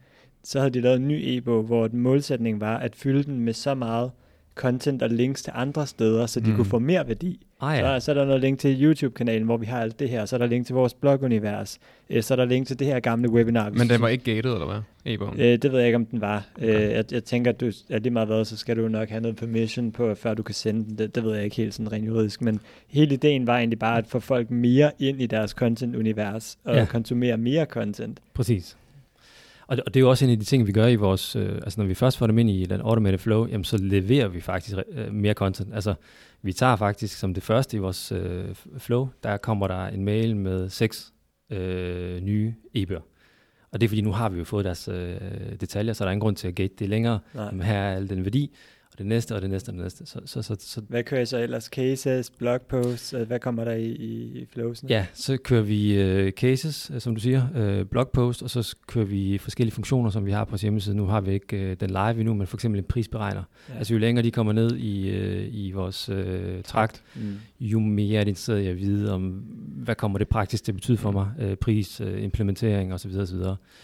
Så 0.44 0.58
havde 0.58 0.74
de 0.74 0.80
lavet 0.80 0.96
en 0.96 1.08
ny 1.08 1.20
e-bog, 1.22 1.62
hvor 1.62 1.88
målsætningen 1.92 2.60
var 2.60 2.76
at 2.76 2.96
fylde 2.96 3.22
den 3.22 3.40
med 3.40 3.52
så 3.52 3.74
meget 3.74 4.10
content 4.54 5.02
og 5.02 5.10
links 5.10 5.42
til 5.42 5.52
andre 5.56 5.86
steder, 5.86 6.26
så 6.26 6.40
de 6.40 6.50
mm. 6.50 6.56
kunne 6.56 6.64
få 6.64 6.78
mere 6.78 7.08
værdi. 7.08 7.46
Ah, 7.60 7.78
ja. 7.78 8.00
så, 8.00 8.04
så 8.04 8.10
er 8.10 8.14
der 8.14 8.24
noget 8.24 8.40
link 8.40 8.58
til 8.58 8.84
YouTube-kanalen, 8.84 9.44
hvor 9.44 9.56
vi 9.56 9.66
har 9.66 9.80
alt 9.80 9.98
det 9.98 10.08
her. 10.08 10.26
Så 10.26 10.36
er 10.36 10.38
der 10.38 10.46
link 10.46 10.66
til 10.66 10.74
vores 10.74 10.94
blogunivers. 10.94 11.78
Øh, 12.10 12.22
så 12.22 12.34
er 12.34 12.36
der 12.36 12.44
link 12.44 12.66
til 12.66 12.78
det 12.78 12.86
her 12.86 13.00
gamle 13.00 13.30
webinar. 13.30 13.70
Men 13.70 13.88
den 13.88 14.00
var 14.00 14.08
ikke 14.08 14.24
gated, 14.24 14.52
eller 14.52 14.66
hvad? 14.66 15.12
E-bogen? 15.14 15.40
Øh, 15.40 15.58
det 15.58 15.72
ved 15.72 15.78
jeg 15.78 15.88
ikke, 15.88 15.96
om 15.96 16.06
den 16.06 16.20
var. 16.20 16.46
Okay. 16.56 16.86
Øh, 16.86 16.92
jeg, 16.92 17.04
jeg 17.12 17.24
tænker, 17.24 17.50
at, 17.50 17.60
du, 17.60 17.70
at 17.90 18.02
lige 18.02 18.12
meget 18.12 18.28
hvad, 18.28 18.44
så 18.44 18.56
skal 18.56 18.76
du 18.76 18.88
nok 18.88 19.08
have 19.08 19.20
noget 19.20 19.36
permission 19.36 19.92
på, 19.92 20.14
før 20.14 20.34
du 20.34 20.42
kan 20.42 20.54
sende 20.54 20.84
den. 20.84 20.98
Det, 20.98 21.14
det 21.14 21.24
ved 21.24 21.34
jeg 21.34 21.44
ikke 21.44 21.56
helt 21.56 21.74
sådan 21.74 21.92
rent 21.92 22.06
juridisk. 22.06 22.42
Men 22.42 22.60
hele 22.88 23.14
ideen 23.14 23.46
var 23.46 23.58
egentlig 23.58 23.78
bare 23.78 23.98
at 23.98 24.06
få 24.06 24.20
folk 24.20 24.50
mere 24.50 24.90
ind 24.98 25.22
i 25.22 25.26
deres 25.26 25.50
content-univers 25.50 26.58
og 26.64 26.76
ja. 26.76 26.84
konsumere 26.84 27.36
mere 27.36 27.64
content. 27.64 28.20
Præcis. 28.34 28.76
Og, 29.66 29.78
og 29.86 29.94
det 29.94 30.00
er 30.00 30.00
jo 30.00 30.10
også 30.10 30.24
en 30.24 30.30
af 30.30 30.38
de 30.38 30.44
ting, 30.44 30.66
vi 30.66 30.72
gør 30.72 30.86
i 30.86 30.94
vores, 30.94 31.36
øh, 31.36 31.54
altså 31.54 31.80
når 31.80 31.86
vi 31.86 31.94
først 31.94 32.18
får 32.18 32.26
dem 32.26 32.38
ind 32.38 32.50
i 32.50 32.66
den 32.66 32.80
automated 32.80 33.18
flow, 33.18 33.46
jamen 33.46 33.64
så 33.64 33.76
leverer 33.76 34.28
vi 34.28 34.40
faktisk 34.40 34.76
øh, 34.92 35.12
mere 35.12 35.34
content. 35.34 35.74
Altså 35.74 35.94
vi 36.42 36.52
tager 36.52 36.76
faktisk 36.76 37.18
som 37.18 37.34
det 37.34 37.42
første 37.42 37.76
i 37.76 37.80
vores 37.80 38.12
øh, 38.12 38.44
flow, 38.78 39.08
der 39.22 39.36
kommer 39.36 39.68
der 39.68 39.86
en 39.86 40.04
mail 40.04 40.36
med 40.36 40.68
seks 40.68 41.12
øh, 41.50 42.20
nye 42.20 42.54
e-bøger. 42.74 43.00
Og 43.72 43.80
det 43.80 43.86
er 43.86 43.88
fordi, 43.88 44.00
nu 44.00 44.12
har 44.12 44.28
vi 44.28 44.38
jo 44.38 44.44
fået 44.44 44.64
deres 44.64 44.88
øh, 44.88 45.16
detaljer, 45.60 45.92
så 45.92 46.04
der 46.04 46.08
er 46.08 46.12
ingen 46.12 46.20
grund 46.20 46.36
til 46.36 46.48
at 46.48 46.54
gate 46.54 46.74
det 46.78 46.88
længere. 46.88 47.18
Jamen, 47.34 47.62
her 47.62 47.78
er 47.78 47.96
al 47.96 48.08
den 48.08 48.24
værdi 48.24 48.54
og 48.94 48.98
det 48.98 49.06
næste, 49.06 49.34
og 49.34 49.42
det 49.42 49.50
næste, 49.50 49.68
og 49.68 49.72
det 49.72 49.82
næste. 49.82 50.06
Så, 50.06 50.20
så, 50.26 50.42
så, 50.42 50.56
så, 50.58 50.80
hvad 50.88 51.02
kører 51.02 51.20
I 51.20 51.26
så 51.26 51.38
ellers? 51.38 51.64
Cases, 51.64 52.30
blogposts, 52.30 53.14
hvad 53.26 53.38
kommer 53.38 53.64
der 53.64 53.72
i, 53.72 53.86
i, 53.86 54.38
i 54.40 54.46
flowsene? 54.52 54.90
Ja, 54.90 55.06
så 55.14 55.36
kører 55.36 55.62
vi 55.62 56.02
uh, 56.24 56.30
cases, 56.30 56.90
øh, 56.94 57.00
som 57.00 57.14
du 57.14 57.20
siger, 57.20 57.80
uh, 57.80 57.86
blogpost, 57.86 58.42
og 58.42 58.50
så 58.50 58.76
kører 58.86 59.04
vi 59.04 59.38
forskellige 59.38 59.74
funktioner, 59.74 60.10
som 60.10 60.26
vi 60.26 60.30
har 60.30 60.44
på 60.44 60.50
vores 60.50 60.62
hjemmeside. 60.62 60.96
Nu 60.96 61.06
har 61.06 61.20
vi 61.20 61.32
ikke 61.32 61.56
uh, 61.56 61.76
den 61.80 61.90
live 61.90 62.20
endnu, 62.20 62.34
men 62.34 62.46
for 62.46 62.56
eksempel 62.56 62.78
en 62.78 62.84
prisberegner. 62.84 63.42
Ja. 63.68 63.78
Altså 63.78 63.94
jo 63.94 63.98
længere 63.98 64.22
de 64.22 64.30
kommer 64.30 64.52
ned 64.52 64.76
i, 64.76 65.10
uh, 65.10 65.54
i 65.54 65.72
vores 65.72 66.08
uh, 66.08 66.16
trakt, 66.64 67.02
mm. 67.14 67.36
jo 67.60 67.80
mere 67.80 68.20
er 68.20 68.24
det 68.24 68.28
interesseret 68.28 68.60
i 68.60 68.66
at 68.66 68.76
vide 68.76 69.14
om, 69.14 69.22
hvad 69.84 69.94
kommer 69.94 70.18
det 70.18 70.28
praktisk 70.28 70.64
til 70.64 70.72
at 70.72 70.76
betyde 70.76 70.96
for 70.96 71.10
mig, 71.10 71.30
uh, 71.42 71.54
pris, 71.54 72.00
uh, 72.00 72.22
implementering 72.22 72.94
osv. 72.94 73.10
osv. 73.20 73.38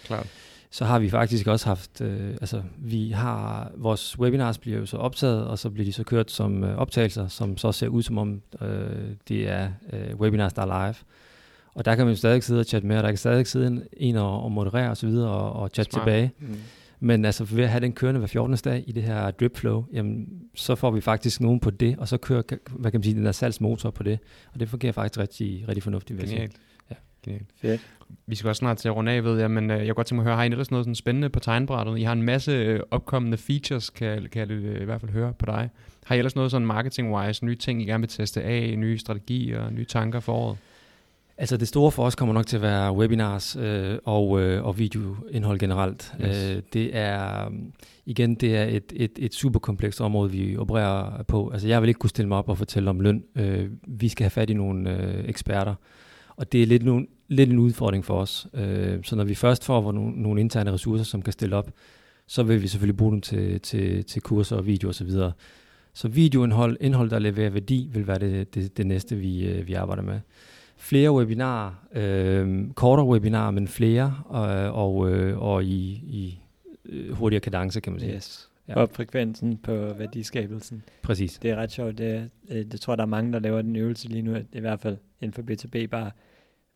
Klart 0.04 0.26
så 0.70 0.84
har 0.84 0.98
vi 0.98 1.10
faktisk 1.10 1.46
også 1.46 1.66
haft, 1.66 2.00
øh, 2.00 2.30
altså 2.30 2.62
vi 2.78 3.10
har, 3.10 3.70
vores 3.76 4.18
webinars 4.18 4.58
bliver 4.58 4.78
jo 4.78 4.86
så 4.86 4.96
optaget, 4.96 5.46
og 5.46 5.58
så 5.58 5.70
bliver 5.70 5.84
de 5.84 5.92
så 5.92 6.04
kørt 6.04 6.30
som 6.30 6.64
øh, 6.64 6.76
optagelser, 6.76 7.28
som 7.28 7.56
så 7.56 7.72
ser 7.72 7.88
ud 7.88 8.02
som 8.02 8.18
om 8.18 8.42
øh, 8.60 8.68
det 9.28 9.48
er 9.48 9.68
øh, 9.92 10.16
webinars, 10.16 10.52
der 10.52 10.62
er 10.62 10.86
live. 10.86 10.94
Og 11.74 11.84
der 11.84 11.94
kan 11.94 12.06
man 12.06 12.14
jo 12.14 12.18
stadig 12.18 12.42
sidde 12.42 12.60
og 12.60 12.66
chatte 12.66 12.88
med, 12.88 12.96
og 12.96 13.02
der 13.02 13.08
kan 13.08 13.18
stadig 13.18 13.46
sidde 13.46 13.86
en 13.92 14.16
og, 14.16 14.42
og 14.42 14.52
moderere 14.52 14.90
osv. 14.90 15.08
Og, 15.08 15.52
og 15.52 15.70
chatte 15.74 15.92
Smart. 15.92 16.04
tilbage. 16.06 16.32
Mm. 16.38 16.56
Men 17.00 17.24
altså 17.24 17.44
ved 17.44 17.64
at 17.64 17.70
have 17.70 17.80
den 17.80 17.92
kørende 17.92 18.18
hver 18.18 18.26
14. 18.26 18.56
dag 18.56 18.84
i 18.86 18.92
det 18.92 19.02
her 19.02 19.30
drip 19.30 19.56
flow, 19.56 19.84
jamen, 19.92 20.28
så 20.54 20.74
får 20.74 20.90
vi 20.90 21.00
faktisk 21.00 21.40
nogen 21.40 21.60
på 21.60 21.70
det, 21.70 21.98
og 21.98 22.08
så 22.08 22.16
kører 22.16 22.42
hvad 22.70 22.90
kan 22.90 22.98
man 22.98 23.04
sige, 23.04 23.14
den 23.14 23.24
der 23.24 23.32
salgsmotor 23.32 23.90
på 23.90 24.02
det. 24.02 24.18
Og 24.52 24.60
det 24.60 24.68
fungerer 24.68 24.92
faktisk 24.92 25.20
rigtig, 25.20 25.64
rigtig 25.68 25.82
fornuftigt. 25.82 26.20
Genialt. 26.20 26.56
Ja. 27.26 27.32
Genialt. 27.32 27.48
Fedt. 27.60 27.80
Vi 28.26 28.34
skal 28.34 28.48
også 28.48 28.58
snart 28.58 28.76
til 28.76 28.88
at 28.88 28.96
runde 28.96 29.12
af, 29.12 29.24
ved 29.24 29.40
jeg, 29.40 29.50
men 29.50 29.70
øh, 29.70 29.76
jeg 29.76 29.86
kunne 29.86 29.94
godt 29.94 30.06
tænke 30.06 30.16
mig 30.16 30.22
at 30.22 30.26
høre, 30.26 30.36
har 30.36 30.44
I 30.44 30.46
ellers 30.46 30.70
noget 30.70 30.84
sådan 30.84 30.94
spændende 30.94 31.28
på 31.28 31.40
tegnbrættet? 31.40 31.98
I 31.98 32.02
har 32.02 32.12
en 32.12 32.22
masse 32.22 32.52
øh, 32.52 32.80
opkommende 32.90 33.36
features, 33.36 33.90
kan, 33.90 34.28
kan 34.32 34.40
jeg 34.40 34.50
øh, 34.50 34.82
i 34.82 34.84
hvert 34.84 35.00
fald 35.00 35.12
høre 35.12 35.32
på 35.32 35.46
dig. 35.46 35.70
Har 36.04 36.14
I 36.14 36.18
ellers 36.18 36.36
noget 36.36 36.50
sådan 36.50 36.66
marketing-wise, 36.66 37.44
nye 37.44 37.56
ting, 37.56 37.82
I 37.82 37.84
gerne 37.84 38.02
vil 38.02 38.08
teste 38.08 38.42
af, 38.42 38.74
nye 38.78 38.98
strategier, 38.98 39.70
nye 39.70 39.84
tanker 39.84 40.20
for 40.20 40.32
året? 40.32 40.56
Altså 41.40 41.56
det 41.56 41.68
store 41.68 41.90
for 41.90 42.04
os 42.04 42.14
kommer 42.14 42.34
nok 42.34 42.46
til 42.46 42.56
at 42.56 42.62
være 42.62 42.92
webinars 42.92 43.56
øh, 43.56 43.98
og, 44.04 44.40
øh, 44.40 44.64
og 44.64 44.78
videoindhold 44.78 45.58
generelt. 45.58 46.14
Yes. 46.20 46.50
Øh, 46.50 46.62
det 46.72 46.96
er 46.96 47.50
igen 48.06 48.34
det 48.34 48.56
er 48.56 48.64
et, 48.64 48.92
et, 48.96 49.12
et 49.18 49.34
super 49.34 49.58
komplekst 49.58 50.00
område, 50.00 50.30
vi 50.30 50.56
opererer 50.56 51.22
på. 51.22 51.50
Altså 51.50 51.68
jeg 51.68 51.82
vil 51.82 51.88
ikke 51.88 51.98
kunne 51.98 52.10
stille 52.10 52.28
mig 52.28 52.38
op 52.38 52.48
og 52.48 52.58
fortælle 52.58 52.90
om 52.90 53.00
løn. 53.00 53.24
Øh, 53.36 53.70
vi 53.86 54.08
skal 54.08 54.24
have 54.24 54.30
fat 54.30 54.50
i 54.50 54.54
nogle 54.54 54.96
øh, 54.96 55.28
eksperter. 55.28 55.74
Og 56.41 56.53
det 56.53 56.62
er 56.62 56.66
lidt, 56.66 56.84
nogle, 56.84 57.07
lidt 57.28 57.51
en 57.51 57.59
udfordring 57.59 58.05
for 58.05 58.20
os. 58.20 58.47
Øh, 58.55 59.05
så 59.05 59.16
når 59.16 59.24
vi 59.24 59.34
først 59.34 59.64
får 59.64 59.93
nogle, 59.93 60.22
nogle 60.22 60.41
interne 60.41 60.72
ressourcer, 60.72 61.05
som 61.05 61.22
kan 61.22 61.32
stille 61.32 61.57
op, 61.57 61.70
så 62.26 62.43
vil 62.43 62.62
vi 62.62 62.68
selvfølgelig 62.68 62.97
bruge 62.97 63.12
dem 63.12 63.20
til, 63.20 63.61
til, 63.61 64.05
til 64.05 64.22
kurser 64.22 64.57
og 64.57 64.66
video 64.66 64.88
osv. 64.88 64.93
Så, 64.93 65.05
videre. 65.05 65.32
så 65.93 66.09
videoindhold, 66.09 66.76
indhold, 66.80 67.11
der 67.11 67.18
leverer 67.18 67.51
værdi, 67.51 67.91
vil 67.93 68.07
være 68.07 68.18
det, 68.18 68.55
det, 68.55 68.76
det 68.76 68.86
næste, 68.86 69.16
vi, 69.16 69.47
øh, 69.47 69.66
vi 69.66 69.74
arbejder 69.74 70.03
med. 70.03 70.20
Flere 70.76 71.12
webinarer, 71.12 71.72
øh, 71.95 72.70
kortere 72.74 73.07
webinarer, 73.07 73.51
men 73.51 73.68
flere, 73.68 74.14
øh, 74.30 74.78
og, 74.78 75.11
øh, 75.11 75.38
og 75.38 75.64
i, 75.64 75.82
i 75.93 76.41
øh, 76.84 77.12
hurtigere 77.12 77.41
kadence, 77.41 77.80
kan 77.80 77.93
man 77.93 78.01
sige. 78.01 78.14
Yes. 78.14 78.49
Ja. 78.68 78.74
Og 78.74 78.91
frekvensen 78.93 79.57
på 79.57 79.72
værdiskabelsen. 79.72 80.82
Præcis. 81.03 81.38
Det 81.38 81.51
er 81.51 81.57
ret 81.57 81.72
sjovt. 81.72 81.99
Det, 81.99 82.30
det 82.49 82.80
tror 82.80 82.97
der 82.97 83.03
er 83.03 83.07
mange, 83.07 83.32
der 83.32 83.38
laver 83.38 83.62
den 83.62 83.76
øvelse 83.76 84.09
lige 84.09 84.22
nu, 84.22 84.36
i 84.53 84.61
hvert 84.61 84.80
fald 84.80 84.97
inden 85.20 85.32
for 85.32 85.43
B2B, 85.43 85.86
bare 85.86 86.11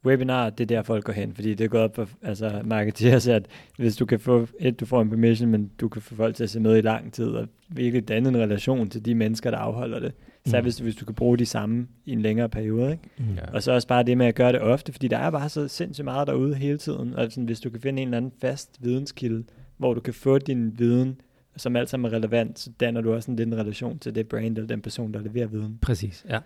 webinar, 0.04 0.50
det 0.50 0.64
er 0.64 0.76
der 0.76 0.82
folk 0.82 1.04
går 1.04 1.12
hen, 1.12 1.34
fordi 1.34 1.54
det 1.54 1.64
er 1.64 1.68
gået 1.68 1.82
op 1.82 1.94
for 1.94 2.08
altså, 2.22 2.60
marketeers, 2.64 3.28
at 3.28 3.46
hvis 3.76 3.96
du 3.96 4.06
kan 4.06 4.20
få, 4.20 4.46
et, 4.60 4.80
du 4.80 4.86
får 4.86 5.02
en 5.02 5.10
permission, 5.10 5.50
men 5.50 5.70
du 5.80 5.88
kan 5.88 6.02
få 6.02 6.14
folk 6.14 6.36
til 6.36 6.44
at 6.44 6.50
se 6.50 6.60
med 6.60 6.78
i 6.78 6.80
lang 6.80 7.12
tid, 7.12 7.26
og 7.26 7.48
virkelig 7.68 8.08
danne 8.08 8.28
en 8.28 8.36
relation 8.36 8.88
til 8.88 9.04
de 9.04 9.14
mennesker, 9.14 9.50
der 9.50 9.58
afholder 9.58 9.98
det. 9.98 10.12
Så 10.46 10.56
mm. 10.56 10.62
hvis, 10.62 10.76
du, 10.76 10.82
hvis 10.82 10.96
du 10.96 11.04
kan 11.04 11.14
bruge 11.14 11.38
de 11.38 11.46
samme 11.46 11.86
i 12.04 12.12
en 12.12 12.22
længere 12.22 12.48
periode. 12.48 12.90
Ikke? 12.90 13.02
Mm. 13.18 13.38
Og 13.52 13.62
så 13.62 13.72
også 13.72 13.88
bare 13.88 14.02
det 14.02 14.18
med 14.18 14.26
at 14.26 14.34
gøre 14.34 14.52
det 14.52 14.60
ofte, 14.60 14.92
fordi 14.92 15.08
der 15.08 15.18
er 15.18 15.30
bare 15.30 15.48
så 15.48 15.68
sindssygt 15.68 16.04
meget 16.04 16.26
derude 16.26 16.54
hele 16.54 16.78
tiden. 16.78 17.14
Og 17.14 17.32
sådan, 17.32 17.44
hvis 17.44 17.60
du 17.60 17.70
kan 17.70 17.80
finde 17.80 18.02
en 18.02 18.08
eller 18.08 18.16
anden 18.16 18.32
fast 18.40 18.76
videnskilde, 18.80 19.44
hvor 19.76 19.94
du 19.94 20.00
kan 20.00 20.14
få 20.14 20.38
din 20.38 20.78
viden, 20.78 21.20
som 21.56 21.76
alt 21.76 21.90
sammen 21.90 22.12
er 22.12 22.16
relevant, 22.16 22.58
så 22.58 22.70
danner 22.80 23.00
du 23.00 23.14
også 23.14 23.30
en 23.30 23.36
lille 23.36 23.56
relation 23.56 23.98
til 23.98 24.14
det 24.14 24.28
brand 24.28 24.56
eller 24.56 24.66
den 24.66 24.80
person, 24.80 25.14
der 25.14 25.20
leverer 25.20 25.46
viden. 25.46 25.78
Præcis, 25.82 26.26
ja. 26.28 26.38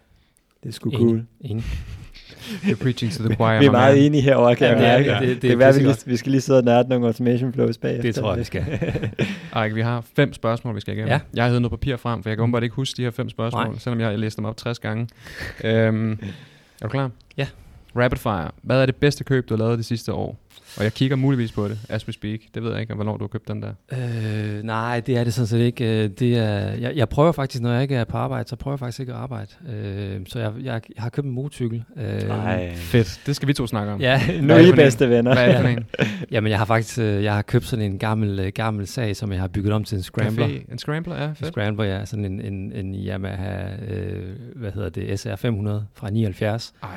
Det 0.62 0.68
er 0.68 0.72
sgu 0.72 0.90
cool. 0.90 1.26
Enig. 1.40 1.64
You're 2.62 2.82
preaching 2.82 3.12
to 3.12 3.22
the 3.22 3.34
choir. 3.34 3.58
vi 3.58 3.66
er 3.66 3.70
meget 3.70 4.06
enige 4.06 4.22
herovre, 4.22 4.56
kan 4.56 4.66
ja, 4.66 4.92
jeg 4.92 5.06
ja, 5.06 5.12
det, 5.12 5.20
det, 5.20 5.28
det, 5.28 5.42
det, 5.42 5.58
det 5.58 5.76
vi, 5.76 5.80
lige, 5.80 5.96
vi 6.06 6.16
skal 6.16 6.30
lige 6.32 6.40
sidde 6.40 6.58
og 6.58 6.64
nørde 6.64 6.88
nogle 6.88 7.06
automation 7.06 7.52
flows 7.52 7.78
bag. 7.78 8.02
Det 8.02 8.14
tror 8.14 8.30
jeg, 8.30 8.38
vi 8.38 8.44
skal. 8.44 8.64
Ej, 9.52 9.68
vi 9.68 9.80
har 9.80 10.04
fem 10.16 10.32
spørgsmål, 10.32 10.74
vi 10.74 10.80
skal 10.80 10.94
igennem. 10.94 11.10
Ja. 11.12 11.20
Jeg 11.34 11.44
har 11.44 11.48
hævet 11.48 11.62
noget 11.62 11.80
papir 11.80 11.96
frem, 11.96 12.22
for 12.22 12.30
jeg 12.30 12.36
kan 12.36 12.42
umiddelbart 12.42 12.62
ikke 12.62 12.74
huske 12.74 12.96
de 12.96 13.02
her 13.02 13.10
fem 13.10 13.28
spørgsmål, 13.28 13.64
Nej. 13.64 13.78
selvom 13.78 14.00
jeg 14.00 14.08
har 14.08 14.16
læst 14.16 14.36
dem 14.36 14.44
op 14.44 14.56
60 14.56 14.78
gange. 14.78 15.08
øhm, 15.64 16.12
er 16.12 16.16
du 16.82 16.88
klar? 16.88 17.10
Ja. 17.36 17.46
Rapid 17.98 18.18
fire. 18.18 18.50
Hvad 18.62 18.82
er 18.82 18.86
det 18.86 18.96
bedste 18.96 19.24
køb, 19.24 19.48
du 19.48 19.54
har 19.56 19.58
lavet 19.64 19.78
det 19.78 19.86
sidste 19.86 20.12
år? 20.12 20.36
Og 20.76 20.84
jeg 20.84 20.92
kigger 20.94 21.16
muligvis 21.16 21.52
på 21.52 21.68
det, 21.68 21.78
as 21.88 22.06
we 22.06 22.12
speak. 22.12 22.38
Det 22.54 22.62
ved 22.62 22.70
jeg 22.72 22.80
ikke, 22.80 22.94
hvornår 22.94 23.16
du 23.16 23.24
har 23.24 23.28
købt 23.28 23.48
den 23.48 23.62
der. 23.62 23.72
Øh, 23.92 24.62
nej, 24.62 25.00
det 25.00 25.16
er 25.18 25.24
det 25.24 25.34
sådan 25.34 25.46
set 25.46 25.58
ikke. 25.60 26.04
Øh, 26.04 26.10
Det 26.10 26.36
er, 26.38 26.58
jeg, 26.58 26.92
jeg 26.96 27.08
prøver 27.08 27.32
faktisk, 27.32 27.62
når 27.62 27.72
jeg 27.72 27.82
ikke 27.82 27.94
er 27.94 28.04
på 28.04 28.16
arbejde, 28.16 28.48
så 28.48 28.56
prøver 28.56 28.72
jeg 28.74 28.78
faktisk 28.78 29.00
ikke 29.00 29.12
at 29.12 29.18
arbejde. 29.18 29.48
Øh, 29.72 30.20
så 30.26 30.38
jeg, 30.38 30.52
jeg, 30.62 30.64
jeg 30.96 31.02
har 31.02 31.08
købt 31.10 31.24
en 31.24 31.30
motorcykel. 31.32 31.84
Øh. 31.96 32.74
Fedt. 32.76 33.20
Det 33.26 33.36
skal 33.36 33.48
vi 33.48 33.52
to 33.52 33.66
snakke 33.66 33.92
om. 33.92 34.00
Ja, 34.00 34.20
Nu 34.42 34.54
er 34.54 34.58
I 34.58 34.68
en? 34.68 34.74
bedste 34.76 35.10
venner. 35.10 35.34
Hvad 35.34 35.48
er 35.48 35.52
det 35.52 35.60
for 35.60 35.68
en? 35.68 35.86
jamen 36.30 36.50
jeg 36.50 36.58
har 36.58 36.64
faktisk 36.64 36.98
øh, 36.98 37.24
jeg 37.24 37.34
har 37.34 37.42
købt 37.42 37.64
sådan 37.64 37.84
en 37.84 37.98
gammel, 37.98 38.38
øh, 38.40 38.52
gammel 38.54 38.86
sag, 38.86 39.16
som 39.16 39.32
jeg 39.32 39.40
har 39.40 39.48
bygget 39.48 39.72
om 39.72 39.84
til 39.84 39.96
en 39.96 40.02
scrambler. 40.02 40.46
Café. 40.48 40.72
En 40.72 40.78
scrambler, 40.78 41.22
ja, 41.22 41.28
En 41.28 41.34
fedt. 41.36 41.50
scrambler, 41.52 41.84
ja. 41.84 42.04
Sådan 42.04 42.24
en, 42.24 42.40
en, 42.40 42.72
en 42.72 42.94
Yamaha, 42.94 43.62
øh, 43.88 44.22
hvad 44.56 44.72
hedder 44.72 44.88
det, 44.88 45.20
SR 45.20 45.36
500 45.36 45.86
fra 45.94 46.10
79. 46.10 46.74
Ej. 46.82 46.88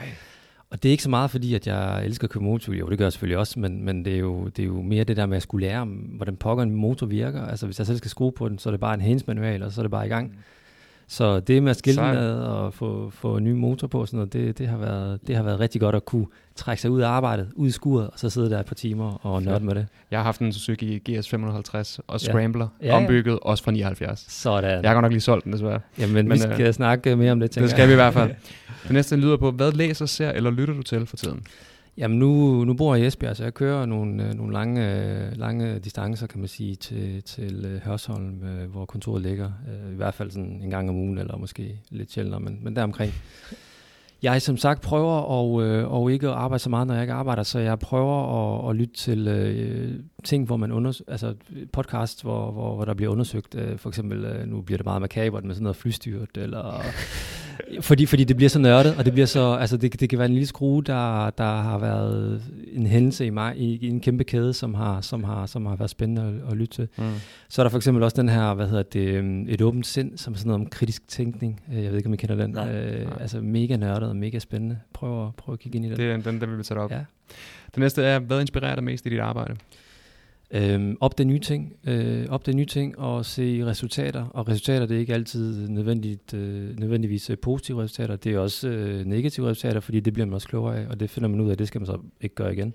Og 0.72 0.84
det 0.84 0.90
er 0.90 0.92
ikke 0.92 1.04
så 1.04 1.10
meget 1.10 1.32
fordi, 1.32 1.54
at 1.56 1.68
jeg 1.68 2.06
elsker 2.06 2.28
at 2.28 2.32
køre 2.32 2.44
motorcykel. 2.44 2.80
Jo, 2.80 2.90
det 2.90 2.98
gør 2.98 3.06
jeg 3.06 3.12
selvfølgelig 3.12 3.38
også, 3.38 3.60
men, 3.60 3.86
men 3.86 4.06
det, 4.06 4.14
er 4.14 4.20
jo, 4.20 4.46
det 4.46 4.60
er 4.60 4.68
jo 4.68 4.82
mere 4.82 5.04
det 5.04 5.18
der 5.18 5.26
med 5.26 5.38
at 5.38 5.44
skulle 5.44 5.68
lære, 5.68 5.86
hvordan 5.86 6.36
pokker 6.36 6.64
en 6.64 6.76
motor 6.76 7.08
virker. 7.08 7.42
Altså 7.42 7.66
hvis 7.66 7.80
jeg 7.80 7.88
selv 7.88 7.98
skal 7.98 8.12
skrue 8.12 8.32
på 8.32 8.50
den, 8.50 8.60
så 8.60 8.70
er 8.70 8.72
det 8.72 8.80
bare 8.80 8.94
en 8.94 9.02
hændsmanual 9.02 9.64
og 9.64 9.72
så 9.72 9.82
er 9.82 9.84
det 9.84 9.92
bare 9.92 10.06
i 10.06 10.10
gang. 10.10 10.28
Mm. 10.28 10.38
Så 11.12 11.40
det 11.40 11.64
med 11.64 11.70
at 11.70 11.78
skille 11.78 11.96
Sejt. 11.96 12.16
med 12.16 12.34
og 12.34 12.74
få, 12.74 13.10
få 13.10 13.38
en 13.38 13.44
ny 13.44 13.52
motor 13.52 13.88
på, 13.88 14.06
sådan 14.06 14.18
noget, 14.18 14.34
det, 14.34 14.58
det, 14.58 14.68
har 14.68 14.78
været, 14.78 15.20
det 15.28 15.36
har 15.36 15.44
været 15.44 15.60
rigtig 15.60 15.82
godt 15.82 15.96
at 15.96 16.06
kunne 16.06 16.26
trække 16.56 16.82
sig 16.82 16.92
ud 16.92 17.02
af 17.02 17.08
arbejdet, 17.08 17.50
ud 17.56 17.68
i 17.68 17.72
skuret, 17.72 18.08
og 18.08 18.20
så 18.20 18.30
sidde 18.30 18.50
der 18.50 18.60
et 18.60 18.66
par 18.66 18.76
timer 18.76 19.26
og 19.26 19.44
nørde 19.44 19.66
med 19.66 19.76
det. 19.76 19.88
Jeg 20.12 20.20
har 20.20 20.24
haft 20.24 20.42
en 20.42 20.54
Suzuki 20.54 20.98
GS 20.98 21.30
550 21.30 22.00
og 22.08 22.22
Ja. 22.22 22.30
Scrambler, 22.32 22.68
Ja, 22.82 22.88
ja. 22.88 22.96
ombygget, 22.98 23.40
også 23.42 23.64
fra 23.64 23.72
79. 23.72 24.26
Sådan. 24.30 24.70
Jeg 24.84 24.90
har 24.90 24.94
godt 24.94 25.04
nok 25.04 25.12
lige 25.12 25.22
solgt 25.22 25.44
den, 25.46 25.54
desværre. 25.54 25.80
Jamen, 26.00 26.16
men, 26.16 26.32
vi 26.32 26.38
skal 26.38 26.62
øh, 26.62 26.68
øh, 26.68 26.74
snakke 26.74 27.16
mere 27.16 27.32
om 27.32 27.40
det, 27.40 27.52
tænker 27.52 27.66
Det 27.68 27.72
skal 27.72 27.88
vi 27.88 27.94
i 27.94 27.96
hvert 27.96 28.14
fald. 28.14 28.32
Det 28.84 28.92
næste 28.92 29.16
lyder 29.16 29.38
på, 29.38 29.52
hvad 29.52 29.72
læser, 29.72 30.06
ser 30.06 30.32
eller 30.32 30.52
lytter 30.52 30.74
du 30.74 30.84
til 30.84 31.06
for 31.06 31.18
tiden? 31.18 31.44
Jamen 32.02 32.20
nu, 32.20 32.64
nu 32.66 32.74
bor 32.74 32.96
jeg 32.96 33.04
i 33.04 33.08
Esbjerg, 33.08 33.36
så 33.36 33.44
jeg 33.44 33.54
kører 33.54 33.86
nogle, 33.86 34.28
øh, 34.28 34.34
nogle 34.34 34.54
lange, 34.54 34.96
øh, 34.96 35.38
lange 35.38 35.80
distancer, 35.80 36.28
kan 36.28 36.40
man 36.40 36.48
sige, 36.48 36.76
til, 36.76 37.24
til 37.24 37.66
øh, 37.66 37.82
Hørsholm, 37.82 38.34
hvor 38.72 38.86
kontoret 38.86 39.22
ligger. 39.22 39.52
I 39.92 39.96
hvert 39.96 40.14
fald 40.14 40.32
sådan 40.32 40.62
en 40.64 40.70
gang 40.70 40.90
om 40.90 40.96
ugen, 40.96 41.18
eller 41.18 41.38
måske 41.38 41.80
lidt 41.90 42.12
sjældnere, 42.12 42.40
men, 42.40 42.60
men 42.64 42.76
deromkring. 42.76 43.14
Jeg 44.24 44.42
som 44.42 44.58
sagt 44.58 44.82
prøver 44.82 45.14
og, 45.14 45.64
øh, 45.64 45.94
og 45.94 46.12
ikke 46.12 46.28
at 46.28 46.34
arbejde 46.34 46.64
så 46.64 46.70
meget, 46.70 46.88
når 46.88 46.94
jeg 46.94 47.04
ikke 47.04 47.14
arbejder, 47.14 47.44
så 47.44 47.60
jeg 47.60 47.80
prøver 47.80 48.64
at, 48.64 48.70
at 48.70 48.76
lytte 48.76 48.94
til 48.94 49.28
øh, 49.28 50.00
ting, 50.24 50.46
hvor 50.46 50.58
man 50.58 50.72
unders- 50.72 51.02
altså 51.08 51.36
podcast, 51.74 52.24
hvor, 52.24 52.52
hvor, 52.52 52.76
hvor 52.76 52.86
der 52.86 52.94
bliver 52.94 53.12
undersøgt. 53.12 53.56
Øh, 53.56 53.78
for 53.78 53.90
eksempel, 53.90 54.26
øh, 54.26 54.48
nu 54.48 54.62
bliver 54.62 54.78
det 54.78 54.86
meget 54.86 55.02
makabert 55.02 55.46
med 55.46 55.56
sådan 55.56 55.64
noget 55.64 55.76
flystyrt, 55.76 56.38
eller 56.38 56.84
fordi, 57.82 58.06
fordi 58.06 58.24
det 58.24 58.36
bliver 58.36 58.50
så 58.50 58.60
nørdet, 58.60 58.96
og 58.98 59.06
det 59.06 59.14
bliver 59.14 59.26
så, 59.26 59.54
altså 59.54 59.78
det, 59.78 60.00
det 60.00 60.10
kan 60.10 60.20
være 60.20 60.26
en 60.26 60.34
lille 60.34 60.48
skrue, 60.48 60.84
der, 60.84 61.30
der 61.30 61.44
har 61.62 61.78
været 61.78 62.42
en 62.74 62.86
hændelse 62.88 63.26
i 63.26 63.30
mig, 63.30 63.58
i, 63.58 63.78
i 63.82 63.88
en 63.88 64.00
kæmpe 64.00 64.24
kæde, 64.24 64.54
som 64.54 64.74
har, 64.74 65.02
som 65.02 65.24
har, 65.24 65.46
som 65.46 65.66
har 65.66 65.76
været 65.76 65.90
spændende 65.90 66.22
at, 66.22 66.52
at 66.52 66.58
lytte 66.58 66.76
til. 66.76 66.88
Mm. 66.98 67.04
Så 67.50 67.62
er 67.62 67.64
der 67.64 67.70
for 67.70 67.78
eksempel 67.78 68.04
også 68.04 68.22
den 68.22 68.30
her, 68.30 68.54
hvad 68.54 68.68
hedder 68.68 68.84
det, 68.84 69.00
øhm, 69.08 69.46
et 69.50 69.62
åbent 69.62 69.88
sind, 69.88 70.18
som 70.18 70.34
er 70.34 70.38
sådan 70.38 70.48
noget 70.48 70.62
om 70.62 70.70
kritisk 70.70 71.08
tænkning. 71.08 71.62
Øh, 71.74 71.84
Jeg 71.84 71.92
ved 71.92 71.98
ikke, 71.98 72.08
om 72.08 72.14
I 72.14 72.18
kender 72.18 72.36
den. 72.36 72.50
Nej. 72.50 72.72
Øh, 72.76 73.06
Nej. 73.06 73.18
altså 73.20 73.42
mega 73.42 73.76
nørdet 73.76 74.10
og 74.10 74.16
mega 74.16 74.40
spændende. 74.40 74.80
Prøv 74.94 75.28
at, 75.28 75.36
prøv 75.36 75.54
at 75.54 75.60
kigge 75.60 75.76
ind 75.76 75.86
i 75.86 75.90
den. 75.90 75.98
Det 75.98 76.12
er 76.12 76.32
den, 76.32 76.42
vil 76.42 76.58
vi 76.58 76.64
tage 76.64 76.80
op. 76.80 76.92
Ja. 76.92 77.00
Det 77.66 77.78
næste 77.78 78.04
er, 78.04 78.20
hvad 78.20 78.42
inspirerer 78.42 78.76
dig 78.76 78.84
mest 78.84 79.06
i 79.06 79.10
dit 79.10 79.20
arbejde? 79.20 79.56
Øhm, 80.54 80.98
opdage 81.00 81.28
nye 81.28 81.40
ting, 81.40 81.74
øh, 81.84 82.26
opdage 82.30 82.58
nye 82.58 82.66
ting 82.66 83.00
og 83.00 83.26
se 83.26 83.66
resultater. 83.66 84.26
Og 84.26 84.48
resultater, 84.48 84.86
det 84.86 84.96
er 84.96 85.00
ikke 85.00 85.14
altid 85.14 85.70
nødvendigt, 85.70 86.34
øh, 86.34 86.80
nødvendigvis 86.80 87.30
øh, 87.30 87.38
positive 87.38 87.84
resultater. 87.84 88.16
Det 88.16 88.34
er 88.34 88.40
også 88.40 88.68
øh, 88.70 89.06
negative 89.06 89.50
resultater, 89.50 89.80
fordi 89.80 90.00
det 90.00 90.14
bliver 90.14 90.26
man 90.26 90.34
også 90.34 90.48
klogere 90.48 90.78
af, 90.78 90.88
og 90.88 91.00
det 91.00 91.10
finder 91.10 91.30
man 91.30 91.42
ud 91.42 91.50
af, 91.50 91.58
det 91.58 91.68
skal 91.68 91.82
man 91.82 91.86
så 91.86 92.00
ikke 92.22 92.36
gøre 92.36 92.54
igen. 92.54 92.74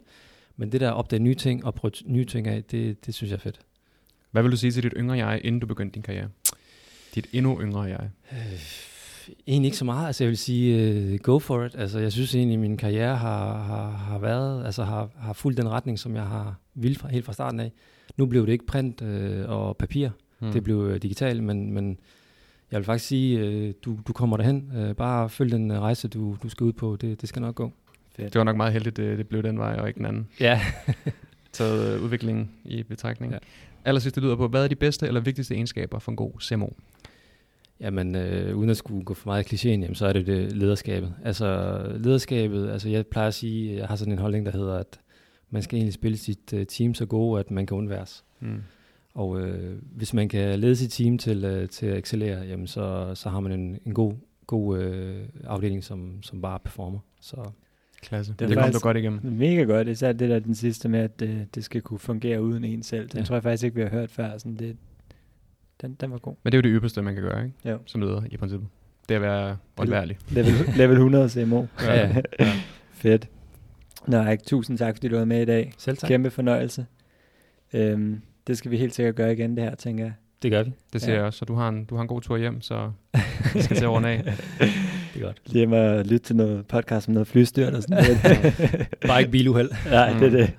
Men 0.56 0.72
det 0.72 0.80
der 0.80 0.90
at 0.90 0.96
opdage 0.96 1.20
nye 1.20 1.34
ting 1.34 1.64
og 1.64 1.74
prøve 1.74 1.92
nye 2.04 2.24
ting 2.24 2.46
af, 2.46 2.64
det, 2.64 3.06
det 3.06 3.14
synes 3.14 3.30
jeg 3.30 3.36
er 3.36 3.40
fedt. 3.40 3.60
Hvad 4.30 4.42
vil 4.42 4.52
du 4.52 4.56
sige 4.56 4.70
til 4.70 4.82
dit 4.82 4.92
yngre 4.96 5.26
jeg, 5.26 5.40
inden 5.44 5.60
du 5.60 5.66
begyndte 5.66 5.94
din 5.94 6.02
karriere? 6.02 6.28
Dit 7.14 7.26
endnu 7.32 7.60
yngre 7.60 7.82
jeg. 7.82 8.10
Øh, 8.32 8.95
egentlig 9.46 9.66
ikke 9.66 9.76
så 9.76 9.84
meget. 9.84 10.06
Altså 10.06 10.24
jeg 10.24 10.28
vil 10.28 10.38
sige, 10.38 11.12
uh, 11.12 11.18
go 11.18 11.38
for 11.38 11.64
it. 11.64 11.74
Altså 11.78 11.98
jeg 11.98 12.12
synes 12.12 12.34
egentlig, 12.34 12.54
at 12.54 12.60
min 12.60 12.76
karriere 12.76 13.16
har, 13.16 13.62
har, 13.62 13.90
har 13.90 14.18
været, 14.18 14.64
altså 14.64 14.84
har, 14.84 15.10
har 15.16 15.32
fulgt 15.32 15.58
den 15.58 15.68
retning, 15.68 15.98
som 15.98 16.16
jeg 16.16 16.24
har 16.24 16.54
ville 16.74 16.98
fra, 16.98 17.08
helt 17.08 17.24
fra 17.24 17.32
starten 17.32 17.60
af. 17.60 17.72
Nu 18.16 18.26
blev 18.26 18.46
det 18.46 18.52
ikke 18.52 18.66
print 18.66 19.02
øh, 19.02 19.48
og 19.48 19.76
papir. 19.76 20.08
Mm. 20.40 20.52
Det 20.52 20.64
blev 20.64 20.76
øh, 20.76 21.02
digitalt, 21.02 21.42
men, 21.42 21.72
men 21.72 21.98
jeg 22.70 22.78
vil 22.78 22.84
faktisk 22.84 23.08
sige, 23.08 23.38
øh, 23.38 23.74
du, 23.84 23.98
du 24.06 24.12
kommer 24.12 24.36
derhen. 24.36 24.72
Øh, 24.76 24.94
bare 24.94 25.28
følg 25.28 25.52
den 25.52 25.70
øh, 25.70 25.80
rejse, 25.80 26.08
du, 26.08 26.36
du 26.42 26.48
skal 26.48 26.64
ud 26.64 26.72
på. 26.72 26.96
Det, 27.00 27.20
det 27.20 27.28
skal 27.28 27.42
nok 27.42 27.54
gå. 27.54 27.72
Fedt. 28.16 28.32
Det 28.32 28.38
var 28.38 28.44
nok 28.44 28.56
meget 28.56 28.72
heldigt, 28.72 28.96
det, 28.96 29.18
det 29.18 29.28
blev 29.28 29.42
den 29.42 29.58
vej, 29.58 29.74
og 29.74 29.88
ikke 29.88 29.98
den 29.98 30.06
anden. 30.06 30.28
Ja. 30.40 30.60
Taget 31.52 31.94
øh, 31.94 32.04
udviklingen 32.04 32.50
i 32.64 32.82
betragtning. 32.82 33.32
Ja. 33.32 33.38
Ja. 33.42 33.88
Allersidst, 33.88 34.14
det 34.14 34.22
lyder 34.22 34.36
på, 34.36 34.48
hvad 34.48 34.64
er 34.64 34.68
de 34.68 34.74
bedste 34.74 35.06
eller 35.06 35.20
vigtigste 35.20 35.54
egenskaber 35.54 35.98
for 35.98 36.12
en 36.12 36.16
god 36.16 36.32
CMO? 36.40 36.68
Jamen, 37.80 38.14
øh, 38.14 38.56
uden 38.56 38.70
at 38.70 38.76
skulle 38.76 39.04
gå 39.04 39.14
for 39.14 39.28
meget 39.30 39.52
i 39.52 39.56
klichéen, 39.56 39.80
jamen, 39.80 39.94
så 39.94 40.06
er 40.06 40.12
det 40.12 40.26
det 40.26 40.52
lederskabet. 40.52 41.14
Altså, 41.24 41.80
lederskabet, 41.98 42.70
altså 42.70 42.88
jeg 42.88 43.06
plejer 43.06 43.28
at 43.28 43.34
sige, 43.34 43.76
jeg 43.76 43.86
har 43.86 43.96
sådan 43.96 44.12
en 44.12 44.18
holdning, 44.18 44.46
der 44.46 44.52
hedder, 44.52 44.78
at 44.78 45.00
man 45.50 45.62
skal 45.62 45.76
egentlig 45.76 45.94
spille 45.94 46.16
sit 46.16 46.52
uh, 46.52 46.62
team 46.68 46.94
så 46.94 47.06
gode, 47.06 47.40
at 47.40 47.50
man 47.50 47.66
kan 47.66 47.76
undværes. 47.76 48.24
Mm. 48.40 48.62
Og 49.14 49.40
øh, 49.40 49.78
hvis 49.82 50.14
man 50.14 50.28
kan 50.28 50.58
lede 50.58 50.76
sit 50.76 50.90
team 50.90 51.18
til, 51.18 51.44
øh, 51.44 51.68
til 51.68 51.86
at 51.86 51.98
excellere, 51.98 52.42
jamen 52.42 52.66
så, 52.66 53.10
så 53.14 53.28
har 53.28 53.40
man 53.40 53.52
en, 53.52 53.78
en 53.86 53.94
god, 53.94 54.12
god 54.46 54.78
øh, 54.78 55.16
afdeling, 55.44 55.84
som, 55.84 56.22
som 56.22 56.42
bare 56.42 56.58
performer. 56.64 56.98
Så 57.20 57.36
Klasse. 58.02 58.32
Det 58.32 58.40
Det, 58.40 58.48
det 58.48 58.58
kom 58.58 58.72
du 58.72 58.78
godt 58.78 58.96
igennem. 58.96 59.20
Mega 59.24 59.62
godt, 59.62 59.88
især 59.88 60.12
det 60.12 60.30
der 60.30 60.38
den 60.38 60.54
sidste 60.54 60.88
med, 60.88 61.00
at 61.00 61.20
det, 61.20 61.54
det 61.54 61.64
skal 61.64 61.80
kunne 61.80 61.98
fungere 61.98 62.42
uden 62.42 62.64
en 62.64 62.82
selv. 62.82 63.08
Den 63.08 63.18
Ja. 63.18 63.24
tror 63.24 63.36
jeg 63.36 63.42
faktisk 63.42 63.64
ikke, 63.64 63.74
vi 63.74 63.82
har 63.82 63.88
hørt 63.88 64.10
før. 64.10 64.38
Sådan 64.38 64.56
det, 64.56 64.76
den, 65.82 65.94
den 66.00 66.10
var 66.10 66.18
god. 66.18 66.34
Men 66.42 66.52
det 66.52 66.58
er 66.58 66.58
jo 66.58 66.62
det 66.72 66.76
ypperste, 66.78 67.02
man 67.02 67.14
kan 67.14 67.22
gøre, 67.22 67.44
ikke? 67.44 67.70
Jo. 67.70 67.78
Som 67.86 68.00
leder 68.00 68.22
i 68.30 68.36
princippet. 68.36 68.68
Det 69.08 69.14
er 69.14 69.18
at 69.18 69.22
være 69.22 69.56
undværlig. 69.76 70.18
Level, 70.28 70.52
level 70.76 70.96
100 71.02 71.28
CMO. 71.28 71.64
Ja, 71.82 71.94
ja. 71.94 72.14
ja. 72.40 72.52
Fedt. 72.92 73.28
Nå, 74.06 74.26
ikke 74.30 74.44
tusind 74.44 74.78
tak, 74.78 74.94
fordi 74.96 75.08
du 75.08 75.16
var 75.18 75.24
med 75.24 75.42
i 75.42 75.44
dag. 75.44 75.72
selv 75.78 75.96
tak. 75.96 76.08
Kæmpe 76.08 76.30
fornøjelse. 76.30 76.86
Øhm, 77.72 78.20
det 78.46 78.58
skal 78.58 78.70
vi 78.70 78.76
helt 78.76 78.94
sikkert 78.94 79.14
gøre 79.14 79.32
igen, 79.32 79.56
det 79.56 79.64
her, 79.64 79.74
tænker 79.74 80.04
jeg. 80.04 80.12
Det 80.42 80.50
gør 80.50 80.62
vi. 80.62 80.72
Det 80.92 81.00
siger 81.02 81.12
Ja. 81.14 81.18
jeg 81.18 81.26
også. 81.26 81.38
Så 81.38 81.44
du 81.44 81.54
har, 81.54 81.68
en, 81.68 81.84
du 81.84 81.94
har 81.94 82.02
en 82.02 82.08
god 82.08 82.20
tur 82.20 82.36
hjem, 82.36 82.60
så 82.60 82.90
vi 83.54 83.62
skal 83.62 83.76
til 83.76 83.84
at 83.84 83.90
runde 83.90 84.08
af. 84.08 84.22
Det 85.14 85.22
er 85.22 85.26
godt. 85.26 85.40
Lige 85.46 85.58
hjemme 85.58 85.76
og 85.90 86.04
lytte 86.04 86.18
til 86.18 86.36
noget 86.36 86.66
podcast 86.66 87.08
om 87.08 87.14
noget 87.14 87.26
flystyrt 87.28 87.74
og 87.74 87.82
sådan 87.82 88.04
noget. 88.04 88.88
Bare 89.06 89.20
ikke 89.20 89.30
biluheld. 89.30 89.70
Nej, 89.90 90.12
det 90.12 90.22
er 90.22 90.26
Mm. 90.26 90.30
det. 90.32 90.52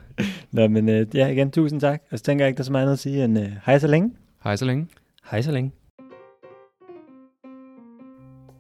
Nå, 0.52 0.68
men 0.68 0.90
øh, 0.90 1.08
ja, 1.14 1.28
igen, 1.28 1.52
tusind 1.52 1.82
tak. 1.82 2.02
Og 2.12 2.18
så 2.20 2.24
tænker 2.26 2.46
jeg 2.46 2.50
ikke, 2.50 2.58
der 2.58 2.62
er 2.62 2.66
så 2.66 2.72
meget 2.72 2.84
andet 2.84 2.94
at 2.94 3.00
sige 3.00 3.24
end 3.24 3.40
øh, 3.40 3.48
hej 3.66 3.80
så 3.80 3.88
længe. 3.88 4.12
Hej 4.44 4.56
så 4.56 4.66
længe. 4.66 4.88
Hej 5.32 5.42
så 5.42 5.52
længe. 5.52 5.72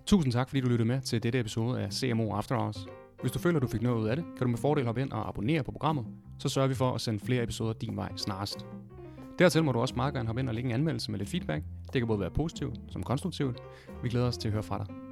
Tusind 0.05 0.33
tak, 0.33 0.49
fordi 0.49 0.61
du 0.61 0.67
lyttede 0.67 0.87
med 0.87 1.01
til 1.01 1.23
dette 1.23 1.39
episode 1.39 1.81
af 1.81 1.93
CMO 1.93 2.31
After 2.31 2.55
Hours. 2.55 2.87
Hvis 3.21 3.31
du 3.31 3.39
føler, 3.39 3.59
du 3.59 3.67
fik 3.67 3.81
noget 3.81 4.01
ud 4.01 4.07
af 4.07 4.15
det, 4.15 4.25
kan 4.25 4.45
du 4.45 4.47
med 4.47 4.57
fordel 4.57 4.85
hoppe 4.85 5.01
ind 5.01 5.11
og 5.11 5.27
abonnere 5.27 5.63
på 5.63 5.71
programmet. 5.71 6.05
Så 6.39 6.49
sørger 6.49 6.67
vi 6.67 6.73
for 6.73 6.93
at 6.93 7.01
sende 7.01 7.19
flere 7.19 7.43
episoder 7.43 7.73
din 7.73 7.95
vej 7.95 8.11
snarest. 8.15 8.65
Dertil 9.39 9.63
må 9.63 9.71
du 9.71 9.79
også 9.79 9.95
meget 9.95 10.13
gerne 10.13 10.27
hoppe 10.27 10.39
ind 10.39 10.49
og 10.49 10.55
lægge 10.55 10.69
en 10.69 10.75
anmeldelse 10.75 11.11
med 11.11 11.19
lidt 11.19 11.29
feedback. 11.29 11.63
Det 11.93 12.01
kan 12.01 12.07
både 12.07 12.19
være 12.19 12.31
positivt 12.31 12.79
som 12.89 13.03
konstruktivt. 13.03 13.59
Vi 14.03 14.09
glæder 14.09 14.27
os 14.27 14.37
til 14.37 14.47
at 14.47 14.51
høre 14.51 14.63
fra 14.63 14.77
dig. 14.77 15.06